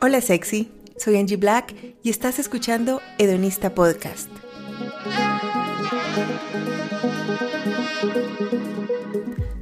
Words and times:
Hola 0.00 0.20
sexy, 0.20 0.70
soy 0.98 1.16
Angie 1.16 1.36
Black 1.36 1.74
y 2.02 2.10
estás 2.10 2.38
escuchando 2.38 3.00
Hedonista 3.18 3.74
Podcast. 3.74 4.28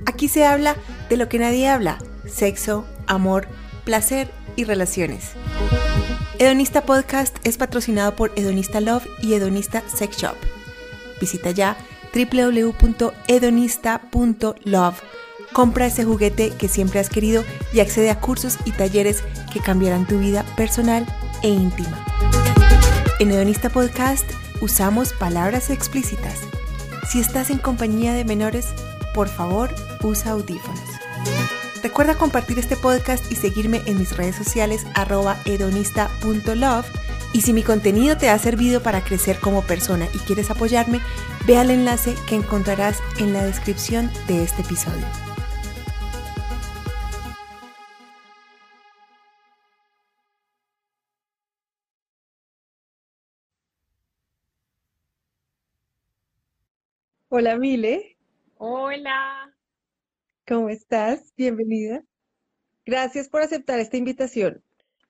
Aquí 0.06 0.28
se 0.28 0.44
habla 0.44 0.76
de 1.08 1.16
lo 1.16 1.28
que 1.28 1.38
nadie 1.38 1.68
habla, 1.68 1.98
sexo, 2.26 2.84
amor, 3.06 3.46
placer 3.84 4.28
y 4.56 4.64
relaciones. 4.64 5.32
Hedonista 6.42 6.84
Podcast 6.84 7.36
es 7.44 7.56
patrocinado 7.56 8.16
por 8.16 8.32
Hedonista 8.34 8.80
Love 8.80 9.06
y 9.22 9.34
Hedonista 9.34 9.84
Sex 9.86 10.16
Shop. 10.16 10.34
Visita 11.20 11.52
ya 11.52 11.76
www.hedonista.love. 12.12 15.02
Compra 15.52 15.86
ese 15.86 16.04
juguete 16.04 16.50
que 16.50 16.66
siempre 16.66 16.98
has 16.98 17.10
querido 17.10 17.44
y 17.72 17.78
accede 17.78 18.10
a 18.10 18.18
cursos 18.18 18.58
y 18.64 18.72
talleres 18.72 19.22
que 19.52 19.60
cambiarán 19.60 20.04
tu 20.04 20.18
vida 20.18 20.44
personal 20.56 21.06
e 21.44 21.48
íntima. 21.48 22.04
En 23.20 23.30
Hedonista 23.30 23.70
Podcast 23.70 24.28
usamos 24.60 25.12
palabras 25.12 25.70
explícitas. 25.70 26.40
Si 27.08 27.20
estás 27.20 27.50
en 27.50 27.58
compañía 27.58 28.14
de 28.14 28.24
menores, 28.24 28.74
por 29.14 29.28
favor, 29.28 29.72
usa 30.02 30.32
audífonos. 30.32 30.91
Recuerda 31.82 32.16
compartir 32.16 32.60
este 32.60 32.76
podcast 32.76 33.30
y 33.32 33.34
seguirme 33.34 33.82
en 33.86 33.98
mis 33.98 34.16
redes 34.16 34.36
sociales 34.36 34.86
arroba 34.94 35.36
hedonista.love. 35.44 36.86
Y 37.32 37.40
si 37.40 37.52
mi 37.52 37.62
contenido 37.64 38.16
te 38.16 38.28
ha 38.28 38.38
servido 38.38 38.82
para 38.82 39.02
crecer 39.02 39.40
como 39.40 39.62
persona 39.62 40.06
y 40.14 40.18
quieres 40.18 40.50
apoyarme, 40.50 41.00
ve 41.46 41.58
al 41.58 41.70
enlace 41.70 42.14
que 42.28 42.36
encontrarás 42.36 43.00
en 43.18 43.32
la 43.32 43.44
descripción 43.44 44.10
de 44.28 44.44
este 44.44 44.62
episodio. 44.62 45.04
Hola 57.28 57.56
Mile, 57.56 58.18
Hola, 58.58 59.51
¿cómo 60.46 60.68
estás? 60.68 61.32
Bienvenida. 61.36 62.02
Gracias 62.84 63.28
por 63.28 63.42
aceptar 63.42 63.78
esta 63.78 63.96
invitación. 63.96 64.62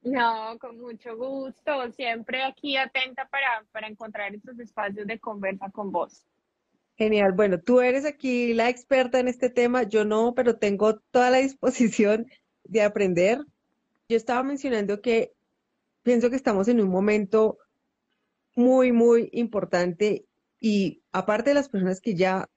no, 0.03 0.59
con 0.59 0.79
mucho 0.79 1.17
gusto, 1.17 1.91
siempre 1.93 2.43
aquí 2.43 2.77
atenta 2.77 3.27
para, 3.29 3.65
para 3.73 3.89
encontrar 3.89 4.35
estos 4.35 4.59
espacios 4.59 5.07
de 5.07 5.19
conversa 5.19 5.71
con 5.71 5.93
vos. 5.93 6.27
Genial. 6.97 7.33
Bueno, 7.33 7.59
tú 7.59 7.81
eres 7.81 8.05
aquí 8.05 8.53
la 8.53 8.69
experta 8.69 9.19
en 9.19 9.29
este 9.29 9.49
tema, 9.49 9.85
yo 9.85 10.05
no, 10.05 10.35
pero 10.35 10.59
tengo 10.59 10.99
toda 11.11 11.31
la 11.31 11.39
disposición 11.39 12.27
de 12.65 12.83
aprender. 12.83 13.39
Yo 14.09 14.17
estaba 14.17 14.43
mencionando 14.43 15.01
que 15.01 15.33
pienso 16.03 16.31
que 16.31 16.37
estamos 16.37 16.69
en 16.69 16.81
un 16.81 16.91
momento 16.91 17.59
muy, 18.55 18.93
muy 18.93 19.31
importante 19.33 20.27
y 20.61 21.03
aparte 21.13 21.51
de 21.51 21.55
las 21.55 21.69
personas 21.69 22.01
que 22.01 22.15
ya 22.15 22.49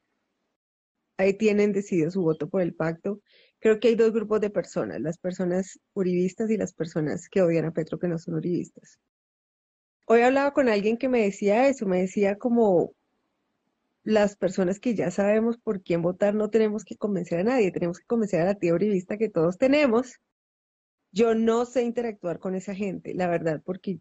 ahí 1.18 1.34
tienen 1.34 1.74
decidido 1.74 2.12
su 2.12 2.22
voto 2.22 2.50
por 2.50 2.62
el 2.62 2.74
pacto, 2.74 3.22
creo 3.60 3.80
que 3.80 3.90
hay 3.90 3.96
dos 3.96 4.12
grupos 4.12 4.42
de 4.42 4.50
personas, 4.50 5.02
las 5.02 5.18
personas 5.18 5.80
uribistas 5.94 6.50
y 6.50 6.58
las 6.58 6.74
personas 6.74 7.30
que 7.30 7.42
odian 7.42 7.66
a 7.66 7.72
Petro 7.72 8.00
que 8.00 8.08
no 8.08 8.18
son 8.18 8.36
uribistas. 8.36 9.00
Hoy 10.06 10.22
hablaba 10.22 10.54
con 10.54 10.70
alguien 10.70 10.98
que 10.98 11.10
me 11.10 11.24
decía 11.24 11.68
eso, 11.68 11.86
me 11.88 12.02
decía 12.02 12.38
como 12.38 12.94
las 14.04 14.36
personas 14.36 14.80
que 14.80 14.94
ya 14.94 15.10
sabemos 15.10 15.58
por 15.58 15.82
quién 15.82 16.04
votar 16.04 16.36
no 16.36 16.52
tenemos 16.52 16.86
que 16.86 16.96
convencer 16.96 17.40
a 17.40 17.44
nadie, 17.44 17.72
tenemos 17.72 18.00
que 18.00 18.06
convencer 18.06 18.42
a 18.42 18.46
la 18.46 18.56
tía 18.56 18.76
uribista 18.76 19.18
que 19.18 19.30
todos 19.30 19.58
tenemos. 19.58 20.20
Yo 21.12 21.34
no 21.34 21.66
sé 21.66 21.82
interactuar 21.82 22.38
con 22.38 22.54
esa 22.54 22.76
gente, 22.76 23.16
la 23.16 23.28
verdad, 23.28 23.64
porque 23.66 23.98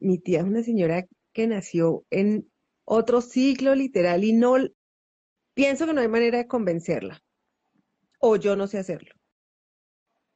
mi 0.00 0.18
tía 0.18 0.40
es 0.40 0.44
una 0.44 0.64
señora 0.64 1.06
que 1.32 1.46
nació 1.46 2.04
en 2.10 2.50
otro 2.84 3.20
ciclo 3.20 3.76
literal 3.76 4.24
y 4.24 4.32
no 4.32 4.56
pienso 5.54 5.86
que 5.86 5.92
no 5.92 6.00
hay 6.00 6.08
manera 6.08 6.38
de 6.38 6.46
convencerla 6.46 7.22
o 8.18 8.36
yo 8.36 8.56
no 8.56 8.66
sé 8.66 8.78
hacerlo. 8.78 9.14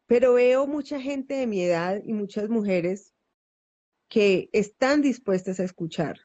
Pero 0.07 0.35
veo 0.35 0.67
mucha 0.67 1.01
gente 1.01 1.35
de 1.35 1.47
mi 1.47 1.63
edad 1.63 2.01
y 2.05 2.13
muchas 2.13 2.49
mujeres 2.49 3.13
que 4.09 4.49
están 4.53 5.03
dispuestas 5.03 5.61
a 5.61 5.65
escuchar, 5.65 6.19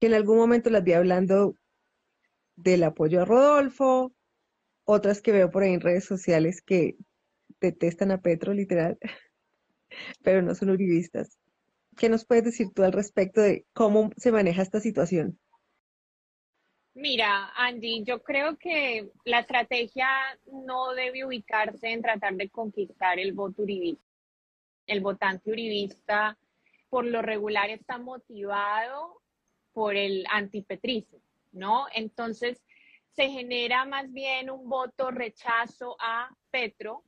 que 0.00 0.08
en 0.08 0.14
algún 0.14 0.38
momento 0.38 0.70
las 0.70 0.82
vi 0.82 0.92
hablando 0.92 1.54
del 2.56 2.82
apoyo 2.82 3.22
a 3.22 3.24
Rodolfo, 3.24 4.12
otras 4.84 5.22
que 5.22 5.32
veo 5.32 5.50
por 5.50 5.62
ahí 5.62 5.72
en 5.72 5.80
redes 5.80 6.04
sociales 6.04 6.62
que 6.62 6.96
detestan 7.60 8.10
a 8.10 8.20
Petro, 8.20 8.52
literal, 8.52 8.98
pero 10.22 10.42
no 10.42 10.54
son 10.54 10.70
uribistas. 10.70 11.38
¿Qué 11.96 12.08
nos 12.08 12.24
puedes 12.24 12.44
decir 12.44 12.68
tú 12.74 12.82
al 12.82 12.92
respecto 12.92 13.40
de 13.40 13.66
cómo 13.72 14.10
se 14.16 14.32
maneja 14.32 14.62
esta 14.62 14.80
situación? 14.80 15.38
Mira, 16.94 17.52
Andy, 17.54 18.02
yo 18.04 18.20
creo 18.22 18.58
que 18.58 19.10
la 19.24 19.40
estrategia 19.40 20.08
no 20.46 20.92
debe 20.92 21.24
ubicarse 21.24 21.88
en 21.88 22.02
tratar 22.02 22.34
de 22.34 22.50
conquistar 22.50 23.18
el 23.20 23.32
voto 23.32 23.62
uribista. 23.62 24.04
El 24.86 25.00
votante 25.00 25.52
uribista, 25.52 26.36
por 26.88 27.04
lo 27.04 27.22
regular, 27.22 27.70
está 27.70 27.98
motivado 27.98 29.22
por 29.72 29.94
el 29.94 30.24
antipetrismo, 30.30 31.20
¿no? 31.52 31.86
Entonces, 31.94 32.60
se 33.12 33.28
genera 33.28 33.84
más 33.84 34.12
bien 34.12 34.50
un 34.50 34.68
voto 34.68 35.12
rechazo 35.12 35.96
a 36.00 36.28
Petro, 36.50 37.04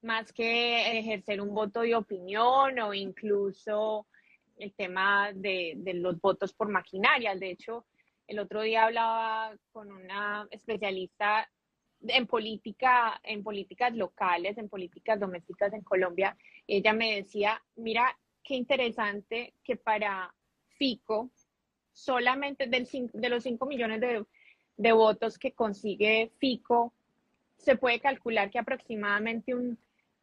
más 0.00 0.32
que 0.32 0.98
ejercer 0.98 1.42
un 1.42 1.54
voto 1.54 1.82
de 1.82 1.94
opinión 1.94 2.78
o 2.78 2.94
incluso 2.94 4.06
el 4.56 4.72
tema 4.72 5.32
de, 5.34 5.74
de 5.76 5.94
los 5.94 6.18
votos 6.18 6.54
por 6.54 6.70
maquinaria. 6.70 7.34
De 7.34 7.50
hecho, 7.50 7.84
el 8.28 8.38
otro 8.38 8.60
día 8.60 8.84
hablaba 8.84 9.56
con 9.72 9.90
una 9.90 10.46
especialista 10.50 11.50
en 12.06 12.26
política, 12.26 13.18
en 13.24 13.42
políticas 13.42 13.94
locales, 13.96 14.58
en 14.58 14.68
políticas 14.68 15.18
domésticas 15.18 15.72
en 15.72 15.80
Colombia. 15.80 16.36
Ella 16.66 16.92
me 16.92 17.16
decía, 17.16 17.60
mira, 17.74 18.16
qué 18.44 18.54
interesante 18.54 19.54
que 19.64 19.76
para 19.76 20.32
FICO, 20.76 21.30
solamente 21.90 22.66
del, 22.66 22.86
de 23.12 23.28
los 23.30 23.42
5 23.42 23.66
millones 23.66 24.00
de, 24.00 24.24
de 24.76 24.92
votos 24.92 25.38
que 25.38 25.52
consigue 25.52 26.30
FICO, 26.38 26.92
se 27.56 27.76
puede 27.76 27.98
calcular 27.98 28.50
que 28.50 28.58
aproximadamente 28.58 29.54
un 29.54 29.78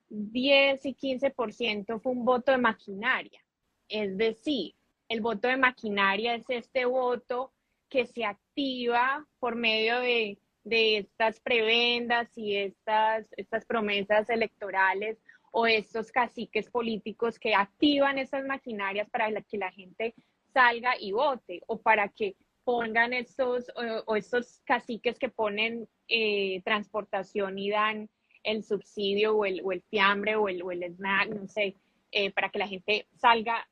10 0.10 0.86
y 0.86 0.94
15% 0.94 2.00
fue 2.00 2.12
un 2.12 2.24
voto 2.24 2.52
de 2.52 2.60
maquinaria. 2.60 3.44
Es 3.90 4.16
decir, 4.16 4.76
el 5.10 5.22
voto 5.22 5.48
de 5.48 5.58
maquinaria 5.58 6.36
es 6.36 6.46
este 6.50 6.86
voto 6.86 7.52
que 7.96 8.08
se 8.08 8.26
activa 8.26 9.26
por 9.40 9.56
medio 9.56 10.02
de, 10.02 10.38
de 10.66 10.98
estas 10.98 11.40
prebendas 11.40 12.28
y 12.38 12.58
estas, 12.58 13.26
estas 13.38 13.66
promesas 13.66 14.30
electorales 14.30 15.18
o 15.54 15.66
estos 15.66 16.12
caciques 16.12 16.70
políticos 16.70 17.40
que 17.40 17.56
activan 17.56 18.20
esas 18.20 18.46
maquinarias 18.46 19.10
para 19.10 19.32
que 19.44 19.58
la 19.58 19.72
gente 19.72 20.14
salga 20.54 21.00
y 21.00 21.14
vote 21.14 21.62
o 21.68 21.80
para 21.80 22.10
que 22.10 22.36
pongan 22.66 23.14
estos 23.14 23.72
o, 24.06 24.18
estos 24.18 24.60
caciques 24.66 25.18
que 25.18 25.30
ponen 25.30 25.88
eh, 26.10 26.62
transportación 26.66 27.58
y 27.58 27.70
dan 27.70 28.10
el 28.44 28.66
subsidio 28.66 29.38
o 29.38 29.46
el, 29.46 29.62
o 29.64 29.72
el 29.72 29.82
fiambre 29.84 30.36
o 30.36 30.50
el, 30.50 30.62
o 30.64 30.72
el 30.74 30.84
snack, 30.84 31.30
no 31.30 31.48
sé, 31.48 31.78
eh, 32.12 32.30
para 32.32 32.50
que 32.50 32.60
la 32.60 32.68
gente 32.68 33.08
salga 33.16 33.66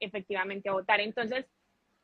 efectivamente 0.00 0.68
a 0.68 0.74
votar. 0.74 1.00
Entonces, 1.00 1.46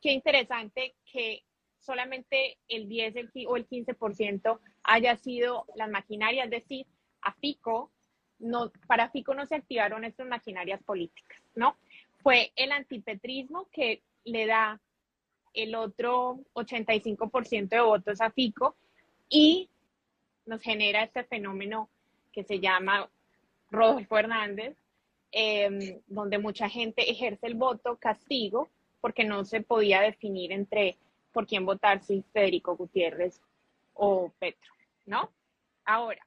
qué 0.01 0.11
interesante 0.11 0.95
que 1.05 1.43
solamente 1.79 2.57
el 2.67 2.87
10 2.87 3.15
el, 3.15 3.31
o 3.47 3.57
el 3.57 3.67
15% 3.67 4.59
haya 4.83 5.15
sido 5.17 5.65
las 5.75 5.89
maquinarias, 5.89 6.45
es 6.45 6.51
decir, 6.51 6.85
a 7.21 7.33
FICO, 7.33 7.91
no, 8.39 8.71
para 8.87 9.09
FICO 9.09 9.33
no 9.33 9.45
se 9.45 9.55
activaron 9.55 10.03
estas 10.03 10.27
maquinarias 10.27 10.81
políticas, 10.83 11.41
¿no? 11.55 11.75
Fue 12.21 12.51
el 12.55 12.71
antipetrismo 12.71 13.67
que 13.71 14.01
le 14.23 14.45
da 14.45 14.79
el 15.53 15.75
otro 15.75 16.39
85% 16.53 17.69
de 17.69 17.81
votos 17.81 18.21
a 18.21 18.29
FICO 18.29 18.75
y 19.29 19.69
nos 20.45 20.61
genera 20.61 21.03
este 21.03 21.23
fenómeno 21.23 21.89
que 22.31 22.43
se 22.43 22.59
llama 22.59 23.09
Rodolfo 23.71 24.17
Hernández, 24.17 24.77
eh, 25.31 25.99
donde 26.07 26.37
mucha 26.37 26.69
gente 26.69 27.09
ejerce 27.09 27.47
el 27.47 27.55
voto 27.55 27.97
castigo 27.97 28.69
porque 29.01 29.23
no 29.23 29.43
se 29.43 29.61
podía 29.61 30.01
definir 30.01 30.51
entre 30.51 30.97
por 31.31 31.45
quién 31.45 31.65
votar, 31.65 32.01
si 32.01 32.23
Federico 32.33 32.75
Gutiérrez 32.75 33.41
o 33.93 34.31
Petro, 34.39 34.71
¿no? 35.05 35.31
Ahora, 35.85 36.25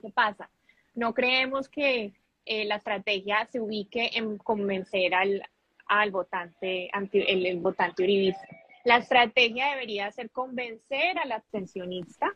¿qué 0.00 0.10
pasa? 0.10 0.50
No 0.94 1.14
creemos 1.14 1.68
que 1.68 2.12
eh, 2.44 2.64
la 2.64 2.76
estrategia 2.76 3.46
se 3.46 3.60
ubique 3.60 4.10
en 4.14 4.38
convencer 4.38 5.14
al, 5.14 5.42
al 5.86 6.10
votante, 6.10 6.88
anti, 6.92 7.22
el, 7.26 7.58
votante 7.60 8.02
uribista. 8.02 8.46
La 8.84 8.96
estrategia 8.96 9.70
debería 9.70 10.10
ser 10.10 10.30
convencer 10.30 11.18
al 11.18 11.32
abstencionista 11.32 12.34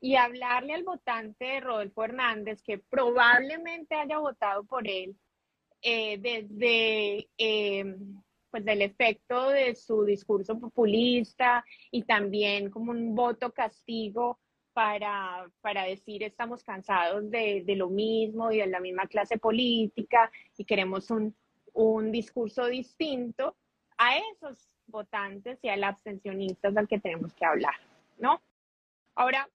y 0.00 0.16
hablarle 0.16 0.74
al 0.74 0.84
votante 0.84 1.60
Rodolfo 1.60 2.04
Hernández 2.04 2.62
que 2.62 2.78
probablemente 2.78 3.94
haya 3.94 4.18
votado 4.18 4.64
por 4.64 4.86
él 4.88 5.16
eh, 5.80 6.18
desde 6.18 7.28
eh, 7.38 7.96
pues 8.52 8.64
del 8.66 8.82
efecto 8.82 9.48
de 9.48 9.74
su 9.74 10.04
discurso 10.04 10.60
populista 10.60 11.64
y 11.90 12.02
también 12.02 12.70
como 12.70 12.92
un 12.92 13.14
voto 13.14 13.52
castigo 13.52 14.38
para, 14.74 15.50
para 15.62 15.84
decir 15.84 16.22
estamos 16.22 16.62
cansados 16.62 17.30
de, 17.30 17.62
de, 17.64 17.76
lo 17.76 17.88
mismo 17.88 18.52
y 18.52 18.58
de 18.58 18.66
la 18.66 18.78
misma 18.78 19.06
clase 19.06 19.38
política 19.38 20.30
y 20.56 20.66
queremos 20.66 21.10
un, 21.10 21.34
un 21.72 22.12
discurso 22.12 22.66
distinto 22.66 23.56
a 23.96 24.18
esos 24.18 24.68
votantes 24.86 25.58
y 25.62 25.68
al 25.70 25.84
abstencionista 25.84 26.68
al 26.68 26.88
que 26.88 27.00
tenemos 27.00 27.32
que 27.34 27.46
hablar, 27.46 27.74
¿no? 28.18 28.42
Ahora, 29.14 29.48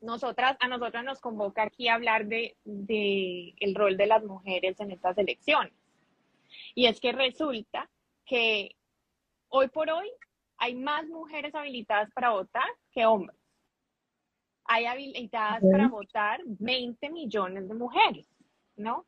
nosotras, 0.00 0.56
a 0.60 0.66
nosotras 0.66 1.04
nos 1.04 1.20
convoca 1.20 1.62
aquí 1.62 1.88
a 1.88 1.94
hablar 1.94 2.26
de, 2.26 2.56
de 2.64 3.54
el 3.58 3.74
rol 3.74 3.96
de 3.96 4.06
las 4.06 4.24
mujeres 4.24 4.80
en 4.80 4.90
estas 4.90 5.18
elecciones. 5.18 5.72
Y 6.74 6.86
es 6.86 7.00
que 7.00 7.12
resulta 7.12 7.88
que 8.24 8.76
hoy 9.48 9.68
por 9.68 9.90
hoy 9.90 10.10
hay 10.58 10.74
más 10.74 11.06
mujeres 11.06 11.54
habilitadas 11.54 12.10
para 12.12 12.30
votar 12.30 12.68
que 12.92 13.06
hombres. 13.06 13.38
Hay 14.64 14.84
habilitadas 14.84 15.62
para 15.72 15.88
votar 15.88 16.40
20 16.44 17.10
millones 17.10 17.66
de 17.66 17.74
mujeres, 17.74 18.26
¿no? 18.76 19.04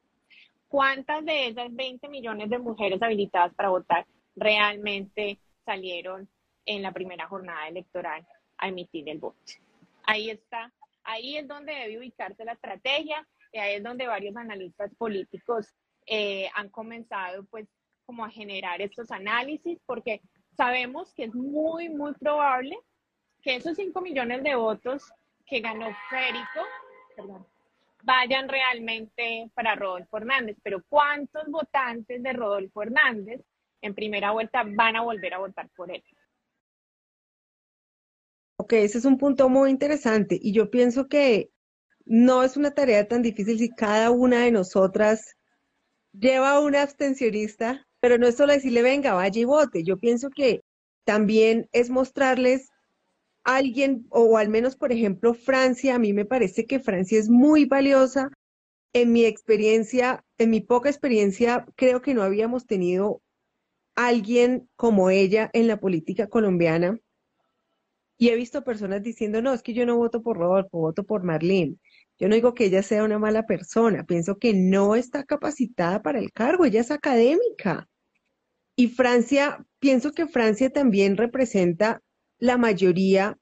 ¿Cuántas 0.67 1.25
de 1.25 1.49
esas 1.49 1.73
20 1.73 2.09
millones 2.09 2.49
de 2.49 2.59
mujeres 2.59 3.01
habilitadas 3.03 3.55
para 3.55 3.69
votar 3.69 4.07
realmente 4.35 5.39
salieron 5.65 6.29
en 6.65 6.83
la 6.83 6.93
primera 6.93 7.29
jornada 7.29 7.69
electoral 7.69 8.27
a 8.57 8.69
emitir 8.69 9.09
el 9.09 9.19
voto? 9.19 9.39
Ahí 10.05 10.31
está, 10.31 10.73
ahí 11.05 11.37
es 11.37 11.47
donde 11.47 11.75
debe 11.75 11.99
ubicarse 11.99 12.45
la 12.45 12.53
estrategia 12.53 13.29
y 13.53 13.59
ahí 13.59 13.75
es 13.75 13.83
donde 13.83 14.07
varios 14.07 14.35
analistas 14.35 14.93
políticos 14.97 15.69
eh, 16.07 16.49
han 16.55 16.69
comenzado 16.69 17.45
pues 17.45 17.69
como 18.05 18.25
a 18.25 18.31
generar 18.31 18.81
estos 18.83 19.11
análisis 19.11 19.79
porque 19.87 20.21
sabemos 20.57 21.13
que 21.15 21.25
es 21.25 21.35
muy, 21.35 21.89
muy 21.89 22.13
probable 22.15 22.79
que 23.43 23.57
esos 23.57 23.77
5 23.77 24.01
millones 24.01 24.43
de 24.43 24.55
votos 24.55 25.13
que 25.47 25.61
ganó 25.61 25.87
Férico 26.09 27.41
vayan 28.05 28.49
realmente 28.49 29.51
para 29.55 29.75
Rodolfo 29.75 30.17
Hernández. 30.17 30.57
Pero 30.63 30.83
¿cuántos 30.89 31.47
votantes 31.49 32.23
de 32.23 32.33
Rodolfo 32.33 32.83
Hernández 32.83 33.43
en 33.81 33.95
primera 33.95 34.31
vuelta 34.31 34.65
van 34.65 34.97
a 34.97 35.03
volver 35.03 35.35
a 35.35 35.39
votar 35.39 35.69
por 35.77 35.91
él? 35.91 36.03
Ok, 38.57 38.75
ese 38.75 38.99
es 38.99 39.05
un 39.05 39.19
punto 39.19 39.49
muy 39.49 39.71
interesante 39.71 40.39
y 40.41 40.53
yo 40.53 40.71
pienso 40.71 41.09
que 41.09 41.51
no 42.05 42.43
es 42.43 42.57
una 42.57 42.73
tarea 42.73 43.09
tan 43.09 43.23
difícil 43.23 43.59
si 43.59 43.71
cada 43.71 44.11
una 44.11 44.45
de 44.45 44.53
nosotras 44.53 45.37
lleva 46.13 46.53
a 46.53 46.61
un 46.61 46.77
abstencionista, 46.77 47.87
pero 48.01 48.19
no 48.19 48.27
es 48.27 48.37
solo 48.37 48.53
decirle, 48.53 48.83
venga, 48.83 49.15
vaya 49.15 49.41
y 49.41 49.45
vote. 49.45 49.85
Yo 49.85 49.99
pienso 49.99 50.31
que 50.31 50.63
también 51.05 51.69
es 51.73 51.91
mostrarles 51.91 52.69
a 53.45 53.57
alguien, 53.57 54.07
o 54.11 54.39
al 54.39 54.49
menos, 54.49 54.77
por 54.77 54.93
ejemplo, 54.93 55.35
Francia, 55.35 55.95
a 55.97 55.99
mí 55.99 56.13
me 56.13 56.25
parece 56.25 56.67
que 56.67 56.81
Francia 56.81 57.19
es 57.19 57.29
muy 57.29 57.65
valiosa. 57.65 58.31
En 58.95 59.13
mi 59.13 59.25
experiencia, 59.25 60.23
en 60.37 60.51
mi 60.51 60.61
poca 60.61 60.91
experiencia, 60.91 61.67
creo 61.77 62.03
que 62.03 62.13
no 62.15 62.23
habíamos 62.23 62.67
tenido 62.67 63.23
alguien 63.95 64.69
como 64.77 65.11
ella 65.11 65.51
en 65.55 65.67
la 65.67 65.81
política 65.81 66.29
colombiana. 66.29 66.99
Y 68.19 68.29
he 68.29 68.37
visto 68.37 68.63
personas 68.63 69.03
diciendo, 69.03 69.43
no, 69.43 69.53
es 69.53 69.63
que 69.63 69.75
yo 69.75 69.87
no 69.87 69.97
voto 69.97 70.23
por 70.23 70.37
Rodolfo, 70.37 70.79
voto 70.79 71.05
por 71.05 71.25
Marlene. 71.25 71.77
Yo 72.19 72.29
no 72.29 72.35
digo 72.35 72.55
que 72.55 72.67
ella 72.67 72.83
sea 72.83 73.05
una 73.05 73.19
mala 73.19 73.47
persona, 73.47 74.05
pienso 74.05 74.39
que 74.39 74.55
no 74.55 74.95
está 74.95 75.25
capacitada 75.25 76.03
para 76.03 76.19
el 76.19 76.33
cargo, 76.33 76.65
ella 76.65 76.81
es 76.81 76.91
académica. 76.91 77.89
Y 78.77 78.89
Francia, 78.89 79.65
pienso 79.79 80.13
que 80.13 80.27
Francia 80.27 80.71
también 80.71 81.17
representa 81.17 82.01
la 82.39 82.57
mayoría 82.57 83.39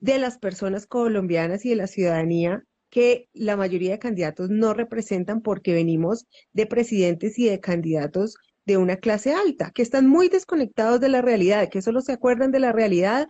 de 0.00 0.18
las 0.18 0.38
personas 0.38 0.86
colombianas 0.86 1.64
y 1.64 1.70
de 1.70 1.76
la 1.76 1.86
ciudadanía 1.86 2.64
que 2.90 3.28
la 3.32 3.56
mayoría 3.56 3.92
de 3.92 3.98
candidatos 3.98 4.50
no 4.50 4.74
representan 4.74 5.42
porque 5.42 5.72
venimos 5.72 6.26
de 6.52 6.66
presidentes 6.66 7.38
y 7.38 7.46
de 7.46 7.60
candidatos 7.60 8.36
de 8.66 8.76
una 8.76 8.96
clase 8.96 9.32
alta, 9.32 9.70
que 9.70 9.82
están 9.82 10.06
muy 10.06 10.28
desconectados 10.28 11.00
de 11.00 11.08
la 11.08 11.22
realidad, 11.22 11.68
que 11.70 11.82
solo 11.82 12.00
se 12.00 12.12
acuerdan 12.12 12.50
de 12.50 12.60
la 12.60 12.72
realidad 12.72 13.26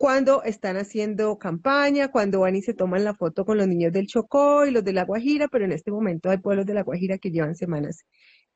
cuando 0.00 0.42
están 0.44 0.78
haciendo 0.78 1.36
campaña, 1.36 2.10
cuando 2.10 2.40
van 2.40 2.56
y 2.56 2.62
se 2.62 2.72
toman 2.72 3.04
la 3.04 3.12
foto 3.12 3.44
con 3.44 3.58
los 3.58 3.68
niños 3.68 3.92
del 3.92 4.06
Chocó 4.06 4.64
y 4.64 4.70
los 4.70 4.82
de 4.82 4.94
la 4.94 5.04
Guajira, 5.04 5.46
pero 5.48 5.66
en 5.66 5.72
este 5.72 5.90
momento 5.90 6.30
hay 6.30 6.38
pueblos 6.38 6.64
de 6.64 6.72
la 6.72 6.84
Guajira 6.84 7.18
que 7.18 7.30
llevan 7.30 7.54
semanas 7.54 8.06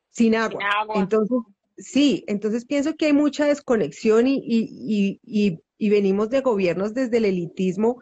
sin 0.09 0.33
agua. 0.33 0.63
Entonces, 0.95 1.37
sí, 1.77 2.23
entonces 2.25 2.65
pienso 2.65 2.95
que 2.95 3.05
hay 3.05 3.13
mucha 3.13 3.45
desconexión 3.45 4.25
y, 4.25 4.41
y, 4.43 5.19
y, 5.23 5.59
y, 5.77 5.89
venimos 5.91 6.31
de 6.31 6.41
gobiernos 6.41 6.95
desde 6.95 7.17
el 7.17 7.25
elitismo 7.25 8.01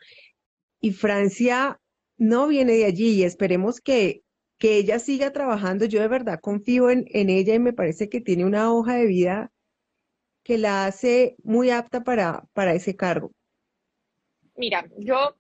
y 0.79 0.93
Francia 0.93 1.81
no 2.15 2.47
viene 2.47 2.71
de 2.71 2.85
allí 2.85 3.09
y 3.09 3.23
esperemos 3.23 3.81
que, 3.81 4.23
que 4.57 4.77
ella 4.77 4.99
siga 4.99 5.33
trabajando. 5.33 5.83
Yo 5.83 5.99
de 5.99 6.07
verdad 6.07 6.39
confío 6.41 6.89
en, 6.89 7.03
en 7.09 7.29
ella 7.29 7.55
y 7.55 7.59
me 7.59 7.73
parece 7.73 8.07
que 8.07 8.21
tiene 8.21 8.45
una 8.45 8.73
hoja 8.73 8.95
de 8.95 9.05
vida 9.05 9.52
que 10.43 10.57
la 10.57 10.85
hace 10.85 11.35
muy 11.43 11.69
apta 11.69 12.03
para, 12.03 12.43
para 12.53 12.73
ese 12.73 12.95
cargo? 12.95 13.31
Mira, 14.55 14.85
yo 14.97 15.35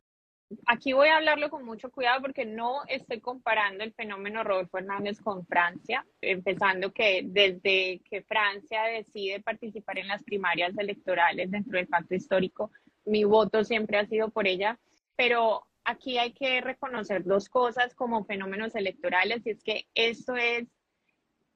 aquí 0.65 0.93
voy 0.93 1.09
a 1.09 1.17
hablarlo 1.17 1.49
con 1.49 1.65
mucho 1.65 1.91
cuidado 1.91 2.21
porque 2.21 2.45
no 2.45 2.83
estoy 2.87 3.19
comparando 3.21 3.83
el 3.83 3.93
fenómeno 3.93 4.43
Rodolfo 4.43 4.77
Hernández 4.77 5.19
con 5.21 5.45
Francia, 5.45 6.05
empezando 6.21 6.93
que 6.93 7.21
desde 7.25 8.01
que 8.09 8.23
Francia 8.23 8.83
decide 8.83 9.41
participar 9.41 9.99
en 9.99 10.07
las 10.07 10.23
primarias 10.23 10.77
electorales 10.77 11.51
dentro 11.51 11.77
del 11.77 11.87
pacto 11.87 12.15
histórico, 12.15 12.71
mi 13.05 13.23
voto 13.23 13.63
siempre 13.63 13.97
ha 13.97 14.05
sido 14.05 14.29
por 14.29 14.47
ella, 14.47 14.79
pero 15.15 15.67
aquí 15.83 16.17
hay 16.17 16.33
que 16.33 16.61
reconocer 16.61 17.23
dos 17.23 17.49
cosas 17.49 17.93
como 17.93 18.25
fenómenos 18.25 18.75
electorales 18.75 19.45
y 19.45 19.51
es 19.51 19.63
que 19.63 19.87
esto 19.93 20.35
es 20.35 20.67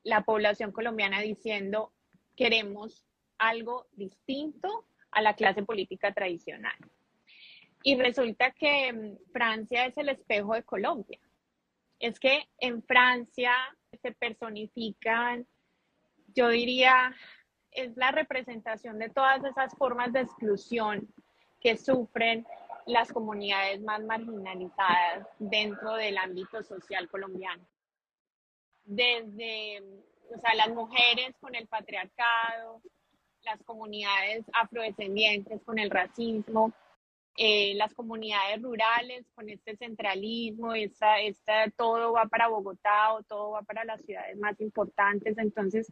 la 0.03 0.23
población 0.23 0.71
colombiana 0.71 1.21
diciendo 1.21 1.93
queremos 2.35 3.06
algo 3.37 3.87
distinto 3.93 4.85
a 5.11 5.21
la 5.21 5.35
clase 5.35 5.63
política 5.63 6.13
tradicional. 6.13 6.75
Y 7.83 7.95
resulta 7.95 8.51
que 8.51 8.91
mm, 8.91 9.31
Francia 9.31 9.85
es 9.85 9.97
el 9.97 10.09
espejo 10.09 10.53
de 10.53 10.63
Colombia. 10.63 11.19
Es 11.99 12.19
que 12.19 12.47
en 12.59 12.83
Francia 12.83 13.53
se 14.01 14.11
personifican, 14.11 15.47
yo 16.35 16.49
diría, 16.49 17.15
es 17.71 17.95
la 17.95 18.11
representación 18.11 18.99
de 18.99 19.09
todas 19.09 19.43
esas 19.43 19.73
formas 19.75 20.13
de 20.13 20.21
exclusión 20.21 21.07
que 21.59 21.77
sufren 21.77 22.45
las 22.85 23.11
comunidades 23.11 23.81
más 23.81 24.01
marginalizadas 24.01 25.27
dentro 25.39 25.95
del 25.95 26.17
ámbito 26.17 26.63
social 26.63 27.09
colombiano. 27.09 27.65
Desde, 28.85 29.83
o 30.33 30.39
sea, 30.39 30.55
las 30.55 30.69
mujeres 30.69 31.35
con 31.39 31.53
el 31.55 31.67
patriarcado, 31.67 32.81
las 33.47 33.63
comunidades 33.63 34.45
afrodescendientes 34.53 35.63
con 35.63 35.79
el 35.79 35.89
racismo, 35.89 36.73
eh, 37.37 37.75
las 37.75 37.93
comunidades 37.93 38.61
rurales 38.61 39.25
con 39.35 39.47
este 39.49 39.77
centralismo, 39.77 40.73
esta, 40.73 41.21
esta, 41.21 41.69
todo 41.71 42.13
va 42.13 42.25
para 42.25 42.47
Bogotá 42.47 43.13
o 43.13 43.23
todo 43.23 43.51
va 43.51 43.61
para 43.61 43.85
las 43.85 44.01
ciudades 44.01 44.37
más 44.37 44.59
importantes. 44.59 45.37
Entonces, 45.37 45.91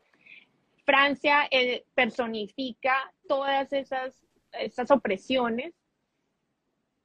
Francia 0.86 1.48
eh, 1.50 1.86
personifica 1.94 3.14
todas 3.28 3.72
esas, 3.74 4.26
esas 4.52 4.92
opresiones 4.92 5.74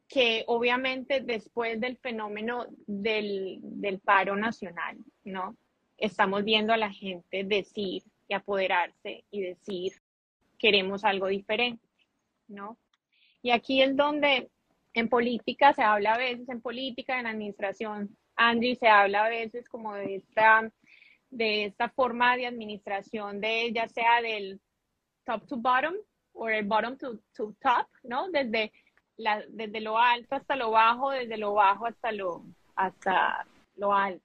que 0.09 0.43
obviamente 0.49 1.21
después 1.21 1.81
del 1.81 1.97
fenómeno 1.99 2.67
del, 2.87 3.59
del 3.63 4.01
paro 4.01 4.35
nacional, 4.35 4.99
¿no? 5.23 5.57
Estamos 5.97 6.43
viendo 6.45 6.73
a 6.73 6.77
la 6.77 6.91
gente 6.91 7.45
decir 7.45 8.03
y 8.27 8.35
apoderarse 8.35 9.25
y 9.31 9.43
decir 9.43 9.93
queremos 10.61 11.05
algo 11.05 11.27
diferente, 11.27 11.89
¿no? 12.47 12.79
Y 13.43 13.51
aquí 13.51 13.83
es 13.83 13.97
donde 13.97 14.51
en 14.95 15.09
política 15.09 15.73
se 15.73 15.83
habla 15.83 16.15
a 16.15 16.19
veces, 16.19 16.49
en 16.49 16.61
política, 16.61 17.19
en 17.19 17.27
administración, 17.27 18.17
Andy, 18.37 18.77
se 18.77 18.89
habla 18.89 19.25
a 19.25 19.29
veces 19.29 19.69
como 19.69 19.95
de 19.95 20.17
esta, 20.17 20.71
de 21.31 21.65
esta 21.65 21.89
forma 21.89 22.37
de 22.37 22.47
administración 22.47 23.41
de 23.41 23.73
ya 23.73 23.89
sea 23.89 24.21
del 24.21 24.61
top 25.25 25.47
to 25.47 25.57
bottom 25.57 25.95
o 26.33 26.49
el 26.49 26.67
bottom 26.67 26.97
to, 26.97 27.19
to 27.35 27.55
top, 27.61 27.87
¿no? 28.03 28.31
Desde, 28.31 28.73
la, 29.17 29.43
desde 29.49 29.81
lo 29.81 29.99
alto 29.99 30.37
hasta 30.37 30.57
lo 30.57 30.71
bajo, 30.71 31.11
desde 31.11 31.37
lo 31.37 31.55
bajo 31.55 31.87
hasta 31.87 32.13
lo, 32.13 32.45
hasta 32.77 33.47
lo 33.77 33.95
alto. 33.95 34.25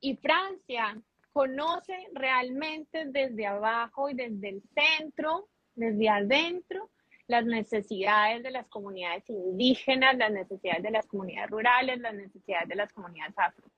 Y 0.00 0.16
Francia 0.16 1.00
conoce 1.32 2.08
realmente 2.12 3.06
desde 3.06 3.46
abajo 3.46 4.08
y 4.10 4.14
desde 4.14 4.48
el 4.48 4.62
centro 4.74 5.48
desde 5.80 6.08
adentro 6.08 6.90
las 7.26 7.44
necesidades 7.44 8.42
de 8.42 8.50
las 8.50 8.66
comunidades 8.66 9.28
indígenas, 9.30 10.16
las 10.16 10.32
necesidades 10.32 10.82
de 10.82 10.90
las 10.90 11.06
comunidades 11.06 11.50
rurales, 11.50 12.00
las 12.00 12.14
necesidades 12.14 12.68
de 12.68 12.74
las 12.74 12.92
comunidades 12.92 13.38
afro. 13.38 13.70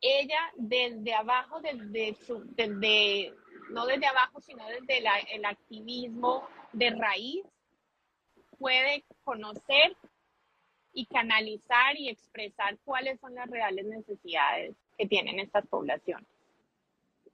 Ella 0.00 0.38
desde 0.56 1.12
abajo, 1.14 1.60
desde, 1.60 2.16
no 3.70 3.86
desde 3.86 4.06
abajo, 4.06 4.40
sino 4.40 4.66
desde 4.68 5.04
el 5.34 5.44
activismo 5.44 6.48
de 6.72 6.90
raíz, 6.90 7.44
puede 8.58 9.04
conocer 9.22 9.96
y 10.92 11.06
canalizar 11.06 11.96
y 11.96 12.08
expresar 12.08 12.78
cuáles 12.84 13.20
son 13.20 13.34
las 13.34 13.48
reales 13.50 13.84
necesidades 13.86 14.74
que 14.98 15.06
tienen 15.06 15.38
estas 15.38 15.66
poblaciones. 15.68 16.28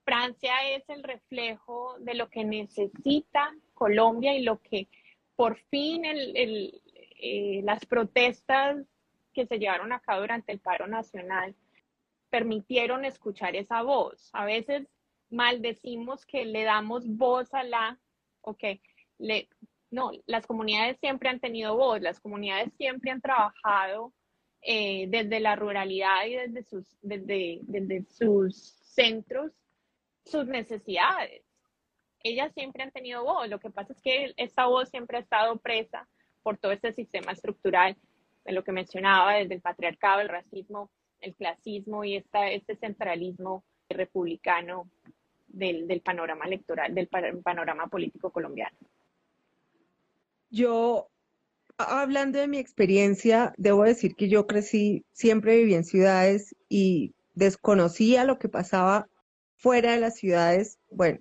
Francia 0.05 0.53
es 0.69 0.87
el 0.87 1.03
reflejo 1.03 1.95
de 1.99 2.13
lo 2.13 2.29
que 2.29 2.45
necesita 2.45 3.53
Colombia 3.73 4.35
y 4.35 4.43
lo 4.43 4.61
que 4.61 4.87
por 5.35 5.57
fin 5.71 6.03
eh, 6.05 7.61
las 7.63 7.85
protestas 7.85 8.85
que 9.33 9.47
se 9.47 9.57
llevaron 9.57 9.91
a 9.91 9.99
cabo 9.99 10.21
durante 10.21 10.51
el 10.51 10.59
paro 10.59 10.85
nacional 10.87 11.55
permitieron 12.29 13.03
escuchar 13.03 13.55
esa 13.55 13.81
voz. 13.81 14.29
A 14.33 14.45
veces 14.45 14.87
maldecimos 15.29 16.25
que 16.25 16.45
le 16.45 16.63
damos 16.63 17.07
voz 17.07 17.53
a 17.53 17.63
la, 17.63 17.99
ok, 18.41 18.63
le, 19.17 19.49
no, 19.89 20.11
las 20.27 20.45
comunidades 20.45 20.97
siempre 20.99 21.29
han 21.29 21.39
tenido 21.39 21.75
voz, 21.75 22.01
las 22.01 22.19
comunidades 22.19 22.71
siempre 22.77 23.11
han 23.11 23.21
trabajado 23.21 24.13
eh, 24.67 25.05
desde 25.09 25.39
la 25.39 25.55
ruralidad 25.55 26.25
y 26.25 26.33
desde 26.33 26.63
sus, 26.63 26.97
desde, 27.03 27.59
desde 27.63 28.03
sus 28.09 28.55
centros 28.55 29.51
sus 30.25 30.47
necesidades. 30.47 31.43
Ellas 32.23 32.51
siempre 32.53 32.81
han 32.81 32.91
tenido 32.91 33.23
voz, 33.23 33.47
lo 33.47 33.59
que 33.59 33.69
pasa 33.69 33.93
es 33.93 34.01
que 34.01 34.33
esta 34.37 34.65
voz 34.65 34.89
siempre 34.89 35.17
ha 35.17 35.21
estado 35.21 35.57
presa 35.57 36.07
por 36.41 36.57
todo 36.57 36.71
este 36.71 36.93
sistema 36.93 37.33
estructural 37.33 37.95
de 38.43 38.53
lo 38.53 38.63
que 38.63 38.71
mencionaba, 38.71 39.35
desde 39.35 39.53
el 39.53 39.61
patriarcado, 39.61 40.21
el 40.21 40.29
racismo, 40.29 40.89
el 41.21 41.35
clasismo 41.35 42.03
y 42.03 42.15
esta, 42.15 42.49
este 42.49 42.75
centralismo 42.75 43.63
republicano 43.87 44.89
del, 45.47 45.87
del 45.87 46.01
panorama 46.01 46.45
electoral, 46.45 46.93
del 46.95 47.07
panorama 47.07 47.85
político 47.85 48.31
colombiano. 48.31 48.77
Yo, 50.49 51.09
hablando 51.77 52.39
de 52.39 52.47
mi 52.47 52.57
experiencia, 52.57 53.53
debo 53.57 53.83
decir 53.83 54.15
que 54.15 54.29
yo 54.29 54.47
crecí, 54.47 55.05
siempre 55.11 55.57
viví 55.57 55.73
en 55.73 55.83
ciudades 55.83 56.55
y 56.69 57.13
desconocía 57.33 58.23
lo 58.23 58.39
que 58.39 58.49
pasaba 58.49 59.07
fuera 59.57 59.91
de 59.91 59.99
las 59.99 60.15
ciudades. 60.15 60.79
Bueno, 60.89 61.19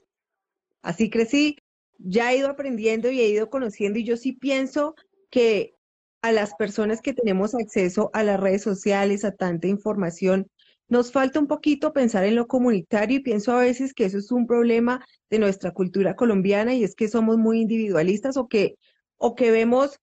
así 0.83 1.11
crecí, 1.11 1.59
ya 1.99 2.33
he 2.33 2.39
ido 2.39 2.49
aprendiendo 2.49 3.11
y 3.11 3.21
he 3.21 3.29
ido 3.29 3.51
conociendo 3.51 3.99
y 3.99 4.05
yo 4.05 4.17
sí 4.17 4.33
pienso 4.33 4.95
que 5.31 5.75
a 6.23 6.33
las 6.33 6.55
personas 6.55 7.03
que 7.03 7.13
tenemos 7.13 7.55
acceso 7.55 8.11
a 8.13 8.23
las 8.23 8.41
redes 8.41 8.63
sociales, 8.63 9.25
a 9.25 9.33
tanta 9.33 9.69
información, 9.69 10.49
nos 10.89 11.13
falta 11.13 11.41
un 11.41 11.47
poquito 11.47 11.93
pensar 11.93 12.25
en 12.25 12.37
lo 12.37 12.47
comunitario 12.47 13.19
y 13.19 13.23
pienso 13.23 13.53
a 13.53 13.61
veces 13.61 13.95
que 13.95 14.05
eso 14.05 14.19
es 14.19 14.31
un 14.31 14.47
problema 14.47 15.05
de 15.31 15.39
nuestra 15.39 15.73
cultura 15.73 16.15
colombiana 16.15 16.75
y 16.75 16.85
es 16.85 16.95
que 16.95 17.09
somos 17.09 17.39
muy 17.39 17.61
individualistas 17.61 18.37
o 18.37 18.49
que, 18.49 18.77
o 19.17 19.35
que 19.35 19.51
vemos 19.51 19.99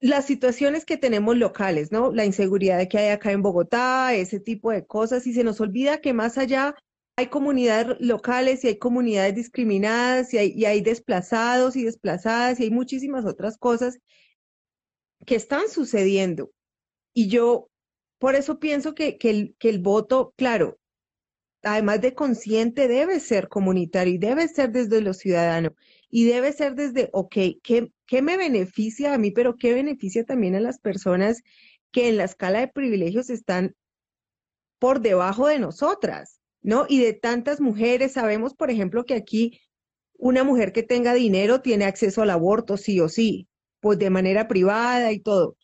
las 0.00 0.24
situaciones 0.24 0.84
que 0.84 0.96
tenemos 0.96 1.36
locales, 1.36 1.92
¿no? 1.92 2.10
La 2.12 2.24
inseguridad 2.24 2.88
que 2.88 2.98
hay 2.98 3.08
acá 3.10 3.32
en 3.32 3.42
Bogotá, 3.42 4.14
ese 4.14 4.40
tipo 4.40 4.70
de 4.70 4.86
cosas, 4.86 5.26
y 5.26 5.34
se 5.34 5.44
nos 5.44 5.60
olvida 5.60 6.00
que 6.00 6.14
más 6.14 6.38
allá 6.38 6.74
hay 7.16 7.26
comunidades 7.26 8.00
locales 8.00 8.64
y 8.64 8.68
hay 8.68 8.78
comunidades 8.78 9.34
discriminadas 9.34 10.32
y 10.32 10.38
hay, 10.64 10.80
desplazados 10.80 11.76
y 11.76 11.84
desplazadas 11.84 12.58
y 12.60 12.64
hay 12.64 12.70
muchísimas 12.70 13.26
otras 13.26 13.58
cosas 13.58 13.98
que 15.26 15.34
están 15.34 15.68
sucediendo. 15.68 16.50
Y 17.12 17.28
yo 17.28 17.68
por 18.18 18.36
eso 18.36 18.58
pienso 18.58 18.94
que, 18.94 19.18
que, 19.18 19.30
el, 19.30 19.56
que 19.58 19.68
el 19.68 19.80
voto, 19.80 20.32
claro, 20.36 20.78
además 21.62 22.00
de 22.00 22.14
consciente, 22.14 22.88
debe 22.88 23.20
ser 23.20 23.48
comunitario 23.48 24.14
y 24.14 24.18
debe 24.18 24.48
ser 24.48 24.70
desde 24.70 25.02
los 25.02 25.18
ciudadanos 25.18 25.72
y 26.10 26.24
debe 26.26 26.52
ser 26.52 26.74
desde, 26.74 27.08
ok, 27.12 27.36
¿qué, 27.62 27.92
¿qué 28.06 28.22
me 28.22 28.36
beneficia 28.36 29.14
a 29.14 29.18
mí, 29.18 29.30
pero 29.30 29.56
qué 29.56 29.72
beneficia 29.74 30.24
también 30.24 30.54
a 30.56 30.60
las 30.60 30.78
personas 30.80 31.42
que 31.92 32.08
en 32.08 32.16
la 32.16 32.24
escala 32.24 32.60
de 32.60 32.68
privilegios 32.68 33.30
están 33.30 33.74
por 34.78 35.00
debajo 35.00 35.46
de 35.46 35.58
nosotras, 35.58 36.40
¿no? 36.62 36.86
Y 36.88 37.00
de 37.00 37.12
tantas 37.12 37.60
mujeres, 37.60 38.12
sabemos, 38.12 38.54
por 38.54 38.70
ejemplo, 38.70 39.04
que 39.04 39.14
aquí 39.14 39.60
una 40.14 40.44
mujer 40.44 40.72
que 40.72 40.82
tenga 40.82 41.14
dinero 41.14 41.60
tiene 41.60 41.84
acceso 41.84 42.22
al 42.22 42.30
aborto, 42.30 42.76
sí 42.76 43.00
o 43.00 43.08
sí, 43.08 43.48
pues 43.80 43.98
de 43.98 44.10
manera 44.10 44.48
privada 44.48 45.12
y 45.12 45.20
todo 45.20 45.56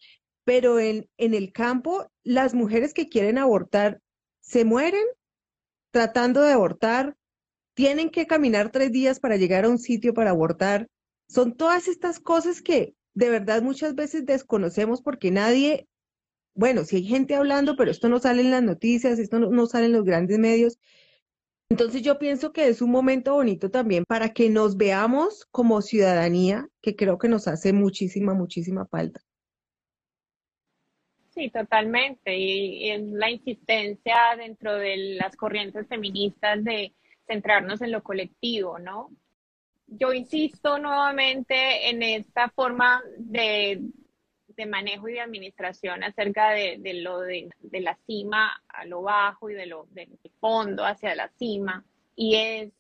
pero 0.46 0.78
en, 0.78 1.10
en 1.18 1.34
el 1.34 1.52
campo 1.52 2.06
las 2.22 2.54
mujeres 2.54 2.94
que 2.94 3.08
quieren 3.08 3.36
abortar 3.36 4.00
se 4.40 4.64
mueren 4.64 5.04
tratando 5.90 6.40
de 6.40 6.52
abortar, 6.52 7.16
tienen 7.76 8.08
que 8.08 8.26
caminar 8.26 8.70
tres 8.72 8.90
días 8.90 9.20
para 9.20 9.36
llegar 9.36 9.66
a 9.66 9.68
un 9.68 9.78
sitio 9.78 10.14
para 10.14 10.30
abortar. 10.30 10.88
Son 11.28 11.54
todas 11.54 11.88
estas 11.88 12.18
cosas 12.18 12.62
que 12.62 12.94
de 13.12 13.28
verdad 13.28 13.62
muchas 13.62 13.94
veces 13.94 14.24
desconocemos 14.24 15.02
porque 15.02 15.30
nadie, 15.30 15.86
bueno, 16.54 16.84
si 16.84 16.96
hay 16.96 17.04
gente 17.04 17.34
hablando, 17.34 17.76
pero 17.76 17.90
esto 17.90 18.08
no 18.08 18.18
sale 18.18 18.40
en 18.40 18.50
las 18.50 18.62
noticias, 18.62 19.18
esto 19.18 19.38
no, 19.38 19.50
no 19.50 19.66
sale 19.66 19.86
en 19.86 19.92
los 19.92 20.04
grandes 20.04 20.38
medios. 20.38 20.78
Entonces 21.68 22.00
yo 22.00 22.18
pienso 22.18 22.50
que 22.52 22.66
es 22.68 22.80
un 22.80 22.90
momento 22.90 23.34
bonito 23.34 23.70
también 23.70 24.04
para 24.08 24.32
que 24.32 24.48
nos 24.48 24.78
veamos 24.78 25.44
como 25.50 25.82
ciudadanía, 25.82 26.68
que 26.80 26.96
creo 26.96 27.18
que 27.18 27.28
nos 27.28 27.46
hace 27.46 27.74
muchísima, 27.74 28.32
muchísima 28.32 28.86
falta. 28.86 29.20
Sí, 31.34 31.50
totalmente. 31.50 32.38
Y, 32.38 32.90
es 32.90 33.02
la 33.02 33.30
insistencia 33.30 34.16
dentro 34.38 34.74
de 34.76 35.18
las 35.18 35.36
corrientes 35.36 35.86
feministas 35.88 36.64
de 36.64 36.94
centrarnos 37.26 37.80
en 37.82 37.92
lo 37.92 38.02
colectivo, 38.02 38.78
¿no? 38.78 39.10
Yo 39.86 40.12
insisto 40.12 40.78
nuevamente 40.78 41.88
en 41.90 42.02
esta 42.02 42.48
forma 42.50 43.02
de, 43.18 43.80
manejo 44.66 45.08
y 45.08 45.12
de 45.12 45.20
administración 45.20 46.02
acerca 46.02 46.50
de, 46.50 46.78
lo 46.94 47.20
de, 47.20 47.50
la 47.72 47.96
cima 48.06 48.62
a 48.68 48.84
lo 48.84 49.02
bajo 49.02 49.50
y 49.50 49.54
de 49.54 49.66
lo 49.66 49.86
del 49.90 50.18
fondo 50.40 50.84
hacia 50.84 51.14
la 51.14 51.28
cima. 51.28 51.84
Y 52.16 52.36
es 52.36 52.72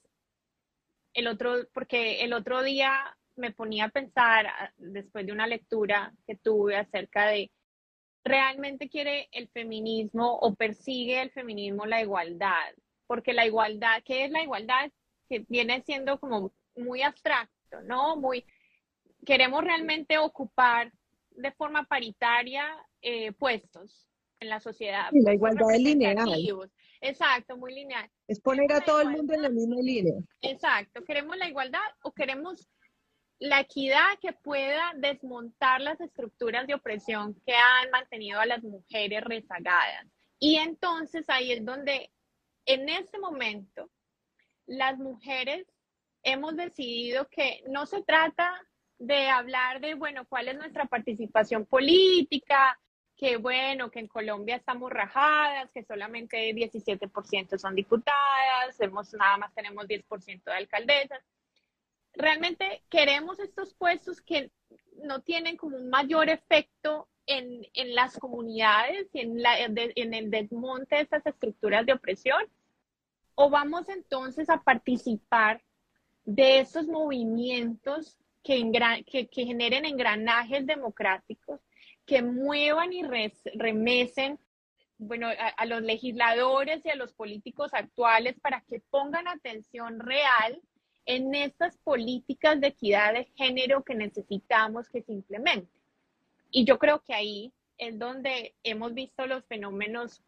el 1.14 1.28
otro, 1.28 1.68
porque 1.72 2.24
el 2.24 2.32
otro 2.32 2.62
día 2.62 3.16
me 3.36 3.52
ponía 3.52 3.84
a 3.84 3.90
pensar, 3.90 4.46
después 4.78 5.26
de 5.26 5.32
una 5.32 5.46
lectura 5.46 6.12
que 6.26 6.36
tuve 6.36 6.76
acerca 6.76 7.26
de 7.26 7.50
realmente 8.24 8.88
quiere 8.88 9.28
el 9.30 9.48
feminismo 9.48 10.34
o 10.34 10.54
persigue 10.54 11.22
el 11.22 11.30
feminismo 11.30 11.86
la 11.86 12.02
igualdad, 12.02 12.74
porque 13.06 13.32
la 13.32 13.46
igualdad, 13.46 14.02
¿qué 14.04 14.24
es 14.24 14.30
la 14.30 14.42
igualdad? 14.42 14.90
Que 15.28 15.44
viene 15.48 15.82
siendo 15.82 16.18
como 16.18 16.52
muy 16.76 17.02
abstracto, 17.02 17.80
¿no? 17.82 18.16
Muy, 18.16 18.44
queremos 19.24 19.62
realmente 19.64 20.18
ocupar 20.18 20.92
de 21.30 21.52
forma 21.52 21.84
paritaria 21.84 22.64
eh, 23.02 23.32
puestos 23.32 24.08
en 24.40 24.48
la 24.48 24.60
sociedad. 24.60 25.10
la 25.12 25.34
igualdad 25.34 25.70
es 25.72 25.80
lineal. 25.80 26.18
Exacto, 27.00 27.56
muy 27.56 27.74
lineal. 27.74 28.10
Es 28.26 28.40
poner 28.40 28.72
a 28.72 28.80
todo 28.80 29.00
el 29.00 29.10
mundo 29.10 29.34
en 29.34 29.42
la 29.42 29.48
misma 29.48 29.76
línea. 29.76 30.14
Exacto, 30.40 31.04
queremos 31.04 31.36
la 31.36 31.48
igualdad 31.48 31.80
o 32.02 32.12
queremos 32.12 32.68
la 33.38 33.60
equidad 33.60 34.18
que 34.20 34.32
pueda 34.32 34.92
desmontar 34.96 35.80
las 35.80 36.00
estructuras 36.00 36.66
de 36.66 36.74
opresión 36.74 37.34
que 37.44 37.52
han 37.52 37.90
mantenido 37.90 38.40
a 38.40 38.46
las 38.46 38.62
mujeres 38.62 39.22
rezagadas. 39.24 40.06
Y 40.38 40.56
entonces 40.56 41.28
ahí 41.28 41.52
es 41.52 41.64
donde 41.64 42.10
en 42.66 42.88
este 42.88 43.18
momento 43.18 43.90
las 44.66 44.98
mujeres 44.98 45.66
hemos 46.22 46.56
decidido 46.56 47.28
que 47.28 47.62
no 47.68 47.86
se 47.86 48.02
trata 48.02 48.60
de 48.98 49.28
hablar 49.28 49.80
de, 49.80 49.94
bueno, 49.94 50.26
cuál 50.26 50.48
es 50.48 50.56
nuestra 50.56 50.86
participación 50.86 51.66
política, 51.66 52.78
que 53.16 53.36
bueno, 53.36 53.90
que 53.90 54.00
en 54.00 54.08
Colombia 54.08 54.56
estamos 54.56 54.90
rajadas, 54.90 55.70
que 55.72 55.84
solamente 55.84 56.52
17% 56.52 57.58
son 57.58 57.74
diputadas, 57.74 58.80
hemos, 58.80 59.14
nada 59.14 59.38
más 59.38 59.54
tenemos 59.54 59.86
10% 59.86 60.42
de 60.44 60.52
alcaldesas 60.52 61.22
realmente 62.16 62.82
queremos 62.88 63.38
estos 63.38 63.74
puestos 63.74 64.20
que 64.20 64.50
no 65.02 65.20
tienen 65.22 65.56
como 65.56 65.76
un 65.76 65.90
mayor 65.90 66.28
efecto 66.28 67.08
en, 67.26 67.66
las 67.94 68.18
comunidades 68.18 69.08
y 69.12 69.20
en, 69.20 69.38
en 69.44 70.14
el 70.14 70.30
desmonte 70.30 70.96
de 70.96 71.02
estas 71.02 71.26
estructuras 71.26 71.84
de 71.84 71.92
opresión? 71.92 72.40
¿O 73.36 73.50
vamos 73.50 73.88
entonces 73.90 74.48
a 74.48 74.62
participar 74.62 75.62
de 76.24 76.58
esos 76.58 76.88
movimientos 76.88 78.18
que, 78.42 79.28
generen 79.30 79.84
engranajes 79.84 80.66
democráticos, 80.66 81.60
que 82.06 82.22
muevan 82.22 82.92
y 82.92 83.02
remesen 83.54 84.38
bueno, 84.98 85.28
a, 85.28 85.66
los 85.66 85.82
legisladores 85.82 86.84
y 86.86 86.88
a 86.88 86.96
los 86.96 87.12
políticos 87.12 87.74
actuales 87.74 88.40
para 88.40 88.62
que 88.62 88.80
pongan 88.80 89.28
atención 89.28 90.00
real 90.00 90.58
en 91.04 91.34
estas 91.34 91.76
políticas 91.78 92.58
de 92.58 92.68
equidad 92.68 93.12
de 93.12 93.26
género 93.36 93.84
que 93.84 93.94
necesitamos 93.94 94.88
que 94.88 95.02
se 95.02 95.12
implementen. 95.12 95.68
Y 96.50 96.64
yo 96.64 96.78
creo 96.78 97.02
que 97.02 97.12
ahí 97.12 97.52
es 97.76 97.98
donde 97.98 98.54
hemos 98.62 98.94
visto 98.94 99.26
los 99.26 99.44
fenómenos 99.44 100.22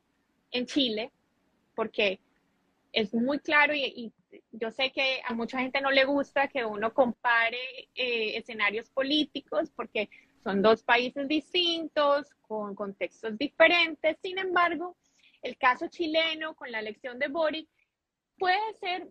en 0.51 0.67
Chile, 0.67 1.11
porque 1.75 2.21
es 2.99 3.15
muy 3.15 3.39
claro 3.39 3.75
y, 3.75 4.13
yo 4.51 4.71
sé 4.71 4.93
que 4.93 5.23
a 5.25 5.33
mucha 5.33 5.61
gente 5.61 5.81
no 5.81 5.91
le 5.91 6.05
gusta 6.05 6.49
que 6.49 6.65
uno 6.65 6.93
compare 6.93 7.89
eh, 7.95 8.37
escenarios 8.37 8.91
políticos 8.91 9.71
porque 9.75 10.11
son 10.43 10.61
dos 10.61 10.83
países 10.83 11.27
distintos, 11.29 12.29
con 12.43 12.75
contextos 12.75 13.39
diferentes. 13.39 14.19
Sin 14.21 14.39
embargo, 14.39 14.97
el 15.43 15.57
caso 15.57 15.89
chileno 15.89 16.55
con 16.55 16.71
la 16.71 16.81
elección 16.81 17.19
de 17.19 17.29
Boric 17.29 17.69
puede 18.37 18.75
ser 18.81 19.09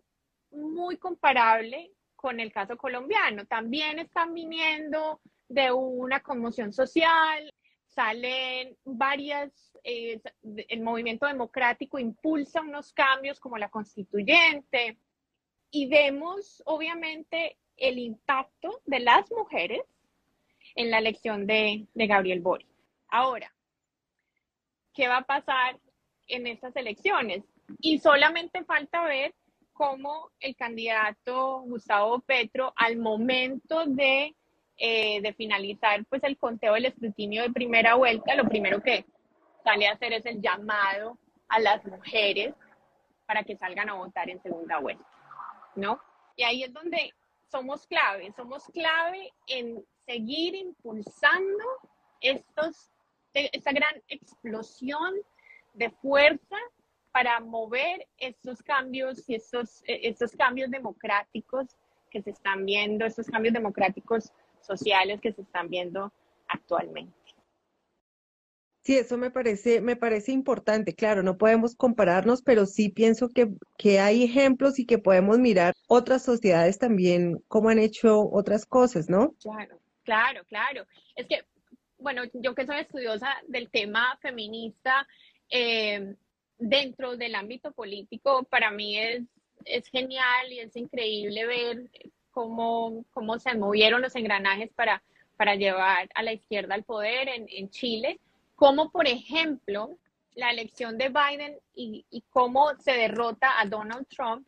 muy 0.52 0.98
comparable 0.98 1.90
con 2.14 2.38
el 2.38 2.52
caso 2.52 2.76
colombiano. 2.76 3.44
También 3.46 3.98
están 3.98 4.34
viniendo 4.34 5.20
de 5.48 5.72
una 5.72 6.20
conmoción 6.20 6.72
social, 6.72 7.52
salen 7.98 8.76
varias, 8.84 9.50
eh, 9.82 10.20
el 10.68 10.82
movimiento 10.82 11.26
democrático 11.26 11.98
impulsa 11.98 12.60
unos 12.60 12.92
cambios 12.92 13.40
como 13.40 13.58
la 13.58 13.70
constituyente 13.70 14.96
y 15.72 15.88
vemos 15.88 16.62
obviamente 16.64 17.58
el 17.76 17.98
impacto 17.98 18.82
de 18.84 19.00
las 19.00 19.28
mujeres 19.32 19.82
en 20.76 20.92
la 20.92 20.98
elección 20.98 21.44
de, 21.48 21.88
de 21.92 22.06
Gabriel 22.06 22.40
Boric. 22.40 22.68
Ahora, 23.08 23.52
¿qué 24.94 25.08
va 25.08 25.16
a 25.16 25.26
pasar 25.26 25.80
en 26.28 26.46
estas 26.46 26.76
elecciones? 26.76 27.42
Y 27.80 27.98
solamente 27.98 28.62
falta 28.62 29.02
ver 29.02 29.34
cómo 29.72 30.30
el 30.38 30.54
candidato 30.54 31.62
Gustavo 31.62 32.20
Petro 32.20 32.72
al 32.76 32.96
momento 32.96 33.86
de 33.86 34.36
eh, 34.78 35.20
de 35.20 35.32
finalizar 35.32 36.04
pues 36.06 36.22
el 36.22 36.38
conteo 36.38 36.74
del 36.74 36.86
escrutinio 36.86 37.42
de 37.42 37.50
primera 37.50 37.96
vuelta, 37.96 38.36
lo 38.36 38.48
primero 38.48 38.80
que 38.80 39.04
sale 39.64 39.88
a 39.88 39.92
hacer 39.92 40.12
es 40.12 40.24
el 40.24 40.40
llamado 40.40 41.18
a 41.48 41.58
las 41.58 41.84
mujeres 41.84 42.54
para 43.26 43.42
que 43.42 43.56
salgan 43.56 43.90
a 43.90 43.94
votar 43.94 44.30
en 44.30 44.40
segunda 44.40 44.78
vuelta, 44.78 45.04
¿no? 45.74 46.00
Y 46.36 46.44
ahí 46.44 46.62
es 46.62 46.72
donde 46.72 47.12
somos 47.50 47.86
clave, 47.88 48.32
somos 48.36 48.64
clave 48.66 49.32
en 49.48 49.84
seguir 50.06 50.54
impulsando 50.54 51.64
estos, 52.20 52.90
esta 53.34 53.72
gran 53.72 54.00
explosión 54.06 55.14
de 55.74 55.90
fuerza 55.90 56.56
para 57.10 57.40
mover 57.40 58.06
estos 58.18 58.62
cambios 58.62 59.28
y 59.28 59.34
estos, 59.34 59.82
estos 59.86 60.36
cambios 60.36 60.70
democráticos 60.70 61.66
que 62.10 62.22
se 62.22 62.30
están 62.30 62.64
viendo, 62.64 63.04
estos 63.04 63.26
cambios 63.26 63.54
democráticos 63.54 64.32
sociales 64.66 65.20
que 65.20 65.32
se 65.32 65.42
están 65.42 65.68
viendo 65.68 66.12
actualmente. 66.48 67.12
Sí, 68.88 68.96
eso 68.96 69.18
me 69.18 69.30
parece, 69.30 69.82
me 69.82 69.96
parece 69.96 70.32
importante. 70.32 70.94
Claro, 70.94 71.22
no 71.22 71.36
podemos 71.36 71.76
compararnos, 71.76 72.40
pero 72.40 72.64
sí 72.64 72.88
pienso 72.88 73.28
que, 73.28 73.48
que 73.76 74.00
hay 74.00 74.24
ejemplos 74.24 74.78
y 74.78 74.86
que 74.86 74.96
podemos 74.96 75.38
mirar 75.38 75.74
otras 75.88 76.24
sociedades 76.24 76.78
también, 76.78 77.36
cómo 77.48 77.68
han 77.68 77.78
hecho 77.78 78.30
otras 78.32 78.64
cosas, 78.64 79.10
¿no? 79.10 79.34
Claro, 79.42 79.78
claro, 80.04 80.42
claro. 80.46 80.86
Es 81.16 81.26
que, 81.26 81.44
bueno, 81.98 82.22
yo 82.32 82.54
que 82.54 82.64
soy 82.64 82.78
estudiosa 82.78 83.28
del 83.46 83.68
tema 83.68 84.18
feminista, 84.22 85.06
eh, 85.50 86.14
dentro 86.56 87.16
del 87.16 87.34
ámbito 87.34 87.72
político, 87.72 88.44
para 88.44 88.70
mí 88.70 88.98
es, 88.98 89.22
es 89.66 89.86
genial 89.88 90.50
y 90.50 90.60
es 90.60 90.74
increíble 90.76 91.46
ver 91.46 91.90
cómo, 92.38 93.04
cómo 93.12 93.40
se 93.40 93.52
movieron 93.56 94.00
los 94.00 94.14
engranajes 94.14 94.70
para, 94.72 95.02
para 95.36 95.56
llevar 95.56 96.08
a 96.14 96.22
la 96.22 96.32
izquierda 96.32 96.76
al 96.76 96.84
poder 96.84 97.28
en, 97.28 97.46
en 97.48 97.68
Chile, 97.68 98.20
como 98.54 98.92
por 98.92 99.08
ejemplo 99.08 99.98
la 100.36 100.50
elección 100.50 100.98
de 100.98 101.08
Biden 101.08 101.58
y, 101.74 102.06
y 102.10 102.22
cómo 102.30 102.76
se 102.78 102.92
derrota 102.92 103.58
a 103.58 103.66
Donald 103.66 104.06
Trump 104.06 104.46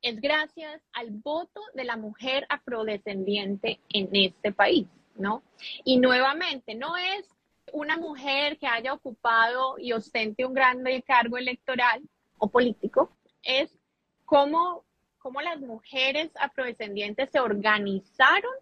es 0.00 0.18
gracias 0.18 0.80
al 0.94 1.10
voto 1.10 1.60
de 1.74 1.84
la 1.84 1.98
mujer 1.98 2.46
afrodescendiente 2.48 3.80
en 3.90 4.08
este 4.14 4.50
país, 4.50 4.86
¿no? 5.14 5.42
Y 5.84 5.98
nuevamente, 5.98 6.74
no 6.74 6.96
es 6.96 7.28
una 7.70 7.98
mujer 7.98 8.56
que 8.56 8.66
haya 8.66 8.94
ocupado 8.94 9.78
y 9.78 9.92
ostente 9.92 10.46
un 10.46 10.54
gran 10.54 10.82
cargo 11.06 11.36
electoral 11.36 12.00
o 12.38 12.48
político, 12.48 13.14
es 13.42 13.78
cómo 14.24 14.84
cómo 15.20 15.40
las 15.40 15.60
mujeres 15.60 16.30
afrodescendientes 16.34 17.30
se 17.30 17.40
organizaron 17.40 18.52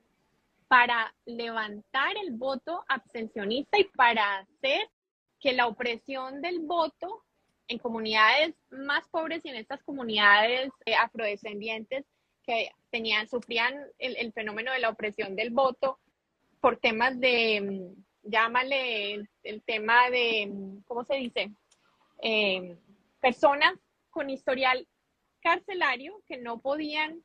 para 0.67 1.15
levantar 1.25 2.17
el 2.23 2.33
voto 2.33 2.85
abstencionista 2.89 3.79
y 3.79 3.85
para 3.85 4.39
hacer 4.39 4.91
que 5.41 5.53
la 5.53 5.67
opresión 5.67 6.43
del 6.43 6.61
voto 6.61 7.25
en 7.69 7.79
comunidades 7.79 8.55
más 8.71 9.07
pobres 9.09 9.45
y 9.45 9.49
en 9.49 9.57
estas 9.57 9.83
comunidades 9.83 10.71
eh, 10.85 10.95
afrodescendientes 10.95 12.05
que 12.45 12.71
tenían, 12.91 13.29
sufrían 13.29 13.75
el, 13.99 14.33
fenómeno 14.33 14.73
de 14.73 14.81
la 14.81 14.89
opresión 14.89 15.37
del 15.37 15.51
voto 15.51 15.99
por 16.61 16.79
temas 16.79 17.19
de, 17.21 17.61
mm, 17.61 18.31
llámale 18.31 19.27
el, 19.43 19.63
tema 19.63 20.11
de, 20.11 20.47
mm, 20.51 20.83
¿cómo 20.87 21.05
se 21.05 21.17
dice? 21.17 21.51
Eh, 22.23 22.77
personas 23.21 23.75
con 24.11 24.31
historial 24.31 24.87
carcelario 25.41 26.23
que 26.27 26.39
no 26.39 26.61
podían 26.61 27.23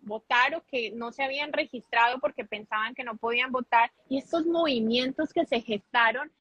votar 0.00 0.54
o 0.54 0.64
que 0.66 0.90
no 0.92 1.12
se 1.12 1.24
habían 1.24 1.52
registrado 1.52 2.18
porque 2.20 2.44
pensaban 2.44 2.94
que 2.94 3.04
no 3.04 3.16
podían 3.16 3.52
votar 3.52 3.90
y 4.08 4.18
estos 4.18 4.46
movimientos 4.46 5.32
que 5.32 5.44
se 5.44 5.60
gestaron 5.60 6.32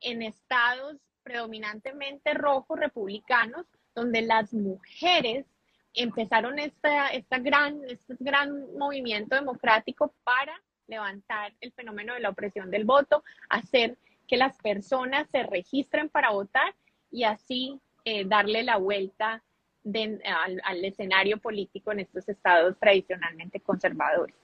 en 0.00 0.22
estados 0.22 0.96
predominantemente 1.22 2.34
rojos 2.34 2.78
republicanos 2.78 3.66
donde 3.94 4.22
las 4.22 4.52
mujeres 4.52 5.46
empezaron 5.94 6.58
esta, 6.58 7.08
esta 7.08 7.38
gran, 7.38 7.80
este 7.88 8.14
gran 8.20 8.76
movimiento 8.76 9.34
democrático 9.34 10.14
para 10.22 10.62
levantar 10.86 11.54
el 11.60 11.72
fenómeno 11.72 12.14
de 12.14 12.20
la 12.20 12.28
opresión 12.28 12.70
del 12.70 12.84
voto, 12.84 13.24
hacer 13.48 13.98
que 14.28 14.36
las 14.36 14.56
personas 14.58 15.26
se 15.30 15.42
registren 15.42 16.08
para 16.08 16.30
votar 16.30 16.74
y 17.10 17.24
así 17.24 17.80
eh, 18.04 18.24
darle 18.24 18.62
la 18.62 18.76
vuelta 18.76 19.42
al, 20.64 20.84
escenario 20.84 21.38
político 21.38 21.92
en 21.92 22.00
estos 22.00 22.28
estados 22.28 22.76
tradicionalmente 22.78 23.60
conservadores. 23.60 24.34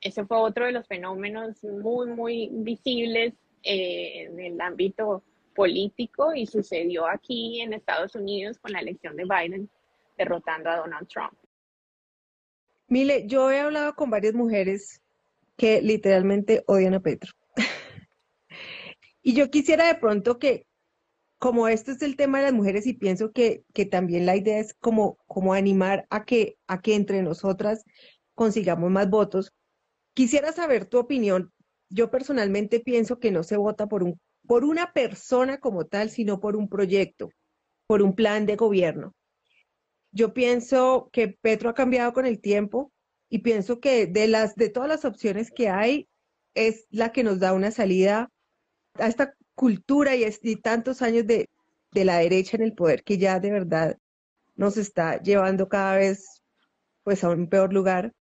Ese 0.00 0.24
fue 0.24 0.38
otro 0.38 0.66
de 0.66 0.72
los 0.72 0.86
fenómenos 0.86 1.62
muy, 1.64 2.08
muy 2.08 2.48
visibles 2.52 3.34
eh, 3.62 4.24
en 4.24 4.40
el 4.40 4.60
ámbito 4.60 5.22
político 5.54 6.34
y 6.34 6.46
sucedió 6.46 7.06
aquí 7.06 7.60
en 7.60 7.74
Estados 7.74 8.14
Unidos 8.14 8.58
con 8.58 8.72
la 8.72 8.80
elección 8.80 9.16
de 9.16 9.24
Biden 9.24 9.68
derrotando 10.16 10.70
a 10.70 10.76
Donald 10.76 11.08
Trump. 11.08 11.34
Mile, 12.88 13.26
yo 13.26 13.50
he 13.50 13.60
hablado 13.60 13.94
con 13.94 14.10
varias 14.10 14.34
mujeres 14.34 15.00
que 15.56 15.82
literalmente 15.82 16.64
odian 16.66 16.94
a 16.94 17.00
Petro. 17.00 17.32
y 19.22 19.34
yo 19.34 19.50
quisiera 19.50 19.86
de 19.86 19.94
pronto 19.96 20.38
que 20.38 20.66
como 21.40 21.68
esto 21.68 21.90
es 21.90 22.02
el 22.02 22.16
tema 22.16 22.38
de 22.38 22.44
las 22.44 22.52
mujeres 22.52 22.86
y 22.86 22.92
pienso 22.92 23.32
que, 23.32 23.64
que 23.72 23.86
también 23.86 24.26
la 24.26 24.36
idea 24.36 24.58
es 24.58 24.74
como, 24.74 25.16
como 25.26 25.54
animar 25.54 26.06
a 26.10 26.26
que, 26.26 26.58
a 26.66 26.82
que 26.82 26.94
entre 26.94 27.22
nosotras 27.22 27.82
consigamos 28.34 28.90
más 28.90 29.08
votos, 29.08 29.54
quisiera 30.12 30.52
saber 30.52 30.84
tu 30.84 30.98
opinión. 30.98 31.50
Yo 31.88 32.10
personalmente 32.10 32.80
pienso 32.80 33.18
que 33.18 33.30
no 33.30 33.42
se 33.42 33.56
vota 33.56 33.86
por, 33.86 34.02
un, 34.02 34.20
por 34.46 34.64
una 34.64 34.92
persona 34.92 35.60
como 35.60 35.86
tal, 35.86 36.10
sino 36.10 36.40
por 36.40 36.56
un 36.56 36.68
proyecto, 36.68 37.30
por 37.86 38.02
un 38.02 38.14
plan 38.14 38.44
de 38.44 38.56
gobierno. 38.56 39.14
Yo 40.12 40.34
pienso 40.34 41.08
que 41.10 41.38
Petro 41.40 41.70
ha 41.70 41.74
cambiado 41.74 42.12
con 42.12 42.26
el 42.26 42.38
tiempo 42.42 42.92
y 43.30 43.38
pienso 43.38 43.80
que 43.80 44.06
de, 44.06 44.28
las, 44.28 44.56
de 44.56 44.68
todas 44.68 44.90
las 44.90 45.06
opciones 45.06 45.50
que 45.50 45.70
hay, 45.70 46.06
es 46.52 46.84
la 46.90 47.12
que 47.12 47.24
nos 47.24 47.38
da 47.38 47.54
una 47.54 47.70
salida 47.70 48.28
a 48.94 49.06
esta 49.06 49.34
cultura 49.60 50.16
y, 50.16 50.56
tantos 50.56 51.02
años 51.02 51.26
de, 51.26 51.50
la 51.92 52.16
derecha 52.16 52.56
en 52.56 52.62
el 52.62 52.72
poder 52.72 53.04
que 53.04 53.18
ya 53.18 53.40
de 53.40 53.50
verdad 53.50 53.98
nos 54.56 54.78
está 54.78 55.20
llevando 55.20 55.68
cada 55.68 55.96
vez 55.98 56.42
pues 57.02 57.22
a 57.24 57.28
un 57.28 57.46
peor 57.46 57.70
lugar. 57.70 58.14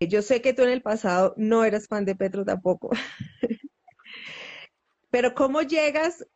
Yo 0.00 0.22
sé 0.22 0.40
que 0.40 0.54
tú 0.54 0.62
en 0.62 0.70
el 0.70 0.80
pasado 0.80 1.34
no 1.36 1.64
eras 1.66 1.86
fan 1.86 2.06
de 2.06 2.16
Petro 2.16 2.46
tampoco. 2.46 2.88
Pero 5.10 5.34
¿cómo 5.34 5.60
llegas? 5.60 6.26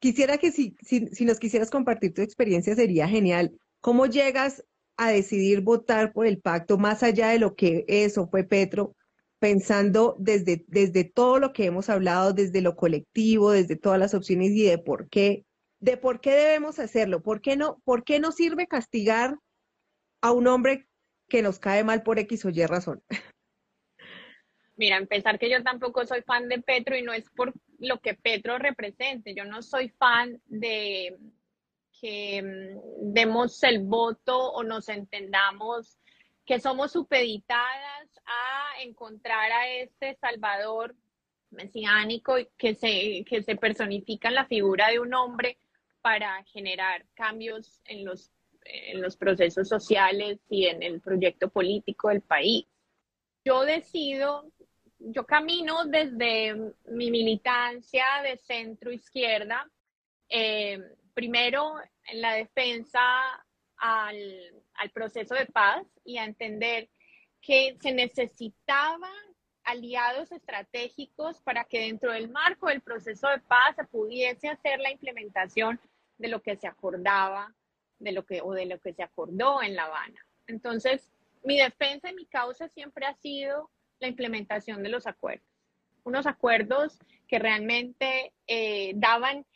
Quisiera 0.00 0.36
que 0.36 0.52
si, 0.52 0.76
si, 0.82 1.24
nos 1.24 1.38
quisieras 1.38 1.70
compartir 1.70 2.12
tu 2.12 2.20
experiencia 2.20 2.74
sería 2.74 3.08
genial. 3.08 3.58
¿Cómo 3.80 4.04
llegas 4.04 4.62
a 4.98 5.12
decidir 5.12 5.62
votar 5.62 6.12
por 6.12 6.26
el 6.26 6.42
pacto 6.42 6.76
más 6.76 7.02
allá 7.02 7.28
de 7.28 7.38
lo 7.38 7.54
que 7.54 7.86
eso 7.88 8.28
fue 8.28 8.44
Petro? 8.44 8.94
Pensando 9.38 10.16
desde, 10.18 10.64
desde 10.68 11.04
todo 11.04 11.38
lo 11.38 11.52
que 11.52 11.66
hemos 11.66 11.88
hablado, 11.88 12.32
desde 12.32 12.60
lo 12.60 12.76
colectivo, 12.76 13.52
desde 13.52 13.76
todas 13.76 13.98
las 13.98 14.14
opciones 14.14 14.50
y 14.50 14.64
de 14.64 14.78
por 14.78 15.08
qué, 15.08 15.44
de 15.80 15.96
por 15.96 16.20
qué 16.20 16.32
debemos 16.32 16.78
hacerlo, 16.78 17.22
por 17.22 17.40
qué 17.40 17.56
no, 17.56 17.80
por 17.84 18.04
qué 18.04 18.18
no 18.18 18.32
sirve 18.32 18.66
castigar 18.66 19.36
a 20.20 20.32
un 20.32 20.46
hombre 20.48 20.88
que 21.28 21.42
nos 21.42 21.58
cae 21.58 21.84
mal 21.84 22.02
por 22.02 22.18
X 22.18 22.44
o 22.44 22.50
Y 22.50 22.66
razón. 22.66 23.02
Mira, 24.76 24.96
empezar 24.96 25.38
que 25.38 25.50
yo 25.50 25.62
tampoco 25.62 26.06
soy 26.06 26.22
fan 26.22 26.48
de 26.48 26.60
Petro 26.60 26.96
y 26.96 27.02
no 27.02 27.12
es 27.12 27.28
por 27.30 27.52
lo 27.80 28.00
que 28.00 28.14
Petro 28.14 28.58
represente. 28.58 29.34
Yo 29.34 29.44
no 29.44 29.60
soy 29.60 29.88
fan 29.88 30.40
de 30.46 31.16
que 32.00 32.42
mm, 32.42 33.12
demos 33.12 33.62
el 33.64 33.80
voto 33.80 34.38
o 34.52 34.62
nos 34.62 34.88
entendamos 34.88 35.98
que 36.46 36.60
somos 36.60 36.92
supeditadas 36.92 38.08
a 38.24 38.57
encontrar 38.82 39.50
a 39.52 39.68
este 39.68 40.14
Salvador 40.16 40.94
mesiánico 41.50 42.36
que 42.56 42.74
se, 42.74 43.24
que 43.24 43.42
se 43.42 43.56
personifica 43.56 44.28
en 44.28 44.34
la 44.34 44.46
figura 44.46 44.88
de 44.88 45.00
un 45.00 45.14
hombre 45.14 45.58
para 46.02 46.42
generar 46.44 47.06
cambios 47.14 47.80
en 47.84 48.04
los, 48.04 48.30
en 48.64 49.00
los 49.00 49.16
procesos 49.16 49.68
sociales 49.68 50.38
y 50.48 50.66
en 50.66 50.82
el 50.82 51.00
proyecto 51.00 51.48
político 51.48 52.08
del 52.08 52.22
país. 52.22 52.66
Yo 53.44 53.62
decido, 53.62 54.50
yo 54.98 55.24
camino 55.24 55.84
desde 55.86 56.54
mi 56.86 57.10
militancia 57.10 58.04
de 58.22 58.36
centro 58.36 58.92
izquierda, 58.92 59.70
eh, 60.28 60.78
primero 61.14 61.74
en 62.04 62.20
la 62.20 62.34
defensa 62.34 63.00
al, 63.76 64.62
al 64.74 64.90
proceso 64.90 65.34
de 65.34 65.46
paz 65.46 65.86
y 66.04 66.18
a 66.18 66.24
entender 66.24 66.88
que 67.48 67.78
se 67.80 67.92
necesitaban 67.92 69.10
aliados 69.64 70.30
estratégicos 70.32 71.40
para 71.40 71.64
que 71.64 71.80
dentro 71.80 72.12
del 72.12 72.28
marco 72.28 72.68
del 72.68 72.82
proceso 72.82 73.26
de 73.28 73.38
paz 73.38 73.74
se 73.74 73.84
pudiese 73.84 74.50
hacer 74.50 74.78
la 74.80 74.90
implementación 74.92 75.80
de 76.18 76.28
lo 76.28 76.42
que 76.42 76.56
se 76.56 76.66
acordaba, 76.66 77.54
de 78.00 78.12
lo 78.12 78.26
que 78.26 78.42
o 78.42 78.52
de 78.52 78.66
lo 78.66 78.78
que 78.80 78.92
se 78.92 79.02
acordó 79.02 79.62
en 79.62 79.76
La 79.76 79.84
Habana. 79.84 80.26
Entonces, 80.46 81.10
mi 81.42 81.56
defensa 81.56 82.10
y 82.10 82.14
mi 82.14 82.26
causa 82.26 82.68
siempre 82.68 83.06
ha 83.06 83.14
sido 83.14 83.70
la 83.98 84.08
implementación 84.08 84.82
de 84.82 84.90
los 84.90 85.06
acuerdos. 85.06 85.48
Unos 86.04 86.26
acuerdos 86.26 86.98
que 87.26 87.38
realmente 87.38 88.34
eh, 88.46 88.92
daban, 88.96 89.46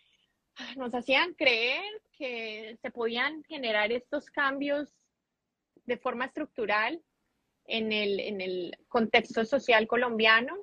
nos 0.79 0.95
hacían 0.95 1.35
creer 1.35 1.85
que 2.17 2.79
se 2.81 2.91
podían 2.91 3.45
generar 3.45 3.93
estos 3.93 4.31
cambios 4.31 4.95
de 5.85 5.99
forma 5.99 6.25
estructural 6.25 7.03
en 7.67 7.93
el, 7.93 8.21
en 8.21 8.41
el 8.41 8.79
contexto 8.89 9.45
social 9.45 9.87
colombiano, 9.87 10.57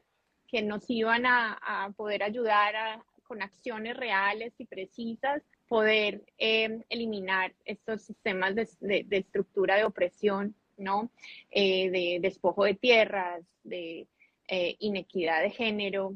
que 0.48 0.62
nos 0.62 0.90
iban 0.90 1.26
a, 1.26 1.60
a 1.62 1.92
poder 1.92 2.24
ayudar 2.24 2.76
a, 2.76 3.06
con 3.30 3.44
acciones 3.44 3.96
reales 3.96 4.54
y 4.58 4.66
precisas, 4.66 5.44
poder 5.68 6.24
eh, 6.40 6.84
eliminar 6.90 7.54
estos 7.64 8.02
sistemas 8.02 8.56
de, 8.56 8.68
de, 8.80 9.04
de, 9.04 9.18
estructura 9.18 9.76
de 9.76 9.86
opresión, 9.86 10.56
¿no? 10.78 11.12
Eh, 11.52 11.92
de 11.92 12.18
despojo 12.22 12.66
de 12.66 12.74
tierras, 12.74 13.46
de 13.64 14.08
eh, 14.48 14.76
inequidad 14.80 15.44
de 15.44 15.52
género. 15.52 16.16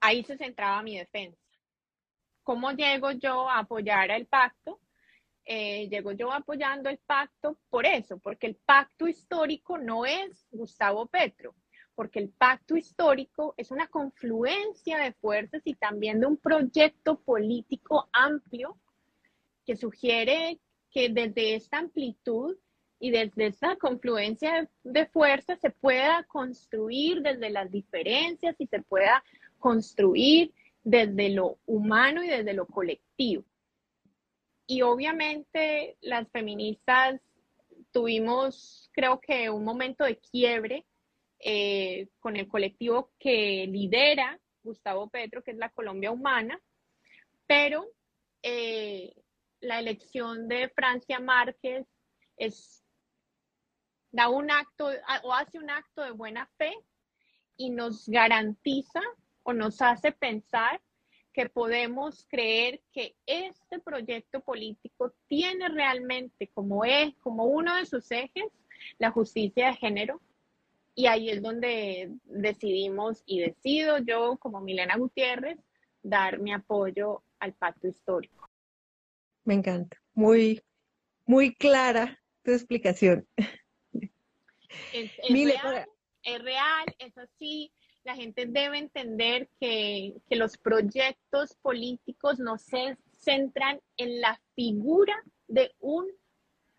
Ahí 0.00 0.24
se 0.24 0.36
centraba 0.36 0.82
mi 0.82 0.98
defensa. 0.98 1.38
¿Cómo 2.42 2.72
llego 2.72 3.12
yo 3.12 3.48
a 3.48 3.60
apoyar 3.60 4.10
el 4.10 4.26
pacto? 4.26 4.80
Eh, 5.44 5.88
llego 5.88 6.12
yo 6.12 6.32
apoyando 6.32 6.88
el 6.88 6.98
pacto 6.98 7.58
por 7.68 7.86
eso, 7.86 8.18
porque 8.18 8.46
el 8.46 8.56
pacto 8.56 9.06
histórico 9.06 9.78
no 9.78 10.06
es 10.06 10.46
Gustavo 10.50 11.06
Petro, 11.06 11.54
porque 11.94 12.18
el 12.18 12.30
pacto 12.30 12.76
histórico 12.76 13.54
es 13.56 13.70
una 13.70 13.86
confluencia 13.88 14.98
de 14.98 15.12
fuerzas 15.12 15.62
y 15.64 15.74
también 15.74 16.20
de 16.20 16.26
un 16.26 16.36
proyecto 16.36 17.20
político 17.20 18.08
amplio 18.12 18.78
que 19.66 19.76
sugiere 19.76 20.58
que 20.90 21.08
desde 21.08 21.54
esta 21.54 21.78
amplitud 21.78 22.56
y 22.98 23.10
desde 23.10 23.46
esta 23.46 23.76
confluencia 23.76 24.68
de 24.82 25.06
fuerzas 25.06 25.60
se 25.60 25.70
pueda 25.70 26.24
construir 26.24 27.20
desde 27.20 27.50
las 27.50 27.70
diferencias 27.70 28.56
y 28.58 28.66
se 28.66 28.80
pueda 28.80 29.22
construir 29.58 30.52
desde 30.84 31.30
lo 31.30 31.58
humano 31.66 32.22
y 32.22 32.28
desde 32.28 32.54
lo 32.54 32.66
colectivo. 32.66 33.44
Y 34.66 34.82
obviamente 34.82 35.96
las 36.00 36.30
feministas 36.30 37.20
tuvimos, 37.92 38.90
creo 38.92 39.20
que, 39.20 39.50
un 39.50 39.64
momento 39.64 40.04
de 40.04 40.18
quiebre 40.18 40.86
eh, 41.38 42.08
con 42.20 42.36
el 42.36 42.48
colectivo 42.48 43.12
que 43.18 43.66
lidera 43.68 44.40
Gustavo 44.62 45.08
Petro, 45.10 45.42
que 45.42 45.50
es 45.50 45.58
la 45.58 45.68
Colombia 45.68 46.10
Humana, 46.10 46.60
pero 47.46 47.86
eh, 48.42 49.14
la 49.60 49.78
elección 49.78 50.48
de 50.48 50.70
Francia 50.70 51.20
Márquez 51.20 51.86
es, 52.36 52.82
da 54.10 54.28
un 54.28 54.50
acto 54.50 54.88
o 55.22 55.32
hace 55.32 55.58
un 55.58 55.70
acto 55.70 56.02
de 56.02 56.12
buena 56.12 56.46
fe 56.56 56.72
y 57.56 57.70
nos 57.70 58.08
garantiza 58.08 59.00
o 59.42 59.52
nos 59.52 59.80
hace 59.82 60.12
pensar 60.12 60.80
que 61.34 61.48
podemos 61.48 62.24
creer 62.30 62.80
que 62.92 63.16
este 63.26 63.80
proyecto 63.80 64.40
político 64.40 65.12
tiene 65.26 65.68
realmente 65.68 66.48
como, 66.54 66.84
es, 66.84 67.14
como 67.16 67.44
uno 67.44 67.74
de 67.76 67.84
sus 67.86 68.10
ejes 68.12 68.46
la 68.98 69.10
justicia 69.10 69.66
de 69.66 69.74
género. 69.74 70.20
Y 70.94 71.06
ahí 71.06 71.28
es 71.28 71.42
donde 71.42 72.12
decidimos 72.22 73.24
y 73.26 73.40
decido 73.40 73.98
yo, 73.98 74.36
como 74.38 74.60
Milena 74.60 74.96
Gutiérrez, 74.96 75.58
dar 76.02 76.38
mi 76.38 76.52
apoyo 76.52 77.24
al 77.40 77.52
pacto 77.52 77.88
histórico. 77.88 78.48
Me 79.42 79.54
encanta. 79.54 80.00
Muy, 80.14 80.62
muy 81.26 81.52
clara 81.56 82.22
tu 82.44 82.52
explicación. 82.52 83.26
Es, 84.92 85.10
es 85.18 85.30
real, 85.30 85.86
es 86.22 86.42
real, 86.42 86.86
es 86.98 87.18
así 87.18 87.72
la 88.04 88.14
gente 88.14 88.46
debe 88.46 88.78
entender 88.78 89.48
que, 89.58 90.14
que, 90.28 90.36
los 90.36 90.58
proyectos 90.58 91.56
políticos 91.62 92.38
no 92.38 92.58
se 92.58 92.98
centran 93.18 93.80
en 93.96 94.20
la 94.20 94.38
figura 94.54 95.14
de 95.48 95.74
un 95.80 96.06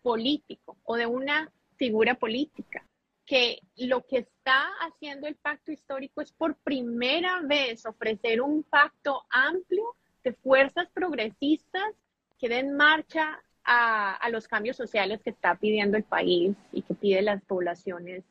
político 0.02 0.78
o 0.84 0.96
de 0.96 1.06
una 1.06 1.52
figura 1.76 2.14
política, 2.14 2.86
que 3.24 3.58
lo 3.76 4.06
que 4.06 4.18
está 4.18 4.68
haciendo 4.80 5.26
el 5.26 5.34
pacto 5.34 5.72
histórico 5.72 6.20
es 6.20 6.32
por 6.32 6.56
primera 6.58 7.40
vez 7.42 7.84
ofrecer 7.84 8.40
un 8.40 8.62
pacto 8.62 9.24
amplio 9.30 9.96
de 10.22 10.32
fuerzas 10.32 10.88
progresistas 10.94 11.92
que 12.38 12.48
den 12.48 12.76
marcha 12.76 13.42
a, 13.64 14.14
a 14.14 14.30
los 14.30 14.46
cambios 14.46 14.76
sociales 14.76 15.20
que 15.22 15.30
está 15.30 15.56
pidiendo 15.56 15.96
el 15.96 16.04
país 16.04 16.56
y 16.70 16.82
que 16.82 16.94
pide 16.94 17.20
las 17.22 17.42
poblaciones 17.42 18.22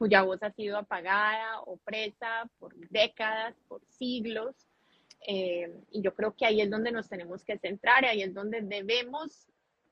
cuya 0.00 0.22
voz 0.22 0.42
ha 0.42 0.50
sido 0.52 0.78
apagada, 0.78 1.60
opresa 1.60 2.50
por 2.58 2.74
décadas, 2.88 3.54
por 3.68 3.82
siglos. 3.84 4.56
Eh, 5.26 5.70
y 5.90 6.00
yo 6.00 6.14
creo 6.14 6.34
que 6.34 6.46
ahí 6.46 6.62
es 6.62 6.70
donde 6.70 6.90
nos 6.90 7.06
tenemos 7.06 7.44
que 7.44 7.58
centrar, 7.58 8.06
ahí 8.06 8.22
es 8.22 8.32
donde 8.32 8.62
debemos 8.62 9.46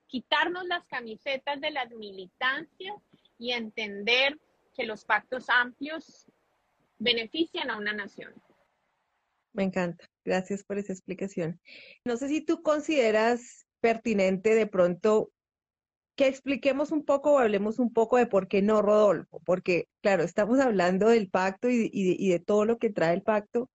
quitarnos 0.07 0.67
las 0.67 0.87
camisetas 0.87 1.61
de 1.61 1.73
las 1.73 1.91
militancias 1.91 2.97
y 3.37 3.53
entender 3.53 4.41
que 4.75 4.87
los 4.87 5.05
pactos 5.05 5.51
amplios 5.51 6.25
benefician 6.99 7.71
a 7.71 7.77
una 7.77 7.93
nación. 7.93 8.33
Me 9.53 9.65
encanta. 9.65 10.09
Gracias 10.25 10.65
por 10.65 10.79
esa 10.79 10.95
explicación. 10.95 11.61
No 12.07 12.17
sé 12.17 12.29
si 12.29 12.41
tú 12.41 12.63
consideras 12.63 13.67
pertinente 13.81 14.55
de 14.55 14.67
pronto 14.67 15.33
que 16.19 16.27
expliquemos 16.27 16.91
un 16.91 17.05
poco 17.05 17.35
o 17.35 17.39
hablemos 17.39 17.79
un 17.79 17.93
poco 17.93 18.17
de 18.17 18.27
por 18.27 18.49
qué 18.49 18.61
no 18.61 18.83
Rodolfo, 18.83 19.41
porque 19.47 19.89
claro, 20.03 20.25
estamos 20.25 20.59
hablando 20.59 21.09
del 21.09 21.31
pacto 21.31 21.71
y, 21.71 21.89
y, 21.93 22.29
de 22.29 22.41
todo 22.41 22.65
lo 22.65 22.77
que 22.79 22.91
trae 22.91 23.15
el 23.15 23.23
pacto, 23.23 23.71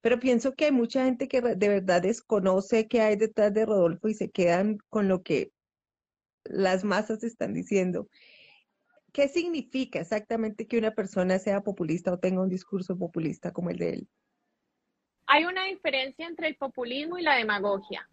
pero 0.00 0.18
pienso 0.18 0.54
que 0.54 0.64
hay 0.64 0.72
mucha 0.72 1.04
gente 1.04 1.28
que 1.28 1.42
de 1.42 1.68
verdad 1.68 2.00
desconoce 2.00 2.88
qué 2.88 3.02
hay 3.02 3.16
detrás 3.16 3.52
de 3.52 3.66
Rodolfo 3.66 4.08
y 4.08 4.14
se 4.14 4.30
quedan 4.30 4.78
con 4.88 5.06
lo 5.06 5.22
que 5.22 5.52
las 6.44 6.82
masas 6.82 7.22
están 7.24 7.52
diciendo. 7.52 8.08
¿Qué 9.12 9.28
significa 9.28 10.00
exactamente 10.00 10.66
que 10.66 10.78
una 10.78 10.94
persona 10.94 11.38
sea 11.38 11.60
populista 11.60 12.10
o 12.10 12.18
tenga 12.18 12.40
un 12.40 12.48
discurso 12.48 12.96
populista 12.96 13.52
como 13.52 13.68
el 13.68 13.76
de 13.76 13.90
él? 13.90 14.08
Hay 15.26 15.44
una 15.44 15.66
diferencia 15.66 16.26
entre 16.26 16.48
el 16.48 16.56
populismo 16.56 17.18
y 17.18 17.22
la 17.22 17.36
demagogia. 17.36 18.08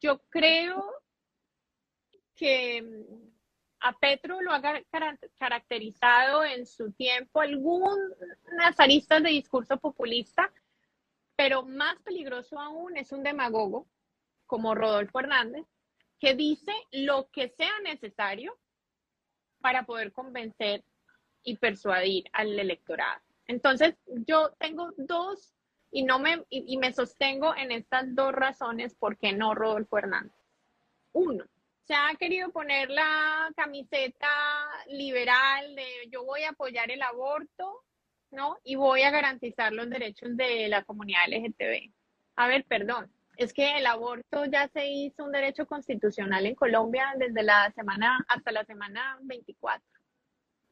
Yo 0.00 0.22
creo 0.30 0.82
que 2.36 2.82
mm, 2.82 3.26
a 3.80 3.92
Petro 3.98 4.40
lo 4.40 4.52
ha 4.52 4.62
caracterizado 5.38 6.44
en 6.44 6.66
su 6.66 6.92
tiempo 6.92 7.40
algunas 7.40 8.78
aristas 8.78 9.22
de 9.22 9.30
discurso 9.30 9.76
populista, 9.78 10.52
pero 11.36 11.62
más 11.62 12.00
peligroso 12.02 12.58
aún 12.58 12.96
es 12.96 13.12
un 13.12 13.22
demagogo 13.22 13.86
como 14.46 14.74
Rodolfo 14.74 15.20
Hernández, 15.20 15.66
que 16.18 16.34
dice 16.34 16.72
lo 16.92 17.28
que 17.30 17.48
sea 17.48 17.78
necesario 17.84 18.56
para 19.60 19.84
poder 19.84 20.12
convencer 20.12 20.84
y 21.42 21.56
persuadir 21.56 22.24
al 22.32 22.58
electorado. 22.58 23.20
Entonces, 23.46 23.94
yo 24.26 24.50
tengo 24.58 24.92
dos 24.96 25.54
y 25.90 26.02
no 26.02 26.18
me 26.18 26.44
y, 26.50 26.74
y 26.74 26.76
me 26.78 26.92
sostengo 26.92 27.54
en 27.54 27.70
estas 27.70 28.14
dos 28.14 28.32
razones 28.32 28.94
por 28.94 29.16
qué 29.16 29.32
no 29.32 29.54
Rodolfo 29.54 29.98
Hernández. 29.98 30.32
Uno, 31.12 31.44
se 31.86 31.94
ha 31.94 32.14
querido 32.18 32.50
poner 32.50 32.90
la 32.90 33.50
camiseta 33.54 34.28
liberal 34.88 35.74
de 35.76 35.86
yo 36.10 36.24
voy 36.24 36.42
a 36.42 36.50
apoyar 36.50 36.90
el 36.90 37.00
aborto, 37.00 37.84
¿no? 38.32 38.56
Y 38.64 38.74
voy 38.74 39.02
a 39.02 39.10
garantizar 39.10 39.72
los 39.72 39.88
derechos 39.88 40.36
de 40.36 40.68
la 40.68 40.82
comunidad 40.82 41.28
LGTB. 41.28 41.92
A 42.36 42.48
ver, 42.48 42.64
perdón, 42.64 43.12
es 43.36 43.52
que 43.52 43.78
el 43.78 43.86
aborto 43.86 44.46
ya 44.46 44.68
se 44.68 44.86
hizo 44.88 45.24
un 45.24 45.32
derecho 45.32 45.66
constitucional 45.66 46.44
en 46.46 46.56
Colombia 46.56 47.14
desde 47.18 47.44
la 47.44 47.70
semana 47.72 48.18
hasta 48.28 48.50
la 48.50 48.64
semana 48.64 49.18
24. 49.22 49.82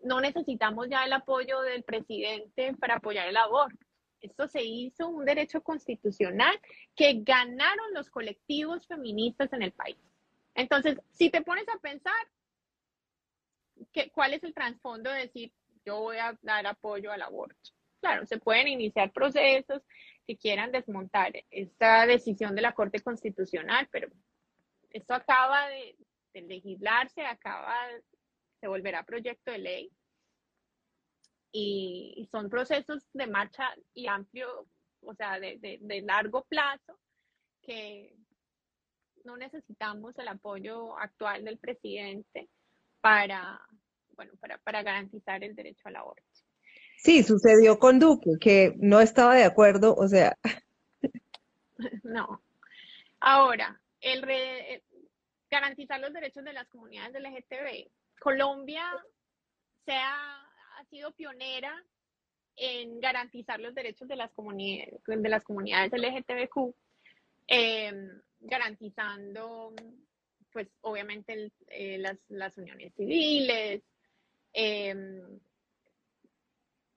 No 0.00 0.20
necesitamos 0.20 0.88
ya 0.90 1.04
el 1.04 1.12
apoyo 1.12 1.60
del 1.60 1.84
presidente 1.84 2.74
para 2.74 2.96
apoyar 2.96 3.28
el 3.28 3.36
aborto. 3.36 3.86
Esto 4.20 4.48
se 4.48 4.64
hizo 4.64 5.08
un 5.08 5.24
derecho 5.24 5.62
constitucional 5.62 6.58
que 6.96 7.20
ganaron 7.22 7.94
los 7.94 8.10
colectivos 8.10 8.86
feministas 8.86 9.52
en 9.52 9.62
el 9.62 9.72
país. 9.72 9.96
Entonces, 10.54 10.98
si 11.10 11.30
te 11.30 11.42
pones 11.42 11.68
a 11.68 11.78
pensar, 11.78 12.14
¿cuál 14.12 14.34
es 14.34 14.42
el 14.44 14.54
trasfondo 14.54 15.10
de 15.10 15.22
decir 15.22 15.52
yo 15.84 16.00
voy 16.00 16.16
a 16.16 16.38
dar 16.42 16.66
apoyo 16.66 17.12
al 17.12 17.22
aborto? 17.22 17.70
Claro, 18.00 18.26
se 18.26 18.38
pueden 18.38 18.68
iniciar 18.68 19.12
procesos 19.12 19.82
que 20.26 20.36
quieran 20.36 20.72
desmontar 20.72 21.32
esta 21.50 22.06
decisión 22.06 22.54
de 22.54 22.62
la 22.62 22.74
Corte 22.74 23.00
Constitucional, 23.00 23.88
pero 23.90 24.08
esto 24.90 25.14
acaba 25.14 25.68
de, 25.68 25.96
legislarse, 26.34 27.24
acaba, 27.24 27.76
se 28.60 28.66
volverá 28.66 29.04
proyecto 29.04 29.52
de 29.52 29.58
ley 29.58 29.92
y, 31.52 32.28
son 32.30 32.50
procesos 32.50 33.06
de 33.12 33.26
marcha 33.26 33.72
y 33.92 34.06
amplio, 34.06 34.66
o 35.00 35.14
sea, 35.14 35.38
de 35.38 36.02
largo 36.04 36.44
plazo 36.44 36.98
que, 37.62 38.16
no 39.24 39.36
necesitamos 39.36 40.16
el 40.18 40.28
apoyo 40.28 40.96
actual 40.98 41.44
del 41.44 41.58
presidente 41.58 42.48
para, 43.00 43.60
bueno, 44.16 44.32
para, 44.40 44.58
para 44.58 44.82
garantizar 44.82 45.42
el 45.42 45.54
derecho 45.54 45.88
al 45.88 45.96
aborto. 45.96 46.22
Sí, 46.98 47.22
sucedió 47.22 47.78
con 47.78 47.98
Duque, 47.98 48.30
que 48.40 48.74
no 48.78 49.00
estaba 49.00 49.34
de 49.34 49.44
acuerdo, 49.44 49.94
o 49.94 50.08
sea. 50.08 50.36
No. 52.04 52.40
Ahora, 53.18 53.80
el 54.00 54.22
garantizar 55.50 56.00
los 56.00 56.12
derechos 56.12 56.44
de 56.44 56.52
las 56.52 56.68
comunidades 56.68 57.20
LGTB. 57.20 57.90
Colombia 58.20 58.84
se 59.84 59.92
ha, 59.92 60.40
ha, 60.78 60.84
sido 60.88 61.12
pionera 61.12 61.84
en 62.56 63.00
garantizar 63.00 63.60
los 63.60 63.74
derechos 63.74 64.08
de 64.08 64.16
las 64.16 64.32
comunidades, 64.32 65.00
de 65.06 65.28
las 65.28 65.42
comunidades 65.42 65.92
LGTBQ. 65.92 66.74
Eh, 67.48 67.92
garantizando, 68.44 69.74
pues 70.52 70.68
obviamente 70.82 71.50
eh, 71.68 71.98
las, 72.28 72.58
uniones 72.58 72.94
civiles, 72.94 73.82
em, 74.52 75.20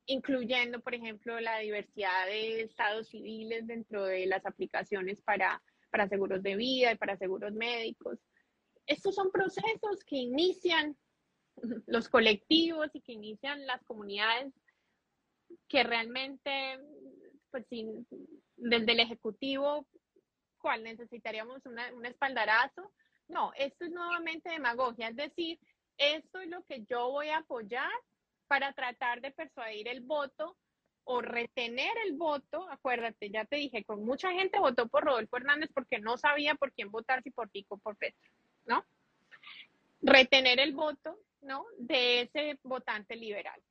incluyendo, 0.06 0.80
por 0.82 0.94
ejemplo, 0.94 1.40
la 1.40 1.60
diversidad 1.60 2.28
de 2.28 2.62
estados 2.62 3.10
civiles 3.10 3.66
dentro 3.66 4.06
de 4.06 4.26
las 4.26 4.46
aplicaciones 4.46 5.22
para, 5.22 5.62
para 5.90 6.08
seguros 6.08 6.44
de 6.44 6.56
vida 6.56 6.92
y 6.92 6.98
para 6.98 7.18
seguros 7.18 7.54
médicos. 7.54 8.20
Estos 8.86 9.16
son 9.16 9.32
procesos 9.32 10.04
que 10.06 10.18
inician 10.18 10.96
los 11.88 12.10
colectivos 12.10 12.90
y 12.94 13.02
que 13.02 13.14
inician 13.14 13.66
las 13.66 13.84
comunidades 13.84 14.54
que 15.68 15.84
realmente, 15.84 16.78
pues, 17.52 17.66
desde 18.58 18.92
el 18.92 19.00
Ejecutivo 19.00 19.88
necesitaríamos 20.76 21.62
un 21.66 22.06
espaldarazo. 22.06 22.92
No, 23.28 23.52
esto 23.56 23.86
es 23.86 23.92
nuevamente 23.92 24.50
demagogia, 24.50 25.10
es 25.10 25.16
decir, 25.16 25.60
esto 25.98 26.40
es 26.40 26.50
lo 26.50 26.64
que 26.64 26.84
yo 26.86 27.10
voy 27.12 27.30
a 27.30 27.40
apoyar 27.40 27.92
para 28.48 28.74
tratar 28.74 29.22
de 29.22 29.32
persuadir 29.32 29.88
el 29.88 30.02
voto 30.02 30.58
o 31.04 31.22
retener 31.22 31.92
el 32.06 32.14
voto. 32.14 32.70
Acuérdate, 32.70 33.30
ya 33.30 33.46
te 33.46 33.58
dije, 33.58 33.84
con 33.84 34.06
mucha 34.06 34.32
gente 34.32 34.60
votó 34.60 34.88
por 34.88 35.04
Rodolfo 35.04 35.38
Hernández 35.38 35.70
porque 35.74 36.00
no 36.00 36.18
sabía 36.18 36.56
por 36.56 36.72
quién 36.74 36.92
votar, 36.92 37.24
si 37.24 37.32
por 37.32 37.50
Pico 37.50 37.76
o 37.76 37.80
por 37.80 37.98
Petro, 37.98 38.30
¿no? 38.66 38.86
Retener 40.02 40.60
el 40.60 40.74
voto, 40.74 41.18
¿no? 41.42 41.66
De 41.78 42.22
ese 42.22 42.60
votante 42.64 43.16
liberal. 43.16 43.62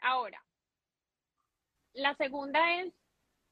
Ahora, 0.00 0.42
la 1.94 2.14
segunda 2.16 2.80
es 2.80 2.92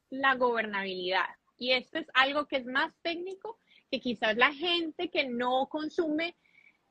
la 0.09 0.35
gobernabilidad. 0.35 1.27
Y 1.63 1.71
esto 1.71 1.97
es 1.97 2.07
algo 2.13 2.45
que 2.45 2.57
es 2.57 2.65
más 2.65 2.93
técnico 3.03 3.57
que 3.89 4.01
quizás 4.01 4.35
la 4.35 4.51
gente 4.51 5.09
que 5.09 5.29
no 5.29 5.69
consume 5.69 6.35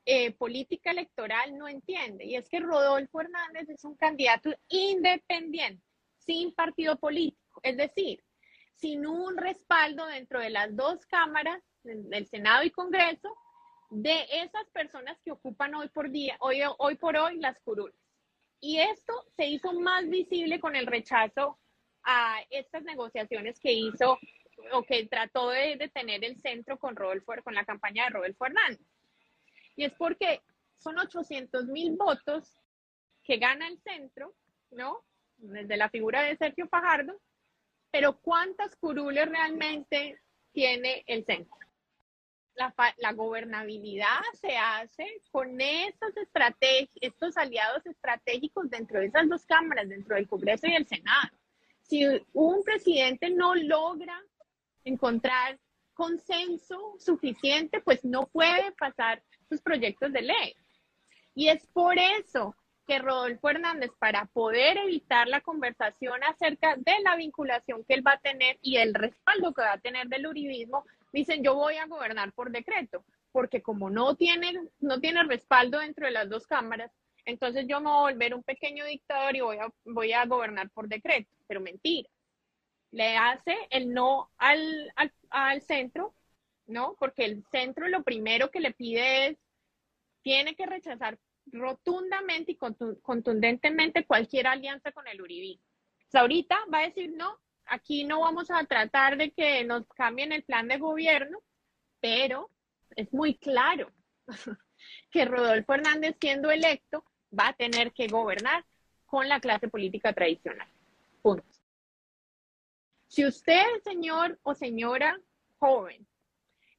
eh, 0.03 0.31
política 0.31 0.89
electoral 0.89 1.55
no 1.55 1.67
entiende. 1.67 2.25
Y 2.25 2.37
es 2.37 2.49
que 2.49 2.59
Rodolfo 2.59 3.21
Hernández 3.21 3.69
es 3.69 3.85
un 3.85 3.95
candidato 3.95 4.49
independiente, 4.69 5.85
sin 6.17 6.55
partido 6.55 6.97
político. 6.97 7.59
Es 7.61 7.77
decir, 7.77 8.23
sin 8.73 9.05
un 9.05 9.37
respaldo 9.37 10.07
dentro 10.07 10.39
de 10.39 10.49
las 10.49 10.75
dos 10.75 11.05
cámaras, 11.05 11.61
del 11.83 12.25
Senado 12.25 12.63
y 12.63 12.71
Congreso, 12.71 13.31
de 13.91 14.25
esas 14.31 14.67
personas 14.71 15.21
que 15.23 15.33
ocupan 15.33 15.75
hoy 15.75 15.89
por 15.89 16.09
día, 16.09 16.35
hoy, 16.39 16.61
hoy 16.79 16.95
por 16.95 17.15
hoy 17.15 17.37
las 17.37 17.59
curules. 17.59 17.95
Y 18.59 18.79
esto 18.79 19.13
se 19.35 19.45
hizo 19.45 19.71
más 19.73 20.09
visible 20.09 20.59
con 20.59 20.75
el 20.75 20.87
rechazo 20.87 21.59
a 22.03 22.37
estas 22.49 22.81
negociaciones 22.81 23.59
que 23.59 23.71
hizo 23.71 24.17
o 24.71 24.83
que 24.83 25.05
trató 25.07 25.49
de, 25.49 25.89
tener 25.93 26.23
el 26.23 26.39
centro 26.39 26.77
con 26.77 26.95
Rodolfo, 26.95 27.33
con 27.43 27.55
la 27.55 27.65
campaña 27.65 28.05
de 28.05 28.11
Rodolfo 28.11 28.45
Hernández. 28.45 28.87
Y 29.75 29.85
es 29.85 29.93
porque 29.93 30.41
son 30.77 30.99
800 30.99 31.65
mil 31.65 31.95
votos 31.95 32.59
que 33.23 33.37
gana 33.37 33.67
el 33.67 33.79
centro, 33.79 34.33
¿no? 34.71 35.03
Desde 35.37 35.77
la 35.77 35.89
figura 35.89 36.21
de 36.23 36.35
Sergio 36.37 36.67
Fajardo, 36.67 37.19
pero 37.91 38.19
¿cuántas 38.19 38.75
curules 38.75 39.29
realmente 39.29 40.19
tiene 40.51 41.03
el 41.07 41.25
centro? 41.25 41.57
La, 42.55 42.73
la, 42.97 43.13
gobernabilidad 43.13 44.21
se 44.39 44.55
hace 44.57 45.07
con 45.31 45.59
estos, 45.59 46.11
estos 47.01 47.37
aliados 47.37 47.83
estratégicos 47.85 48.69
dentro 48.69 48.99
de 48.99 49.07
esas 49.07 49.27
dos 49.27 49.43
cámaras, 49.45 49.89
dentro 49.89 50.15
del 50.15 50.27
Congreso 50.27 50.67
y 50.67 50.75
el 50.75 50.85
Senado. 50.85 51.29
Si 51.81 52.05
un 52.33 52.63
presidente 52.63 53.31
no 53.31 53.55
logra 53.55 54.21
encontrar 54.83 55.59
consenso 55.93 56.95
suficiente, 56.99 57.81
pues 57.81 58.03
no 58.03 58.27
puede 58.27 58.71
pasar 58.73 59.21
sus 59.47 59.61
proyectos 59.61 60.11
de 60.11 60.23
ley. 60.23 60.55
Y 61.35 61.49
es 61.49 61.65
por 61.67 61.97
eso 61.97 62.55
que 62.85 62.99
Rodolfo 62.99 63.49
Hernández, 63.49 63.91
para 63.97 64.25
poder 64.25 64.77
evitar 64.77 65.27
la 65.27 65.41
conversación 65.41 66.21
acerca 66.23 66.75
de 66.75 66.93
la 67.03 67.15
vinculación 67.15 67.83
que 67.85 67.93
él 67.93 68.05
va 68.05 68.13
a 68.13 68.19
tener 68.19 68.57
y 68.61 68.77
el 68.77 68.93
respaldo 68.93 69.53
que 69.53 69.61
va 69.61 69.73
a 69.73 69.79
tener 69.79 70.07
del 70.07 70.27
uribismo, 70.27 70.83
dicen 71.13 71.43
yo 71.43 71.55
voy 71.55 71.77
a 71.77 71.85
gobernar 71.85 72.33
por 72.33 72.51
decreto, 72.51 73.05
porque 73.31 73.61
como 73.61 73.89
no 73.89 74.15
tiene, 74.15 74.53
no 74.79 74.99
tiene 74.99 75.23
respaldo 75.23 75.79
dentro 75.79 76.05
de 76.05 76.11
las 76.11 76.29
dos 76.29 76.45
cámaras, 76.45 76.91
entonces 77.25 77.65
yo 77.67 77.79
me 77.79 77.89
voy 77.89 78.11
a 78.11 78.13
volver 78.13 78.35
un 78.35 78.43
pequeño 78.43 78.85
dictador 78.85 79.35
y 79.35 79.41
voy 79.41 79.57
a, 79.57 79.71
voy 79.85 80.11
a 80.11 80.25
gobernar 80.25 80.69
por 80.71 80.89
decreto, 80.89 81.31
pero 81.47 81.61
mentira 81.61 82.09
le 82.93 83.17
hace 83.17 83.57
el 83.71 83.91
no 83.91 84.29
al, 84.37 84.93
al, 85.31 85.61
centro, 85.63 86.13
¿no? 86.67 86.95
Porque 86.99 87.25
el 87.25 87.43
centro 87.51 87.87
lo 87.87 88.03
primero 88.03 88.51
que 88.51 88.59
le 88.59 88.71
pide 88.71 89.27
es, 89.27 89.37
tiene 90.21 90.55
que 90.55 90.67
rechazar 90.67 91.17
rotundamente 91.47 92.51
y 92.53 92.55
contundentemente 93.01 94.05
cualquier 94.05 94.47
alianza 94.47 94.91
con 94.91 95.07
el 95.07 95.21
uribismo. 95.21 95.65
ahorita 96.13 96.55
va 96.71 96.79
a 96.79 96.87
decir, 96.87 97.11
no, 97.11 97.39
aquí 97.65 98.03
no 98.03 98.21
vamos 98.21 98.51
a 98.51 98.63
tratar 98.65 99.17
de 99.17 99.31
que 99.31 99.63
nos 99.63 99.87
cambien 99.87 100.31
el 100.31 100.43
plan 100.43 100.67
de 100.67 100.77
gobierno, 100.77 101.39
pero 101.99 102.51
es 102.95 103.11
muy 103.11 103.33
claro 103.35 103.91
que 105.09 105.25
Rodolfo 105.25 105.73
Hernández 105.73 106.15
siendo 106.21 106.51
electo 106.51 107.03
va 107.37 107.49
a 107.49 107.53
tener 107.53 107.91
que 107.91 108.07
gobernar 108.07 108.63
con 109.07 109.27
la 109.27 109.39
clase 109.39 109.67
política 109.67 110.13
tradicional. 110.13 110.67
Punto. 111.23 111.52
Si 113.13 113.23
usted, 113.23 113.63
señor 113.83 114.39
o 114.41 114.55
señora 114.55 115.21
joven, 115.59 116.07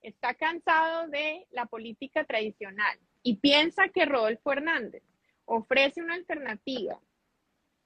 está 0.02 0.34
cansado 0.34 1.06
de 1.06 1.46
la 1.52 1.66
política 1.66 2.24
tradicional 2.24 2.98
y 3.22 3.36
piensa 3.36 3.88
que 3.90 4.04
Rodolfo 4.04 4.50
Hernández 4.50 5.04
ofrece 5.44 6.02
una 6.02 6.14
alternativa 6.14 7.00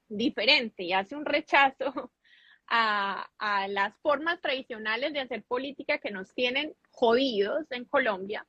diferente 0.08 0.82
y 0.82 0.94
hace 0.94 1.14
un 1.14 1.26
rechazo 1.26 2.10
a, 2.68 3.28
las 3.68 3.94
formas 3.98 4.40
tradicionales 4.40 5.12
de 5.12 5.20
hacer 5.20 5.42
política 5.42 5.98
que 5.98 6.10
nos 6.10 6.32
tienen 6.32 6.74
jodidos 6.88 7.70
en 7.70 7.84
Colombia, 7.84 8.46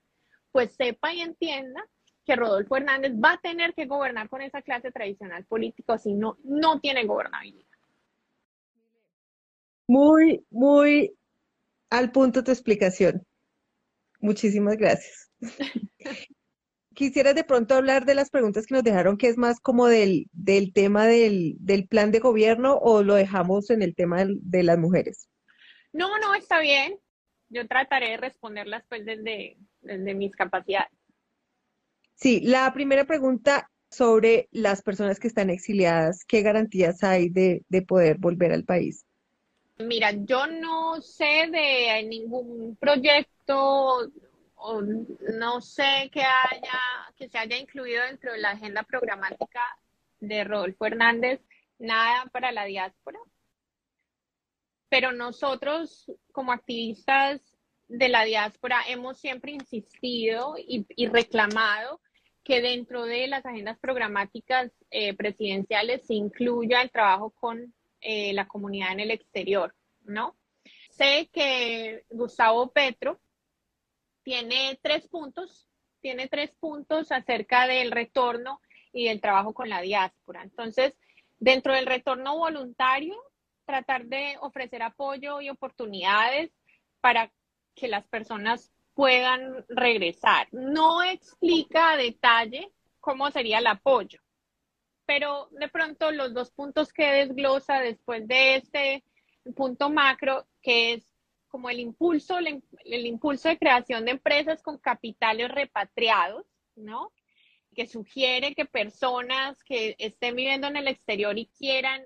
pues 0.53 0.75
sepa 0.75 1.13
y 1.13 1.19
entienda 1.19 1.85
que 2.23 2.37
Rodolfo 2.37 2.77
Hernández 2.77 3.11
va 3.21 3.33
a 3.33 3.41
tener 3.41 3.73
que 3.73 3.85
gobernar 3.85 4.29
con 4.29 4.41
esa 4.43 4.61
clase 4.61 4.93
tradicional 4.93 5.43
política, 5.43 5.97
si 5.97 6.13
no, 6.13 6.37
no 6.45 6.79
tiene 6.79 7.03
gobernabilidad. 7.03 7.68
Muy, 9.89 10.45
muy 10.51 11.17
al 11.89 12.11
punto 12.11 12.43
tu 12.43 12.51
explicación. 12.51 13.25
Muchísimas 14.19 14.77
gracias. 14.77 15.31
Quisieras 16.93 17.33
de 17.33 17.43
pronto 17.43 17.73
hablar 17.73 18.05
de 18.05 18.13
las 18.13 18.29
preguntas 18.29 18.67
que 18.67 18.75
nos 18.75 18.83
dejaron, 18.83 19.17
que 19.17 19.29
es 19.29 19.37
más 19.37 19.59
como 19.59 19.87
del, 19.87 20.27
del 20.31 20.73
tema 20.73 21.07
del, 21.07 21.55
del 21.59 21.87
plan 21.87 22.11
de 22.11 22.19
gobierno 22.19 22.75
o 22.75 23.01
lo 23.01 23.15
dejamos 23.15 23.71
en 23.71 23.81
el 23.81 23.95
tema 23.95 24.27
de 24.27 24.61
las 24.61 24.77
mujeres? 24.77 25.27
No, 25.91 26.19
no, 26.19 26.35
está 26.35 26.59
bien. 26.59 26.99
Yo 27.47 27.67
trataré 27.67 28.11
de 28.11 28.17
responderlas 28.17 28.83
pues 28.89 29.03
desde, 29.05 29.57
desde 29.81 30.13
mis 30.13 30.35
capacidades. 30.35 30.91
Sí, 32.13 32.41
la 32.41 32.71
primera 32.73 33.05
pregunta 33.05 33.71
sobre 33.89 34.49
las 34.51 34.83
personas 34.83 35.19
que 35.19 35.29
están 35.29 35.49
exiliadas, 35.49 36.25
¿qué 36.25 36.43
garantías 36.43 37.03
hay 37.03 37.29
de, 37.29 37.63
de 37.69 37.81
poder 37.81 38.19
volver 38.19 38.51
al 38.51 38.65
país? 38.65 39.07
Mira, 39.79 40.11
yo 40.11 40.45
no 40.45 41.01
sé 41.01 41.47
de 41.49 42.03
ningún 42.03 42.75
proyecto 42.75 44.11
o 44.55 44.81
no 44.81 45.61
sé 45.61 46.09
que 46.11 46.21
haya, 46.21 46.79
que 47.15 47.29
se 47.29 47.37
haya 47.37 47.57
incluido 47.57 48.03
dentro 48.03 48.33
de 48.33 48.39
la 48.39 48.51
agenda 48.51 48.83
programática 48.83 49.61
de 50.19 50.43
Rodolfo 50.43 50.85
Hernández, 50.85 51.39
nada 51.77 52.25
para 52.25 52.51
la 52.51 52.65
diáspora. 52.65 53.19
Pero 54.89 55.13
nosotros, 55.13 56.11
como 56.33 56.51
activistas 56.51 57.41
de 57.87 58.09
la 58.09 58.25
diáspora, 58.25 58.81
hemos 58.85 59.17
siempre 59.17 59.53
insistido 59.53 60.55
y, 60.57 61.07
reclamado 61.07 62.01
que 62.43 62.61
dentro 62.61 63.05
de 63.05 63.27
las 63.27 63.45
agendas 63.45 63.79
programáticas 63.79 64.73
eh, 64.91 65.13
presidenciales 65.13 66.05
se 66.05 66.15
incluya 66.15 66.81
el 66.81 66.91
trabajo 66.91 67.29
con 67.29 67.73
eh, 68.01 68.33
la 68.33 68.47
comunidad 68.47 68.91
en 68.93 69.01
el 69.01 69.11
exterior, 69.11 69.75
¿no? 70.01 70.37
Sé 70.89 71.29
que 71.31 72.05
Gustavo 72.09 72.71
Petro 72.71 73.19
tiene 74.23 74.79
tres 74.81 75.07
puntos, 75.07 75.67
tiene 76.01 76.27
tres 76.27 76.51
puntos 76.59 77.11
acerca 77.11 77.67
del 77.67 77.91
retorno 77.91 78.61
y 78.91 79.07
del 79.07 79.21
trabajo 79.21 79.53
con 79.53 79.69
la 79.69 79.81
diáspora. 79.81 80.43
Entonces, 80.43 80.97
dentro 81.37 81.73
del 81.73 81.85
retorno 81.85 82.37
voluntario, 82.37 83.15
tratar 83.65 84.05
de 84.05 84.35
ofrecer 84.41 84.81
apoyo 84.81 85.41
y 85.41 85.49
oportunidades 85.49 86.51
para 87.01 87.31
que 87.75 87.87
las 87.87 88.07
personas 88.07 88.71
puedan 88.93 89.65
regresar. 89.69 90.47
No 90.51 91.03
explica 91.03 91.91
a 91.91 91.97
detalle 91.97 92.71
cómo 92.99 93.31
sería 93.31 93.59
el 93.59 93.67
apoyo, 93.67 94.19
pero 95.09 95.49
de 95.53 95.69
pronto 95.69 96.11
los 96.11 96.35
dos 96.35 96.51
puntos 96.51 96.93
que 96.93 97.03
desglosa 97.03 97.79
después 97.79 98.27
de 98.27 98.57
este 98.57 99.03
punto 99.55 99.89
macro, 99.89 100.45
que 100.61 100.93
es 100.93 101.11
como 101.47 101.71
el 101.71 101.79
impulso, 101.79 102.37
el, 102.37 102.61
impulso 103.07 103.49
de 103.49 103.57
creación 103.57 104.05
de 104.05 104.11
empresas 104.11 104.61
con 104.61 104.77
capitales 104.77 105.49
repatriados, 105.49 106.45
¿no? 106.75 107.11
Que 107.73 107.87
sugiere 107.87 108.53
que 108.53 108.65
personas 108.65 109.63
que 109.63 109.95
estén 109.97 110.35
viviendo 110.35 110.67
en 110.67 110.77
el 110.77 110.87
exterior 110.87 111.35
y 111.39 111.47
quieran 111.57 112.03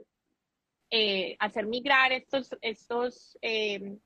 eh, 0.89 1.35
hacer 1.39 1.65
migrar 1.65 2.13
estos, 2.13 2.55
estos 2.61 3.37
eh, 3.41 3.97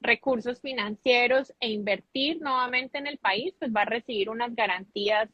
recursos 0.00 0.62
financieros 0.62 1.52
e 1.60 1.68
invertir 1.68 2.40
nuevamente 2.40 2.96
en 2.96 3.06
el 3.06 3.18
país, 3.18 3.54
pues 3.58 3.70
va 3.70 3.82
a 3.82 3.84
recibir 3.84 4.30
unas 4.30 4.56
garantías 4.56 5.28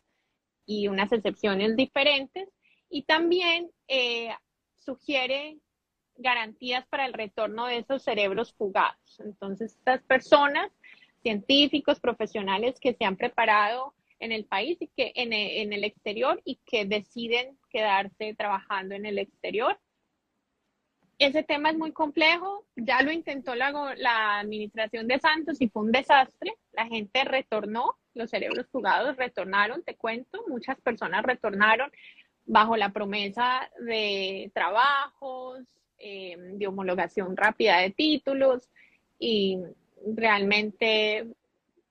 y 0.66 0.88
unas 0.88 1.12
excepciones 1.12 1.76
diferentes. 1.76 2.48
Y 2.94 3.04
también 3.04 3.70
eh, 3.88 4.28
sugiere 4.76 5.56
garantías 6.16 6.86
para 6.88 7.06
el 7.06 7.14
retorno 7.14 7.66
de 7.66 7.78
esos 7.78 8.02
cerebros 8.02 8.52
fugados. 8.52 9.18
Entonces, 9.18 9.72
estas 9.72 10.02
personas, 10.02 10.70
científicos, 11.22 12.00
profesionales 12.00 12.78
que 12.78 12.92
se 12.92 13.06
han 13.06 13.16
preparado 13.16 13.94
en 14.18 14.30
el 14.30 14.44
país 14.44 14.76
y 14.80 14.88
que 14.88 15.12
en 15.14 15.32
el, 15.32 15.84
exterior 15.84 16.40
y 16.44 16.56
que 16.66 16.84
deciden 16.84 17.58
quedarse 17.70 18.34
trabajando 18.34 18.94
en 18.94 19.06
el 19.06 19.18
exterior. 19.18 19.80
Ese 21.18 21.42
tema 21.42 21.70
es 21.70 21.78
muy 21.78 21.92
complejo, 21.92 22.66
ya 22.76 23.00
lo 23.00 23.10
intentó 23.10 23.54
la, 23.54 23.94
la 23.96 24.40
administración 24.40 25.08
de 25.08 25.18
Santos 25.18 25.62
y 25.62 25.68
fue 25.68 25.82
un 25.82 25.92
desastre. 25.92 26.52
La 26.72 26.86
gente 26.86 27.24
retornó, 27.24 27.96
los 28.12 28.28
cerebros 28.28 28.66
fugados 28.70 29.16
retornaron, 29.16 29.82
te 29.82 29.96
cuento, 29.96 30.44
muchas 30.46 30.78
personas 30.82 31.22
retornaron 31.22 31.90
bajo 32.44 32.76
la 32.76 32.92
promesa 32.92 33.70
de 33.80 34.50
trabajos, 34.54 35.60
eh, 35.98 36.36
de 36.36 36.66
homologación 36.66 37.36
rápida 37.36 37.78
de 37.78 37.90
títulos 37.90 38.68
y 39.18 39.58
realmente 40.04 41.28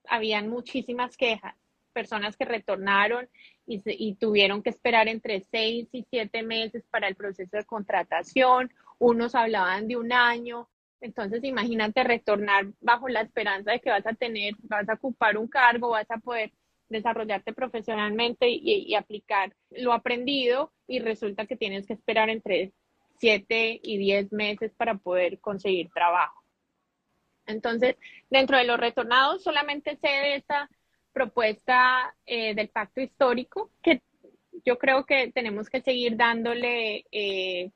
habían 0.07 0.49
muchísimas 0.49 1.15
quejas, 1.15 1.55
personas 1.93 2.35
que 2.35 2.45
retornaron 2.45 3.29
y, 3.65 3.81
y, 3.85 4.15
tuvieron 4.15 4.61
que 4.63 4.69
esperar 4.69 5.07
entre 5.07 5.41
seis 5.41 5.87
y 5.93 6.05
siete 6.09 6.43
meses 6.43 6.83
para 6.89 7.07
el 7.07 7.15
proceso 7.15 7.55
de 7.55 7.63
contratación, 7.63 8.73
unos 8.99 9.35
hablaban 9.35 9.87
de 9.87 9.95
un 9.95 10.11
año, 10.11 10.67
entonces 10.99 11.43
imagínate 11.43 12.03
retornar 12.03 12.67
bajo 12.79 13.07
la 13.07 13.21
esperanza 13.21 13.71
de 13.71 13.79
que 13.79 13.89
vas 13.89 14.05
a 14.05 14.13
tener, 14.13 14.53
vas 14.63 14.87
a 14.89 14.93
ocupar 14.93 15.37
un 15.37 15.47
cargo, 15.47 15.89
vas 15.89 16.09
a 16.11 16.17
poder 16.17 16.51
desarrollarte 16.91 17.53
profesionalmente 17.53 18.49
y, 18.49 18.93
aplicar 18.95 19.55
lo 19.71 19.93
aprendido 19.93 20.71
y 20.87 20.99
resulta 20.99 21.45
que 21.45 21.55
tienes 21.55 21.87
que 21.87 21.93
esperar 21.93 22.29
entre 22.29 22.73
siete 23.17 23.79
y 23.81 23.97
diez 23.97 24.31
meses 24.31 24.73
para 24.75 24.95
poder 24.95 25.39
conseguir 25.39 25.89
trabajo. 25.91 26.43
Entonces, 27.45 27.95
dentro 28.29 28.57
de 28.57 28.65
los 28.65 28.79
retornados, 28.79 29.43
solamente 29.43 29.95
sé 29.95 30.07
de 30.07 30.35
esta 30.35 30.69
propuesta 31.13 32.13
eh, 32.25 32.53
del 32.55 32.69
pacto 32.69 33.01
histórico 33.01 33.71
que 33.81 34.01
yo 34.65 34.77
creo 34.77 35.05
que 35.05 35.31
tenemos 35.31 35.69
que 35.69 35.81
seguir 35.81 36.15
dándole 36.17 37.05
eh, 37.11 37.71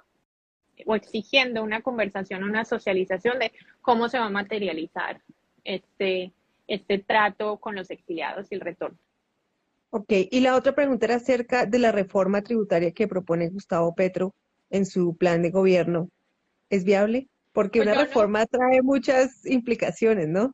o 0.85 0.95
exigiendo 0.95 1.63
una 1.63 1.81
conversación, 1.81 2.43
una 2.43 2.65
socialización 2.65 3.39
de 3.39 3.51
cómo 3.81 4.09
se 4.09 4.19
va 4.19 4.25
a 4.25 4.29
materializar 4.29 5.21
este, 5.63 6.33
este 6.67 6.99
trato 6.99 7.57
con 7.57 7.75
los 7.75 7.89
exiliados 7.89 8.51
y 8.51 8.55
el 8.55 8.61
retorno. 8.61 8.97
Ok, 9.89 10.11
y 10.29 10.39
la 10.41 10.55
otra 10.55 10.75
pregunta 10.75 11.05
era 11.05 11.15
acerca 11.15 11.65
de 11.65 11.79
la 11.79 11.91
reforma 11.91 12.41
tributaria 12.41 12.91
que 12.91 13.07
propone 13.07 13.49
Gustavo 13.49 13.95
Petro 13.95 14.33
en 14.69 14.85
su 14.85 15.15
plan 15.15 15.41
de 15.41 15.51
gobierno, 15.51 16.09
¿es 16.69 16.83
viable? 16.83 17.29
Porque 17.53 17.79
pues 17.79 17.95
una 17.95 18.03
reforma 18.03 18.45
trae 18.45 18.81
muchas 18.81 19.45
implicaciones, 19.45 20.27
¿no? 20.27 20.53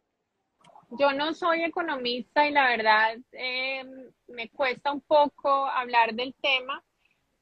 Yo 0.99 1.13
no 1.13 1.33
soy 1.33 1.63
economista 1.63 2.47
y 2.47 2.51
la 2.51 2.67
verdad 2.67 3.17
eh, 3.31 3.83
me 4.27 4.49
cuesta 4.49 4.91
un 4.91 5.01
poco 5.01 5.65
hablar 5.65 6.13
del 6.13 6.35
tema, 6.41 6.83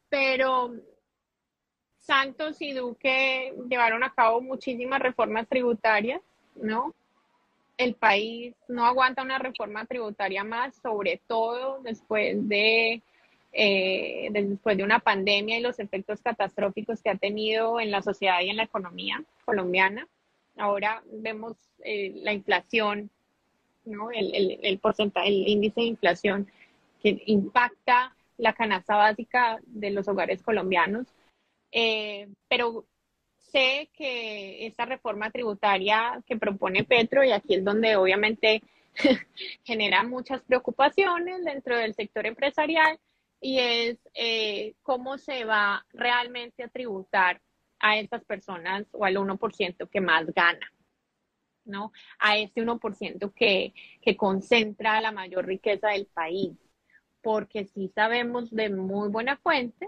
pero 0.08 0.76
Santos 1.98 2.62
y 2.62 2.74
Duque 2.74 3.54
llevaron 3.68 4.04
a 4.04 4.14
cabo 4.14 4.40
muchísimas 4.42 5.02
reformas 5.02 5.48
tributarias, 5.48 6.22
¿no? 6.56 6.94
El 7.80 7.96
país 7.96 8.54
no 8.68 8.86
aguanta 8.86 9.24
una 9.24 9.40
reforma 9.40 9.86
tributaria 9.86 10.44
más, 10.44 10.76
sobre 10.84 11.22
todo 11.28 11.80
después 11.82 12.50
de 12.50 13.02
eh, 13.54 14.28
después 14.32 14.76
de 14.76 14.84
una 14.84 15.00
pandemia 15.00 15.58
y 15.58 15.62
los 15.62 15.80
efectos 15.80 16.22
catastróficos 16.22 17.02
que 17.02 17.10
ha 17.10 17.16
tenido 17.16 17.80
en 17.80 17.90
la 17.90 18.02
sociedad 18.02 18.42
y 18.42 18.50
en 18.50 18.58
la 18.58 18.64
economía 18.64 19.24
colombiana. 19.46 20.10
Ahora 20.58 21.02
vemos 21.10 21.56
eh, 21.86 22.12
la 22.18 22.34
inflación, 22.34 23.10
¿no? 23.86 24.12
el, 24.12 24.60
el, 24.62 24.80
porcentaje, 24.80 25.30
el 25.30 25.48
índice 25.48 25.80
de 25.80 25.88
inflación 25.88 26.48
que 27.02 27.24
impacta 27.28 28.14
la 28.38 28.52
canasta 28.52 28.98
básica 28.98 29.58
de 29.68 29.92
los 29.92 30.06
hogares 30.10 30.44
colombianos. 30.44 31.08
Eh, 31.72 32.28
pero 32.50 32.84
sé 33.52 33.90
que 33.94 34.66
esta 34.68 34.86
reforma 34.86 35.32
tributaria 35.32 36.22
que 36.26 36.38
propone 36.38 36.84
Petro, 36.84 37.24
y 37.24 37.32
aquí 37.32 37.56
es 37.56 37.64
donde 37.64 37.96
obviamente 37.96 38.62
genera 39.64 40.04
muchas 40.04 40.42
preocupaciones 40.44 41.44
dentro 41.44 41.78
del 41.78 41.94
sector 41.94 42.26
empresarial, 42.26 43.00
y 43.42 43.60
es 43.60 43.98
eh, 44.14 44.76
cómo 44.82 45.18
se 45.18 45.46
va 45.46 45.86
realmente 45.94 46.64
a 46.64 46.68
tributar 46.68 47.42
a 47.80 47.98
estas 47.98 48.24
personas 48.26 48.86
o 48.92 49.06
al 49.06 49.16
1% 49.16 49.90
que 49.90 50.02
más 50.02 50.26
gana, 50.34 50.72
¿no? 51.64 51.92
A 52.20 52.38
ese 52.38 52.62
1% 52.62 53.34
que, 53.34 53.74
que 54.02 54.18
concentra 54.18 55.00
la 55.00 55.12
mayor 55.12 55.46
riqueza 55.46 55.90
del 55.90 56.06
país, 56.08 56.58
porque 57.22 57.66
sí 57.66 57.92
sabemos 57.96 58.52
de 58.52 58.70
muy 58.70 59.10
buena 59.10 59.38
fuente 59.38 59.88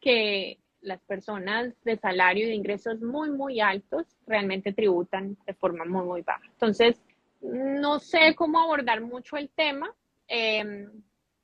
que 0.00 0.59
las 0.82 1.00
personas 1.02 1.74
de 1.84 1.96
salario 1.96 2.46
y 2.46 2.50
de 2.50 2.54
ingresos 2.54 3.00
muy, 3.00 3.30
muy 3.30 3.60
altos 3.60 4.06
realmente 4.26 4.72
tributan 4.72 5.36
de 5.46 5.54
forma 5.54 5.84
muy, 5.84 6.04
muy 6.04 6.22
baja. 6.22 6.46
Entonces, 6.46 7.00
no 7.40 7.98
sé 7.98 8.34
cómo 8.34 8.60
abordar 8.60 9.00
mucho 9.00 9.36
el 9.36 9.48
tema. 9.50 9.94
Eh, 10.28 10.88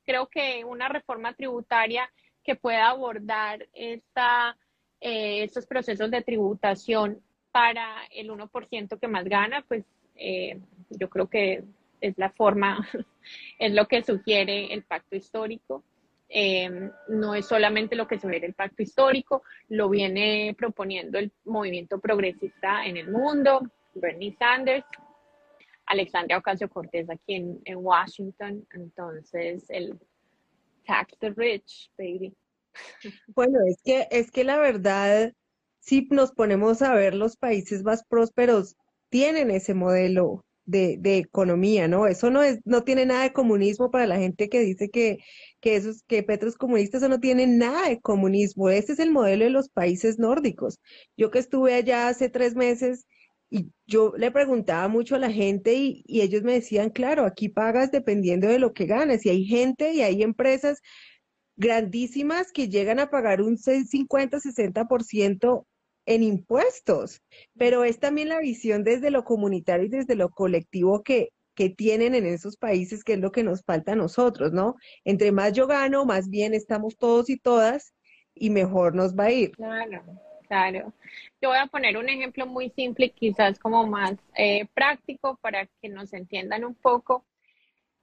creo 0.05 0.27
que 0.27 0.63
una 0.63 0.87
reforma 0.87 1.33
tributaria 1.33 2.09
que 2.43 2.55
pueda 2.55 2.89
abordar 2.89 3.67
esta, 3.73 4.57
eh, 5.01 5.43
estos 5.43 5.65
procesos 5.65 6.09
de 6.09 6.21
tributación 6.21 7.21
para 7.51 8.05
el 8.11 8.29
1% 8.29 8.99
que 8.99 9.07
más 9.07 9.25
gana, 9.25 9.63
pues 9.67 9.83
eh, 10.15 10.59
yo 10.89 11.09
creo 11.09 11.27
que 11.27 11.63
es 11.99 12.17
la 12.17 12.29
forma, 12.29 12.87
es 13.59 13.73
lo 13.73 13.87
que 13.87 14.01
sugiere 14.01 14.73
el 14.73 14.83
pacto 14.83 15.15
histórico. 15.15 15.83
Em, 16.29 16.91
no 17.07 17.35
es 17.35 17.45
solamente 17.45 17.95
lo 17.95 18.07
que 18.07 18.19
sugiere 18.19 18.47
el 18.47 18.53
pacto 18.53 18.83
histórico, 18.83 19.43
lo 19.69 19.89
viene 19.89 20.53
proponiendo 20.57 21.17
el 21.17 21.31
movimiento 21.45 21.99
progresista 21.99 22.85
en 22.85 22.97
el 22.97 23.09
mundo, 23.09 23.61
Bernie 23.93 24.35
Sanders, 24.37 24.85
Alexandria 25.85 26.37
Ocasio 26.37 26.69
Cortez 26.69 27.09
aquí 27.09 27.35
en, 27.35 27.61
en 27.63 27.77
Washington, 27.77 28.67
entonces 28.73 29.65
el 29.69 29.97
tax 30.85 31.17
the 31.19 31.29
rich, 31.29 31.89
baby. 31.97 32.35
Bueno, 33.27 33.59
es 33.65 33.81
que, 33.83 34.07
es 34.11 34.29
que 34.29 34.43
la 34.43 34.57
verdad, 34.57 35.33
si 35.79 36.07
nos 36.11 36.31
ponemos 36.31 36.81
a 36.81 36.93
ver 36.93 37.13
los 37.13 37.37
países 37.37 37.83
más 37.83 38.03
prósperos, 38.03 38.75
tienen 39.09 39.49
ese 39.49 39.73
modelo 39.73 40.43
de, 40.67 41.17
economía, 41.17 41.87
¿no? 41.87 42.07
Eso 42.07 42.29
no 42.29 42.43
es, 42.43 42.59
no 42.65 42.83
tiene 42.83 43.05
nada 43.05 43.23
de 43.23 43.33
comunismo 43.33 43.89
para 43.89 44.05
la 44.05 44.17
gente 44.17 44.49
que 44.49 44.59
dice 44.59 44.89
que, 44.89 45.17
que 45.61 45.81
que 46.07 46.23
Petro 46.23 46.49
es 46.49 46.57
comunista, 46.57 46.97
eso 46.97 47.09
no 47.09 47.19
tiene 47.19 47.47
nada 47.47 47.89
de 47.89 47.99
comunismo. 47.99 48.69
Ese 48.69 48.93
es 48.93 48.99
el 48.99 49.11
modelo 49.11 49.45
de 49.45 49.51
los 49.51 49.69
países 49.69 50.19
nórdicos. 50.19 50.79
Yo 51.17 51.31
que 51.31 51.39
estuve 51.39 51.73
allá 51.73 52.09
hace 52.09 52.29
tres 52.29 52.55
meses 52.55 53.05
y 53.49 53.71
yo 53.87 54.13
le 54.17 54.31
preguntaba 54.31 54.87
mucho 54.89 55.15
a 55.15 55.19
la 55.19 55.31
gente 55.31 55.73
y, 55.73 56.03
y 56.05 56.21
ellos 56.21 56.43
me 56.43 56.53
decían, 56.53 56.89
claro, 56.89 57.25
aquí 57.25 57.49
pagas 57.49 57.91
dependiendo 57.91 58.47
de 58.47 58.59
lo 58.59 58.73
que 58.73 58.85
ganas. 58.85 59.25
Y 59.25 59.29
hay 59.29 59.45
gente 59.45 59.93
y 59.93 60.01
hay 60.01 60.21
empresas 60.23 60.81
grandísimas 61.55 62.51
que 62.51 62.69
llegan 62.69 62.99
a 62.99 63.09
pagar 63.09 63.41
un 63.41 63.57
50, 63.57 64.39
60% 64.39 65.65
en 66.07 66.23
impuestos, 66.23 67.21
pero 67.57 67.83
es 67.83 67.99
también 67.99 68.29
la 68.29 68.39
visión 68.39 68.83
desde 68.83 69.11
lo 69.11 69.25
comunitario 69.25 69.85
y 69.85 69.89
desde 69.89 70.15
lo 70.15 70.29
colectivo 70.29 71.03
que, 71.03 71.33
que 71.53 71.69
tienen 71.69 72.15
en 72.15 72.25
esos 72.25 72.55
países, 72.55 73.03
que 73.03 73.13
es 73.13 73.19
lo 73.19 73.31
que 73.31 73.43
nos 73.43 73.61
falta 73.63 73.91
a 73.91 73.97
nosotros, 73.97 74.53
¿no? 74.53 74.77
Entre 75.03 75.33
más 75.33 75.51
yo 75.51 75.67
gano, 75.67 76.05
más 76.05 76.29
bien 76.29 76.53
estamos 76.53 76.97
todos 76.97 77.29
y 77.29 77.37
todas 77.37 77.93
y 78.33 78.49
mejor 78.49 78.95
nos 78.95 79.15
va 79.15 79.25
a 79.25 79.31
ir. 79.31 79.51
Claro, 79.51 80.01
claro. 80.47 80.93
Yo 81.41 81.49
voy 81.49 81.57
a 81.57 81.67
poner 81.67 81.97
un 81.97 82.07
ejemplo 82.07 82.47
muy 82.47 82.69
simple, 82.69 83.09
quizás 83.09 83.59
como 83.59 83.85
más 83.85 84.15
eh, 84.37 84.65
práctico 84.73 85.37
para 85.41 85.67
que 85.81 85.89
nos 85.89 86.13
entiendan 86.13 86.63
un 86.63 86.75
poco. 86.75 87.25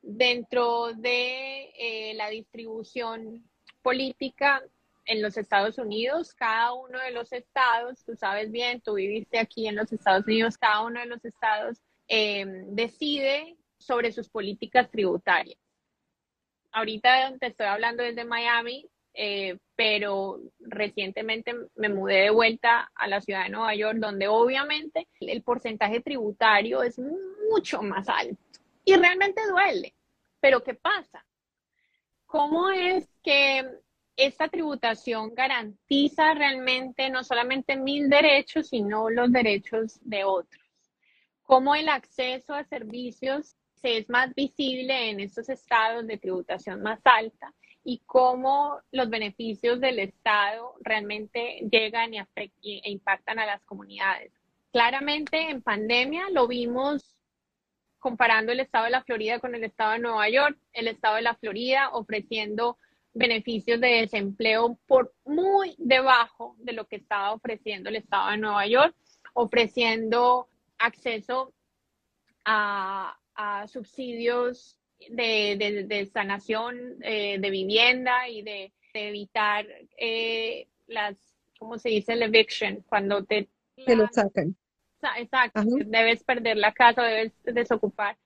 Dentro 0.03 0.93
de 0.93 1.71
eh, 1.79 2.13
la 2.17 2.29
distribución 2.29 3.49
política 3.81 4.63
en 5.07 5.23
los 5.23 5.37
Estados 5.37 5.79
Unidos, 5.79 6.35
cada 6.35 6.73
uno 6.73 6.99
de 6.99 7.11
los 7.11 7.33
estados, 7.33 8.05
tú 8.05 8.17
sabes 8.17 8.51
bien, 8.51 8.81
tú 8.81 8.95
viviste 8.95 9.39
aquí 9.39 9.69
en 9.69 9.77
los 9.77 9.93
Estados 9.93 10.27
Unidos, 10.27 10.59
cada 10.59 10.83
uno 10.83 11.01
de 11.01 11.07
los 11.07 11.25
estados 11.25 11.79
eh, 12.09 12.45
decide 12.69 13.57
sobre 13.79 14.13
sus 14.13 14.29
políticas 14.29 14.91
tributarias. 14.91 15.59
Ahorita 16.73 17.37
te 17.39 17.49
estoy 17.49 17.67
hablando 17.67 18.03
desde 18.03 18.25
Miami, 18.25 18.89
eh, 19.13 19.59
pero 19.77 20.41
recientemente 20.59 21.55
me 21.77 21.89
mudé 21.89 22.23
de 22.23 22.31
vuelta 22.31 22.91
a 22.95 23.07
la 23.07 23.21
ciudad 23.21 23.45
de 23.45 23.51
Nueva 23.51 23.75
York, 23.75 23.99
donde 23.99 24.27
obviamente 24.27 25.07
el 25.21 25.43
porcentaje 25.43 26.01
tributario 26.01 26.83
es 26.83 26.99
mucho 27.51 27.81
más 27.83 28.09
alto 28.09 28.43
y 28.85 28.97
realmente 28.97 29.41
duele. 29.49 29.95
Pero 30.41 30.65
¿qué 30.65 30.75
pasa? 30.75 31.25
¿Cómo 32.27 32.71
es 32.71 33.09
que 33.23 33.65
esta 34.17 34.49
tributación 34.49 35.35
garantiza 35.35 36.35
realmente 36.35 37.11
no 37.11 37.25
solamente 37.25 37.77
mis 37.77 38.09
derechos, 38.09 38.69
sino 38.69 39.11
los 39.11 39.33
derechos 39.33 39.99
de 40.03 40.25
otros. 40.25 40.63
Cómo 41.43 41.75
el 41.75 41.89
acceso 41.89 42.55
a 42.55 42.65
servicios 42.65 43.57
se 43.75 43.99
es 43.99 44.09
más 44.09 44.35
visible 44.35 45.11
en 45.11 45.21
estos 45.21 45.49
estados 45.49 46.07
de 46.07 46.17
tributación 46.17 46.81
más 46.83 47.01
alta 47.05 47.53
y 47.83 48.01
cómo 48.07 48.81
los 48.93 49.11
beneficios 49.11 49.79
del 49.79 49.99
Estado 49.99 50.75
realmente 50.81 51.61
llegan 51.71 52.15
y 52.15 52.19
e 52.19 52.91
impactan 52.91 53.39
a 53.39 53.47
las 53.47 53.63
comunidades. 53.65 54.33
Claramente 54.73 55.51
en 55.51 55.61
pandemia 55.61 56.31
lo 56.31 56.49
vimos 56.49 57.15
comparando 57.99 58.53
el 58.53 58.61
estado 58.61 58.87
de 58.87 58.91
la 58.91 59.05
Florida 59.05 59.39
con 59.39 59.55
el 59.55 59.65
estado 59.65 59.93
de 59.93 59.99
Nueva 59.99 60.29
York, 60.29 60.59
el 60.73 60.89
estado 60.89 61.17
de 61.17 61.23
la 61.23 61.35
Florida 61.35 61.91
ofreciendo 61.93 62.79
beneficios 63.15 63.81
de 63.81 64.01
desempleo 64.01 64.79
por 64.87 65.15
muy 65.25 65.75
debajo 65.79 66.57
de 66.59 66.73
lo 66.73 66.87
que 66.87 66.97
estaba 66.97 67.33
ofreciendo 67.33 67.89
el 67.89 67.97
Estado 67.97 68.33
de 68.33 68.39
Nueva 68.39 68.67
York, 68.67 68.95
ofreciendo 69.33 70.49
acceso 70.79 71.55
a, 72.45 73.17
subsidios 73.67 74.79
de, 75.09 76.09
sanación 76.13 76.97
eh, 77.03 77.39
de 77.41 77.51
vivienda 77.51 78.29
y 78.29 78.43
de, 78.43 78.73
evitar 78.93 79.67
eh, 79.99 80.69
las, 80.87 81.17
¿cómo 81.59 81.79
se 81.79 81.89
dice? 81.89 82.13
El 82.13 82.23
eviction, 82.23 82.85
cuando 82.89 83.25
te... 83.25 83.49
Te 83.85 83.97
lo 83.97 84.07
sacan. 84.07 84.57
Exacto, 85.19 85.63
debes 85.87 86.23
perder 86.23 86.57
la 86.57 86.73
casa, 86.73 87.03
debes 87.03 87.33
desocupar 87.43 88.17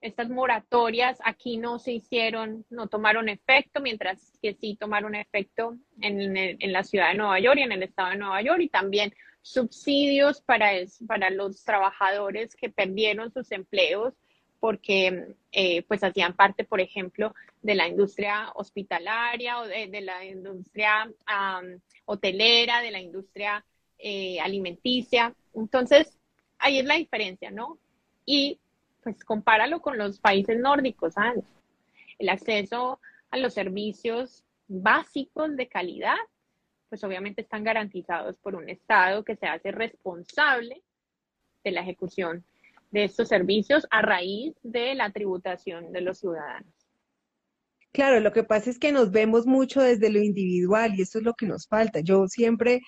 estas 0.00 0.28
moratorias 0.28 1.18
aquí 1.24 1.56
no 1.56 1.78
se 1.78 1.92
hicieron, 1.92 2.64
no 2.70 2.86
tomaron 2.88 3.28
efecto, 3.28 3.80
mientras 3.80 4.38
que 4.42 4.54
sí 4.54 4.76
tomaron 4.78 5.14
efecto 5.14 5.76
en, 6.00 6.36
en, 6.36 6.72
la 6.72 6.84
ciudad 6.84 7.08
de 7.08 7.18
Nueva 7.18 7.40
York 7.40 7.58
y 7.58 7.62
en 7.62 7.72
el 7.72 7.82
estado 7.82 8.10
de 8.10 8.16
Nueva 8.18 8.42
York 8.42 8.60
y 8.60 8.68
también 8.68 9.14
subsidios 9.42 10.40
para, 10.40 10.70
para 11.06 11.30
los 11.30 11.64
trabajadores 11.64 12.56
que 12.56 12.68
perdieron 12.68 13.32
sus 13.32 13.50
empleos 13.52 14.14
porque 14.60 15.36
eh, 15.52 15.82
pues 15.82 16.02
hacían 16.02 16.34
parte, 16.34 16.64
por 16.64 16.80
ejemplo, 16.80 17.34
de 17.62 17.74
la 17.74 17.88
industria 17.88 18.50
hospitalaria 18.54 19.60
o 19.60 19.66
de, 19.66 20.00
la 20.00 20.24
industria 20.24 21.10
hotelera, 22.04 22.80
de 22.80 22.90
la 22.90 23.00
industria 23.00 23.64
eh, 23.98 24.40
alimenticia. 24.40 25.34
Entonces, 25.54 26.18
ahí 26.58 26.78
es 26.78 26.84
la 26.84 26.96
diferencia, 26.96 27.50
¿no? 27.50 27.78
Y 28.24 28.58
pues 29.06 29.24
compáralo 29.24 29.80
con 29.80 29.98
los 29.98 30.18
países 30.18 30.58
nórdicos, 30.58 31.14
¿sabes? 31.14 31.44
El 32.18 32.28
acceso 32.28 32.98
a 33.30 33.36
los 33.36 33.54
servicios 33.54 34.42
básicos 34.66 35.56
de 35.56 35.68
calidad, 35.68 36.16
pues 36.88 37.04
obviamente 37.04 37.42
están 37.42 37.62
garantizados 37.62 38.36
por 38.38 38.56
un 38.56 38.68
Estado 38.68 39.22
que 39.22 39.36
se 39.36 39.46
hace 39.46 39.70
responsable 39.70 40.82
de 41.62 41.70
la 41.70 41.82
ejecución 41.82 42.44
de 42.90 43.04
estos 43.04 43.28
servicios 43.28 43.86
a 43.92 44.02
raíz 44.02 44.56
de 44.64 44.96
la 44.96 45.12
tributación 45.12 45.92
de 45.92 46.00
los 46.00 46.18
ciudadanos. 46.18 46.74
Claro, 47.92 48.18
lo 48.18 48.32
que 48.32 48.42
pasa 48.42 48.70
es 48.70 48.80
que 48.80 48.90
nos 48.90 49.12
vemos 49.12 49.46
mucho 49.46 49.82
desde 49.82 50.10
lo 50.10 50.18
individual 50.18 50.96
y 50.96 51.02
eso 51.02 51.18
es 51.18 51.24
lo 51.24 51.34
que 51.34 51.46
nos 51.46 51.68
falta. 51.68 52.00
Yo 52.00 52.26
siempre, 52.26 52.80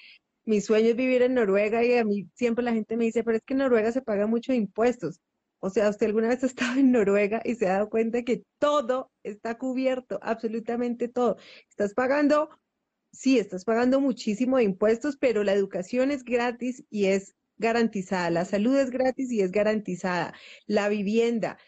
mi 0.45 0.61
sueño 0.61 0.89
es 0.89 0.97
vivir 0.97 1.23
en 1.23 1.35
Noruega 1.35 1.85
y 1.85 1.97
a 1.97 2.05
mí 2.05 2.27
siempre 2.35 2.64
la 2.64 2.73
gente 2.73 2.97
me 2.97 3.05
dice, 3.05 3.23
pero 3.23 3.37
es 3.37 3.45
que 3.45 3.55
en 3.55 3.59
Noruega 3.59 3.93
se 3.93 4.03
paga 4.03 4.27
mucho 4.27 4.53
impuestos. 4.53 5.21
O 5.61 5.71
sea, 5.71 5.89
usted 5.89 6.07
alguna 6.07 6.29
vez 6.29 6.43
ha 6.45 6.47
estado 6.47 6.79
en 6.79 6.93
Noruega 6.93 7.43
y 7.45 7.55
se 7.55 7.67
ha 7.67 7.75
dado 7.75 7.91
cuenta 7.91 8.23
que 8.23 8.45
todo 8.59 9.11
está 9.23 9.59
cubierto, 9.59 10.19
absolutamente 10.23 11.09
todo. 11.09 11.37
Estás 11.69 11.95
pagando, 11.95 12.51
sí, 13.13 13.39
estás 13.39 13.65
pagando 13.65 14.01
muchísimo 14.01 14.59
de 14.59 14.65
impuestos, 14.65 15.17
pero 15.17 15.45
la 15.45 15.53
educación 15.53 16.11
es 16.11 16.25
gratis 16.25 16.85
y 16.91 17.07
es 17.07 17.35
garantizada, 17.57 18.31
la 18.31 18.45
salud 18.45 18.77
es 18.77 18.91
gratis 18.91 19.33
y 19.33 19.41
es 19.41 19.51
garantizada, 19.51 20.33
la 20.67 20.89
vivienda. 20.89 21.59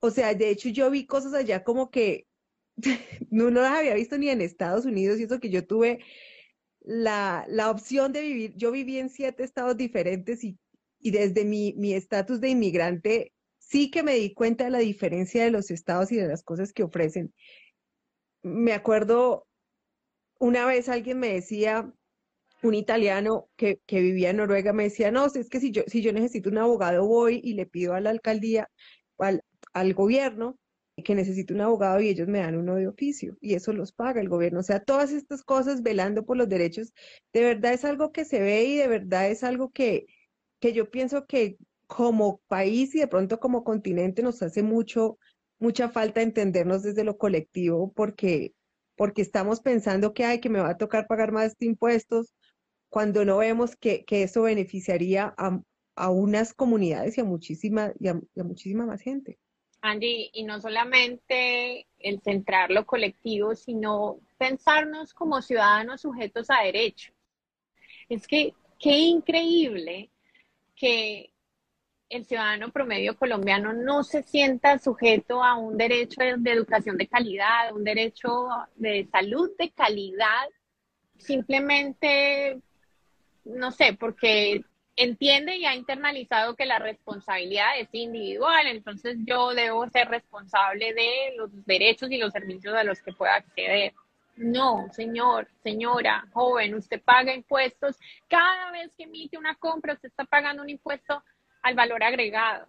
O 0.00 0.10
sea, 0.10 0.34
de 0.34 0.50
hecho 0.50 0.68
yo 0.68 0.90
vi 0.90 1.06
cosas 1.06 1.34
allá 1.34 1.64
como 1.64 1.90
que 1.90 2.26
no, 3.30 3.50
las 3.50 3.78
había 3.78 3.94
visto 3.94 4.18
ni 4.18 4.28
en 4.28 4.42
Estados 4.42 4.84
Unidos 4.84 5.18
y 5.18 5.24
eso 5.24 5.40
que 5.40 5.50
yo 5.50 5.66
tuve 5.66 6.00
la, 6.80 7.44
la 7.48 7.70
opción 7.70 8.12
de 8.12 8.22
vivir, 8.22 8.54
yo 8.56 8.70
viví 8.70 8.98
en 8.98 9.10
siete 9.10 9.42
estados 9.42 9.76
diferentes 9.76 10.44
y, 10.44 10.58
y 11.00 11.10
desde 11.10 11.44
mi 11.44 11.94
estatus 11.94 12.40
de 12.40 12.50
inmigrante 12.50 13.32
sí 13.68 13.90
que 13.90 14.02
me 14.02 14.14
di 14.14 14.32
cuenta 14.34 14.64
de 14.64 14.70
la 14.70 14.78
diferencia 14.78 15.44
de 15.44 15.50
los 15.50 15.70
estados 15.70 16.10
y 16.12 16.16
de 16.16 16.26
las 16.26 16.42
cosas 16.42 16.72
que 16.72 16.82
ofrecen. 16.82 17.34
Me 18.42 18.72
acuerdo, 18.72 19.46
una 20.38 20.64
vez 20.66 20.88
alguien 20.88 21.18
me 21.18 21.34
decía, 21.34 21.92
un 22.62 22.74
italiano 22.74 23.48
que, 23.56 23.80
vivía 23.88 24.30
en 24.30 24.38
Noruega, 24.38 24.72
me 24.72 24.84
decía, 24.84 25.10
no, 25.10 25.26
es 25.26 25.48
que 25.48 25.60
si 25.60 25.70
yo, 25.70 25.82
si 25.86 26.02
yo 26.02 26.12
necesito 26.12 26.50
un 26.50 26.58
abogado, 26.58 27.06
voy 27.06 27.40
y 27.44 27.54
le 27.54 27.66
pido 27.66 27.94
a 27.94 28.00
la 28.00 28.10
alcaldía, 28.10 28.68
al, 29.18 29.42
al 29.74 29.94
gobierno, 29.94 30.58
que 31.04 31.14
necesito 31.14 31.54
un 31.54 31.60
abogado 31.60 32.00
y 32.00 32.08
ellos 32.08 32.26
me 32.26 32.40
dan 32.40 32.56
uno 32.56 32.74
de 32.74 32.88
oficio 32.88 33.36
y 33.40 33.54
eso 33.54 33.72
los 33.72 33.92
paga 33.92 34.20
el 34.20 34.28
gobierno. 34.28 34.60
O 34.60 34.64
sea, 34.64 34.80
todas 34.80 35.12
estas 35.12 35.44
cosas 35.44 35.82
velando 35.82 36.24
por 36.24 36.36
los 36.36 36.48
derechos, 36.48 36.92
de 37.32 37.42
verdad 37.42 37.72
es 37.72 37.84
algo 37.84 38.12
que 38.12 38.24
se 38.24 38.40
ve 38.40 38.64
y 38.64 38.76
de 38.76 38.88
verdad 38.88 39.30
es 39.30 39.44
algo 39.44 39.70
que, 39.70 40.06
que 40.60 40.72
yo 40.72 40.90
pienso 40.90 41.26
que 41.26 41.58
como 41.88 42.40
país 42.48 42.94
y 42.94 43.00
de 43.00 43.08
pronto 43.08 43.40
como 43.40 43.64
continente 43.64 44.22
nos 44.22 44.42
hace 44.42 44.62
mucho, 44.62 45.18
mucha 45.58 45.88
falta 45.88 46.22
entendernos 46.22 46.82
desde 46.84 47.02
lo 47.02 47.18
colectivo 47.18 47.92
porque, 47.94 48.54
porque 48.94 49.22
estamos 49.22 49.60
pensando 49.60 50.12
que, 50.12 50.24
hay 50.24 50.40
que 50.40 50.50
me 50.50 50.60
va 50.60 50.70
a 50.70 50.76
tocar 50.76 51.08
pagar 51.08 51.32
más 51.32 51.56
impuestos 51.60 52.34
cuando 52.90 53.24
no 53.24 53.38
vemos 53.38 53.74
que, 53.74 54.04
que 54.04 54.22
eso 54.22 54.42
beneficiaría 54.42 55.34
a, 55.38 55.60
a, 55.96 56.10
unas 56.10 56.52
comunidades 56.52 57.16
y 57.16 57.22
a 57.22 57.24
muchísima, 57.24 57.92
y 57.98 58.08
a, 58.08 58.20
muchísima 58.44 58.86
más 58.86 59.00
gente. 59.00 59.38
Angie, 59.80 60.30
y 60.32 60.44
no 60.44 60.60
solamente 60.60 61.86
el 61.98 62.20
centrar 62.20 62.70
lo 62.70 62.84
colectivo, 62.84 63.54
sino 63.54 64.20
pensarnos 64.36 65.14
como 65.14 65.40
ciudadanos 65.40 66.02
sujetos 66.02 66.50
a 66.50 66.64
derechos. 66.64 67.14
Es 68.08 68.26
que 68.26 68.52
qué 68.78 68.98
increíble 68.98 70.10
que 70.74 71.32
el 72.08 72.24
ciudadano 72.24 72.70
promedio 72.70 73.16
colombiano 73.16 73.72
no 73.72 74.02
se 74.02 74.22
sienta 74.22 74.78
sujeto 74.78 75.42
a 75.44 75.56
un 75.56 75.76
derecho 75.76 76.20
de 76.38 76.50
educación 76.50 76.96
de 76.96 77.06
calidad, 77.06 77.74
un 77.74 77.84
derecho 77.84 78.48
de 78.76 79.06
salud 79.12 79.50
de 79.58 79.70
calidad, 79.70 80.48
simplemente, 81.18 82.60
no 83.44 83.70
sé, 83.72 83.92
porque 83.98 84.62
entiende 84.96 85.56
y 85.56 85.66
ha 85.66 85.74
internalizado 85.74 86.56
que 86.56 86.66
la 86.66 86.78
responsabilidad 86.78 87.78
es 87.78 87.88
individual, 87.92 88.66
entonces 88.66 89.16
yo 89.24 89.54
debo 89.54 89.86
ser 89.88 90.08
responsable 90.08 90.94
de 90.94 91.34
los 91.36 91.50
derechos 91.66 92.10
y 92.10 92.16
los 92.16 92.32
servicios 92.32 92.74
a 92.74 92.84
los 92.84 93.02
que 93.02 93.12
pueda 93.12 93.36
acceder. 93.36 93.92
No, 94.36 94.88
señor, 94.92 95.48
señora, 95.62 96.26
joven, 96.32 96.74
usted 96.74 97.02
paga 97.02 97.34
impuestos. 97.34 97.96
Cada 98.28 98.70
vez 98.70 98.92
que 98.96 99.04
emite 99.04 99.36
una 99.36 99.56
compra, 99.56 99.94
usted 99.94 100.08
está 100.08 100.24
pagando 100.24 100.62
un 100.62 100.70
impuesto 100.70 101.22
al 101.62 101.74
valor 101.74 102.02
agregado. 102.02 102.66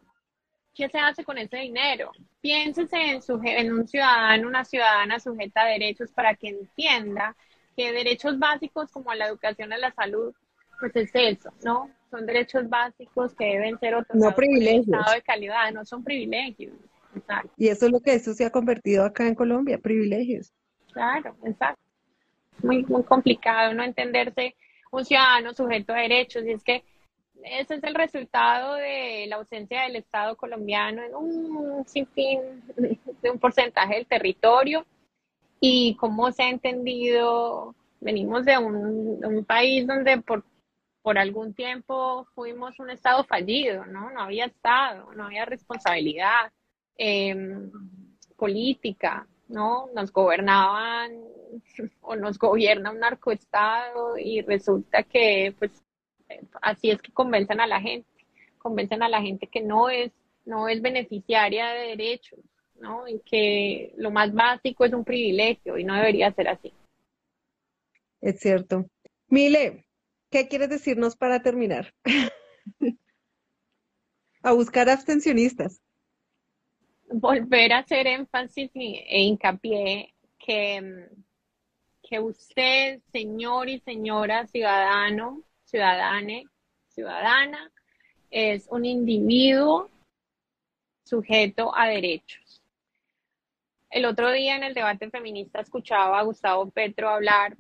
¿Qué 0.74 0.88
se 0.90 0.98
hace 0.98 1.24
con 1.24 1.38
ese 1.38 1.58
dinero? 1.58 2.12
Piénsese 2.42 2.98
en, 2.98 3.22
en 3.44 3.74
un 3.74 3.88
ciudadano, 3.88 4.48
una 4.48 4.64
ciudadana 4.64 5.20
sujeta 5.20 5.64
a 5.64 5.68
derechos 5.68 6.12
para 6.12 6.36
que 6.36 6.50
entienda 6.50 7.36
que 7.76 7.92
derechos 7.92 8.40
básicos 8.40 8.92
como 8.92 9.14
la 9.14 9.28
educación 9.28 9.74
y 9.74 9.80
la 9.80 9.92
salud, 9.92 10.34
pues 10.80 10.96
es 10.96 11.12
eso, 11.14 11.52
¿no? 11.64 11.90
son 12.10 12.26
derechos 12.26 12.68
básicos 12.70 13.36
que 13.36 13.46
deben 13.46 13.78
ser 13.80 13.96
otorgados 13.96 14.32
no 14.32 14.36
privilegios. 14.36 14.88
estado 14.88 15.14
de 15.14 15.22
calidad, 15.22 15.72
no 15.72 15.86
son 15.86 16.04
privilegios. 16.04 16.74
Y 17.58 17.68
eso 17.68 17.88
es 17.88 17.92
lo 17.92 18.00
que 18.00 18.14
eso 18.14 18.34
se 18.34 18.46
ha 18.46 18.52
convertido 18.52 19.06
acá 19.06 19.28
en 19.28 19.36
Colombia, 19.36 19.78
privilegios. 19.78 20.54
Claro, 20.94 21.36
exacto. 21.44 21.82
Muy, 22.62 22.84
muy 22.86 23.04
complicado 23.04 23.74
no 23.74 23.84
entenderse 23.84 24.56
un 24.92 25.06
ciudadano 25.06 25.54
sujeto 25.54 25.94
a 25.94 26.00
derechos 26.00 26.44
y 26.46 26.52
es 26.52 26.64
que 26.64 26.84
ese 27.44 27.76
es 27.76 27.84
el 27.84 27.96
resultado 27.96 28.76
de 28.76 29.26
la 29.28 29.38
ausencia 29.38 29.84
del 29.84 29.96
Estado 29.96 30.36
colombiano 30.36 31.04
en 31.04 31.16
un 31.16 31.86
sinfín 31.88 32.64
de 33.22 33.32
un 33.32 33.40
porcentaje 33.40 33.96
del 33.96 34.06
territorio 34.06 34.86
y 35.60 35.96
cómo 35.96 36.32
se 36.32 36.44
ha 36.44 36.50
entendido, 36.50 37.76
venimos 38.00 38.46
de 38.46 38.58
un, 38.58 39.20
de 39.20 39.28
un 39.28 39.46
país 39.46 39.86
donde 39.86 40.22
por 40.22 40.44
por 41.02 41.18
algún 41.18 41.54
tiempo 41.54 42.28
fuimos 42.36 42.80
un 42.80 42.90
Estado 42.90 43.24
fallido, 43.24 43.86
¿no? 43.86 44.12
No 44.12 44.22
había 44.22 44.46
Estado, 44.46 45.12
no 45.14 45.26
había 45.26 45.46
responsabilidad 45.46 46.52
em, 46.98 47.72
política, 48.38 49.28
¿no? 49.48 49.88
Nos 49.96 50.12
gobernaban 50.12 51.12
o 52.02 52.16
nos 52.16 52.38
gobierna 52.38 52.92
un 52.92 53.00
narcoestado 53.00 54.18
y 54.18 54.42
resulta 54.42 55.04
que, 55.04 55.56
pues, 55.58 55.72
así 56.62 56.92
es 56.92 57.02
que 57.02 57.12
convencen 57.12 57.60
a 57.60 57.68
la 57.68 57.82
gente, 57.82 58.10
convencen 58.58 59.04
a 59.04 59.10
la 59.10 59.22
gente 59.22 59.48
que 59.48 59.62
no 59.62 59.90
es, 59.90 60.12
no 60.46 60.68
es 60.68 60.82
beneficiaria 60.82 61.70
de 61.70 61.88
derechos, 61.90 62.40
¿no? 62.80 63.08
Y 63.08 63.20
que 63.20 63.94
lo 63.98 64.12
más 64.12 64.34
básico 64.34 64.86
es 64.86 64.94
un 64.94 65.04
privilegio 65.04 65.78
y 65.78 65.84
no 65.84 65.96
debería 65.96 66.32
ser 66.32 66.50
así. 66.50 66.74
Es 68.22 68.40
cierto. 68.40 68.86
Mile, 69.28 69.86
¿Qué 70.30 70.48
quieres 70.48 70.70
decirnos 70.70 71.16
para 71.16 71.42
terminar? 71.42 71.94
a 74.44 74.54
buscar 74.54 74.90
abstencionistas. 74.90 75.82
Volver 77.12 77.74
a 77.74 77.80
hacer 77.80 78.06
énfasis 78.06 78.70
e 78.76 79.24
hincapié 79.24 80.14
que, 80.38 81.08
que 82.04 82.20
usted, 82.20 83.02
señor 83.12 83.70
y 83.70 83.80
señora 83.80 84.46
ciudadano, 84.46 85.44
ciudadane, 85.70 86.46
ciudadana, 86.88 87.72
es 88.32 88.68
un 88.70 88.86
individuo 88.86 89.90
sujeto 91.04 91.76
a 91.76 91.88
derechos. 91.88 92.64
El 93.90 94.06
otro 94.06 94.32
día 94.32 94.56
en 94.56 94.64
el 94.64 94.74
debate 94.74 95.10
feminista 95.10 95.62
escuchaba 95.62 96.20
a 96.20 96.24
Gustavo 96.24 96.70
Petro 96.70 97.10
hablar 97.10 97.56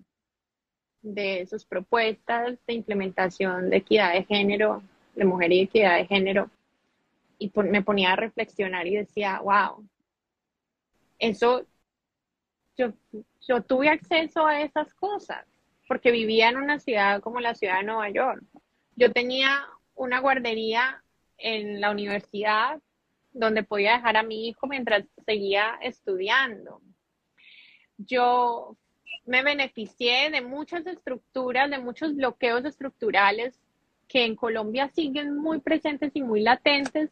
de 1.01 1.45
sus 1.47 1.65
propuestas 1.65 2.57
de 2.67 2.73
implementación 2.73 3.69
de 3.69 3.77
equidad 3.77 4.13
de 4.13 4.25
género, 4.25 4.83
de 5.15 5.25
mujer 5.25 5.51
y 5.51 5.61
equidad 5.61 5.97
de 5.97 6.05
género, 6.05 6.49
y 7.37 7.51
me 7.55 7.81
ponía 7.81 8.13
a 8.13 8.17
reflexionar 8.17 8.85
y 8.85 8.97
decía, 8.97 9.39
wow, 9.39 9.87
eso, 11.17 11.65
yo, 12.77 12.93
yo 13.47 13.61
tuve 13.63 13.89
acceso 13.89 14.45
a 14.45 14.61
esas 14.61 14.93
cosas, 14.93 15.45
porque 15.89 16.11
vivía 16.11 16.49
en 16.49 16.57
una 16.57 16.79
ciudad 16.79 17.19
como 17.19 17.39
la 17.39 17.55
ciudad 17.55 17.77
de 17.77 17.85
Nueva 17.85 18.09
York. 18.11 18.43
Yo 18.95 19.11
tenía 19.11 19.65
una 19.95 20.19
guardería 20.19 21.03
en 21.39 21.81
la 21.81 21.89
universidad 21.89 22.79
donde 23.31 23.63
podía 23.63 23.93
dejar 23.93 24.15
a 24.15 24.23
mi 24.23 24.47
hijo 24.47 24.67
mientras 24.67 25.03
seguía 25.25 25.79
estudiando. 25.81 26.79
Yo 27.97 28.77
me 29.25 29.41
beneficié 29.41 30.29
de 30.29 30.41
muchas 30.41 30.85
estructuras, 30.85 31.71
de 31.71 31.79
muchos 31.79 32.15
bloqueos 32.15 32.63
estructurales 32.65 33.59
que 34.07 34.25
en 34.25 34.35
Colombia 34.35 34.89
siguen 34.89 35.37
muy 35.37 35.59
presentes 35.59 36.11
y 36.13 36.21
muy 36.21 36.41
latentes 36.41 37.09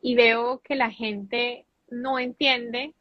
y 0.00 0.14
veo 0.14 0.60
que 0.60 0.76
la 0.76 0.92
gente 0.92 1.66
no 1.88 2.20
entiende, 2.20 2.94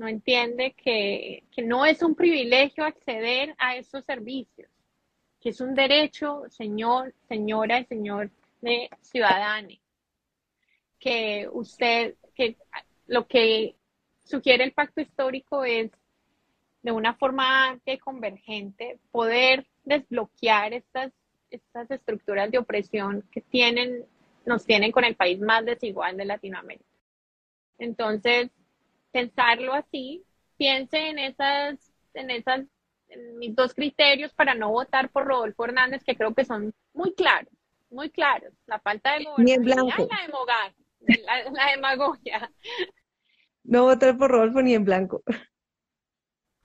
no 0.00 0.08
entiende 0.08 0.72
que, 0.72 1.44
que 1.52 1.60
no 1.60 1.84
es 1.84 2.02
un 2.02 2.14
privilegio 2.14 2.84
acceder 2.84 3.54
a 3.58 3.76
esos 3.76 4.02
servicios, 4.06 4.70
que 5.38 5.50
es 5.50 5.60
un 5.60 5.74
derecho, 5.74 6.44
señor, 6.48 7.14
señora 7.28 7.80
y 7.80 7.84
señor 7.84 8.30
de 8.62 8.88
ciudadano, 9.02 9.68
que 10.98 11.46
usted, 11.52 12.14
que 12.34 12.56
lo 13.08 13.26
que 13.26 13.76
sugiere 14.24 14.64
el 14.64 14.72
pacto 14.72 15.02
histórico 15.02 15.64
es 15.64 15.90
de 16.80 16.92
una 16.92 17.12
forma 17.12 17.68
amplia 17.68 17.96
y 17.96 17.98
convergente, 17.98 18.98
poder 19.10 19.66
desbloquear 19.84 20.72
estas, 20.72 21.12
estas 21.50 21.90
estructuras 21.90 22.50
de 22.50 22.56
opresión 22.56 23.28
que 23.30 23.42
tienen, 23.42 24.06
nos 24.46 24.64
tienen 24.64 24.92
con 24.92 25.04
el 25.04 25.14
país 25.14 25.38
más 25.40 25.62
desigual 25.66 26.16
de 26.16 26.24
Latinoamérica. 26.24 26.88
Entonces, 27.76 28.50
pensarlo 29.12 29.74
así, 29.74 30.24
piense 30.56 31.08
en 31.08 31.18
esas, 31.18 31.92
en 32.14 32.30
esas, 32.30 32.66
en 33.08 33.38
mis 33.38 33.54
dos 33.54 33.74
criterios 33.74 34.32
para 34.34 34.54
no 34.54 34.70
votar 34.70 35.10
por 35.10 35.26
Rodolfo 35.26 35.64
Hernández, 35.64 36.04
que 36.04 36.16
creo 36.16 36.34
que 36.34 36.44
son 36.44 36.72
muy 36.92 37.12
claros, 37.14 37.52
muy 37.90 38.10
claros. 38.10 38.52
La 38.66 38.78
falta 38.78 39.14
de 39.14 39.24
gobernabilidad 39.24 39.84
y 41.06 41.20
la, 41.22 41.50
la 41.50 41.70
demagogia. 41.70 42.52
No 43.64 43.84
votar 43.84 44.16
por 44.16 44.30
Rodolfo 44.30 44.62
ni 44.62 44.74
en 44.74 44.84
blanco 44.84 45.22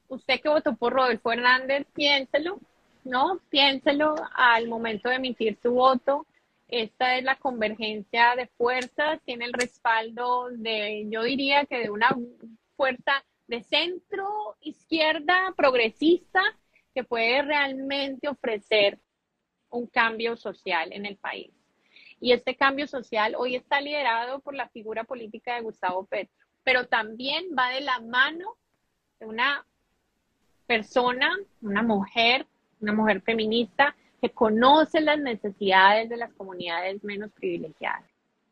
usted 0.08 0.42
que 0.42 0.50
votó 0.50 0.76
por 0.76 0.94
Rodolfo 0.94 1.32
Hernández, 1.32 1.88
piénselo, 1.94 2.60
¿no? 3.04 3.40
Piénselo 3.50 4.16
al 4.34 4.68
momento 4.68 5.10
de 5.10 5.16
emitir 5.16 5.58
su 5.62 5.72
voto. 5.72 6.26
Esta 6.68 7.18
es 7.18 7.24
la 7.24 7.38
convergencia 7.38 8.36
de 8.36 8.48
fuerzas, 8.48 9.22
tiene 9.24 9.46
el 9.46 9.54
respaldo 9.54 10.50
de, 10.52 11.06
yo 11.10 11.24
diría 11.24 11.66
que 11.66 11.80
de 11.80 11.90
una 11.90 12.16
fuerza 12.76 13.24
de 13.48 13.62
centro, 13.64 14.58
izquierda, 14.62 15.54
progresista, 15.56 16.42
que 16.94 17.04
puede 17.04 17.44
realmente 17.44 18.28
ofrecer 18.28 19.00
un 19.70 19.86
cambio 19.88 20.38
social 20.38 20.92
en 20.92 21.06
el 21.06 21.18
país. 21.18 21.52
Y 22.20 22.32
este 22.32 22.56
cambio 22.56 22.88
social 22.88 23.36
hoy 23.38 23.56
está 23.56 23.82
liderado 23.82 24.40
por 24.40 24.56
la 24.56 24.70
figura 24.70 25.04
política 25.04 25.56
de 25.56 25.62
Gustavo 25.62 26.06
Petro, 26.06 26.34
pero 26.64 26.88
también 26.88 27.50
va 27.58 27.70
de 27.70 27.82
la 27.82 28.00
mano 28.00 28.58
de 29.20 29.28
una 29.28 29.66
persona, 30.66 31.38
una 31.62 31.84
mujer, 31.84 32.48
una 32.80 32.94
mujer 32.94 33.22
feminista 33.22 33.96
que 34.22 34.30
conoce 34.30 35.02
las 35.02 35.20
necesidades 35.20 36.10
de 36.10 36.18
las 36.18 36.34
comunidades 36.34 37.04
menos 37.04 37.32
privilegiadas. 37.32 38.04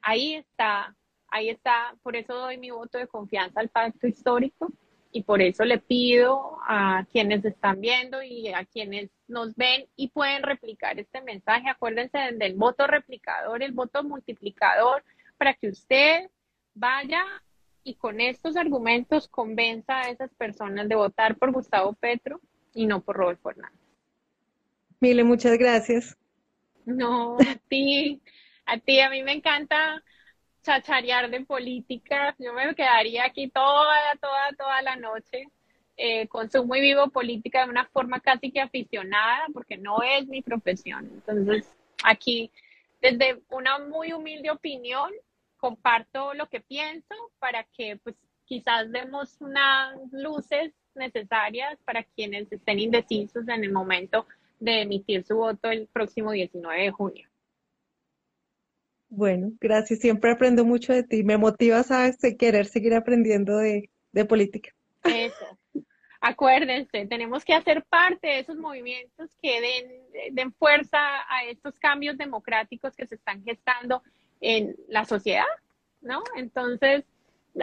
Ahí 0.01 0.35
está, 0.35 0.95
ahí 1.29 1.49
está, 1.49 1.95
por 2.03 2.15
eso 2.15 2.33
doy 2.33 2.57
mi 2.57 2.71
voto 2.71 2.97
de 2.97 3.07
confianza 3.07 3.59
al 3.59 3.69
pacto 3.69 4.07
histórico 4.07 4.71
y 5.11 5.23
por 5.23 5.41
eso 5.41 5.63
le 5.63 5.77
pido 5.77 6.57
a 6.67 7.05
quienes 7.11 7.45
están 7.45 7.79
viendo 7.79 8.21
y 8.23 8.49
a 8.49 8.65
quienes 8.65 9.11
nos 9.27 9.55
ven 9.55 9.85
y 9.95 10.09
pueden 10.09 10.43
replicar 10.43 10.99
este 10.99 11.21
mensaje, 11.21 11.69
acuérdense 11.69 12.17
del 12.33 12.55
voto 12.55 12.87
replicador, 12.87 13.61
el 13.61 13.71
voto 13.71 14.03
multiplicador, 14.03 15.03
para 15.37 15.53
que 15.53 15.69
usted 15.69 16.29
vaya 16.73 17.23
y 17.83 17.95
con 17.95 18.21
estos 18.21 18.57
argumentos 18.57 19.27
convenza 19.27 20.01
a 20.01 20.09
esas 20.09 20.33
personas 20.33 20.89
de 20.89 20.95
votar 20.95 21.37
por 21.37 21.51
Gustavo 21.51 21.93
Petro 21.93 22.41
y 22.73 22.85
no 22.87 23.01
por 23.01 23.17
Rodolfo 23.17 23.51
Hernández. 23.51 23.82
Mile, 25.03 25.25
muchas 25.25 25.57
gracias. 25.57 26.17
No, 26.85 27.35
a 27.35 27.55
ti, 27.67 28.21
a 28.65 28.77
ti, 28.77 29.01
a 29.01 29.09
mí 29.09 29.21
me 29.21 29.33
encanta 29.33 30.01
chacharear 30.61 31.29
de 31.29 31.41
política. 31.41 32.33
Yo 32.39 32.53
me 32.53 32.73
quedaría 32.73 33.25
aquí 33.25 33.49
toda, 33.49 33.97
toda, 34.21 34.51
toda 34.57 34.81
la 34.81 34.95
noche. 34.95 35.49
Eh, 35.97 36.29
consumo 36.29 36.73
y 36.77 36.79
vivo 36.79 37.09
política 37.09 37.65
de 37.65 37.69
una 37.69 37.85
forma 37.87 38.21
casi 38.21 38.49
que 38.49 38.61
aficionada, 38.61 39.47
porque 39.53 39.75
no 39.75 40.01
es 40.01 40.25
mi 40.27 40.41
profesión. 40.41 41.09
Entonces, 41.13 41.69
aquí, 42.05 42.49
desde 43.01 43.41
una 43.49 43.79
muy 43.79 44.13
humilde 44.13 44.51
opinión, 44.51 45.11
comparto 45.57 46.33
lo 46.33 46.47
que 46.47 46.61
pienso 46.61 47.13
para 47.39 47.65
que, 47.65 47.97
pues, 47.97 48.15
quizás 48.45 48.89
demos 48.89 49.35
unas 49.41 49.97
luces 50.13 50.71
necesarias 50.95 51.77
para 51.83 52.03
quienes 52.03 52.49
estén 52.49 52.79
indecisos 52.79 53.45
en 53.49 53.65
el 53.65 53.73
momento 53.73 54.25
de 54.63 54.81
emitir 54.81 55.23
su 55.25 55.35
voto 55.35 55.69
el 55.69 55.87
próximo 55.87 56.31
19 56.31 56.83
de 56.83 56.91
junio. 56.91 57.29
Bueno, 59.09 59.51
gracias. 59.59 59.99
Siempre 59.99 60.31
aprendo 60.31 60.65
mucho 60.65 60.93
de 60.93 61.03
ti. 61.03 61.23
Me 61.23 61.37
motivas 61.37 61.91
a 61.91 62.09
querer 62.39 62.65
seguir 62.65 62.95
aprendiendo 62.95 63.57
de, 63.57 63.89
política. 64.27 64.71
Eso. 65.03 65.59
Acuérdense, 66.21 67.05
tenemos 67.07 67.43
que 67.43 67.53
hacer 67.53 67.83
parte 67.89 68.27
de 68.27 68.39
esos 68.39 68.57
movimientos 68.57 69.29
que 69.41 69.59
den, 69.59 70.35
den 70.35 70.53
fuerza 70.53 70.97
a 71.27 71.43
estos 71.43 71.77
cambios 71.77 72.17
democráticos 72.17 72.95
que 72.95 73.05
se 73.05 73.15
están 73.15 73.43
gestando 73.43 74.01
en 74.39 74.75
la 74.87 75.03
sociedad, 75.03 75.43
¿no? 76.01 76.23
Entonces, 76.37 77.03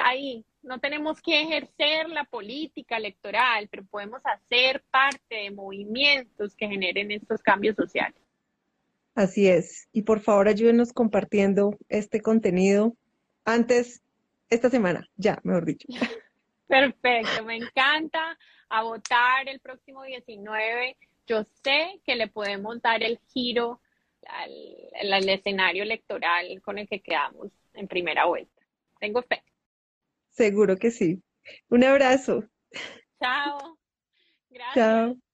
ahí 0.03 0.45
no 0.63 0.79
tenemos 0.79 1.21
que 1.21 1.43
ejercer 1.43 2.09
la 2.09 2.25
política 2.25 2.97
electoral, 2.97 3.69
pero 3.71 3.85
podemos 3.85 4.21
hacer 4.25 4.83
parte 4.91 5.35
de 5.35 5.51
movimientos 5.51 6.55
que 6.55 6.69
generen 6.69 7.11
estos 7.11 7.43
cambios 7.43 7.77
sociales. 7.77 8.21
Así 9.15 9.49
es. 9.49 9.89
Y 9.93 10.03
por 10.03 10.21
favor 10.21 10.49
ayúdenos 10.49 10.93
compartiendo 10.93 11.77
este 11.89 12.21
contenido 12.21 12.95
antes, 13.45 14.03
esta 14.49 14.71
semana, 14.71 15.09
ya, 15.17 15.39
mejor 15.43 15.65
dicho. 15.65 15.89
Perfecto, 16.67 17.45
me 17.45 17.57
encanta 17.57 18.39
a 18.69 18.83
votar 18.83 19.49
el 19.49 19.59
próximo 19.61 20.05
19. 20.05 20.97
Yo 21.27 21.45
sé 21.65 22.01
que 22.05 22.15
le 22.15 22.29
podemos 22.29 22.81
dar 22.81 23.03
el 23.03 23.19
giro 23.33 23.81
al, 24.27 25.13
al 25.13 25.29
escenario 25.29 25.83
electoral 25.83 26.61
con 26.63 26.79
el 26.79 26.89
que 26.89 27.01
quedamos 27.01 27.49
en 27.75 27.89
primera 27.89 28.27
vuelta. 28.27 28.63
Tengo 29.01 29.23
fe. 29.23 29.43
Seguro 30.31 30.77
que 30.77 30.91
sí. 30.91 31.23
Un 31.69 31.85
abrazo. 31.85 32.45
Chao. 33.21 33.79
Gracias. 34.51 34.75
Chao. 34.75 35.30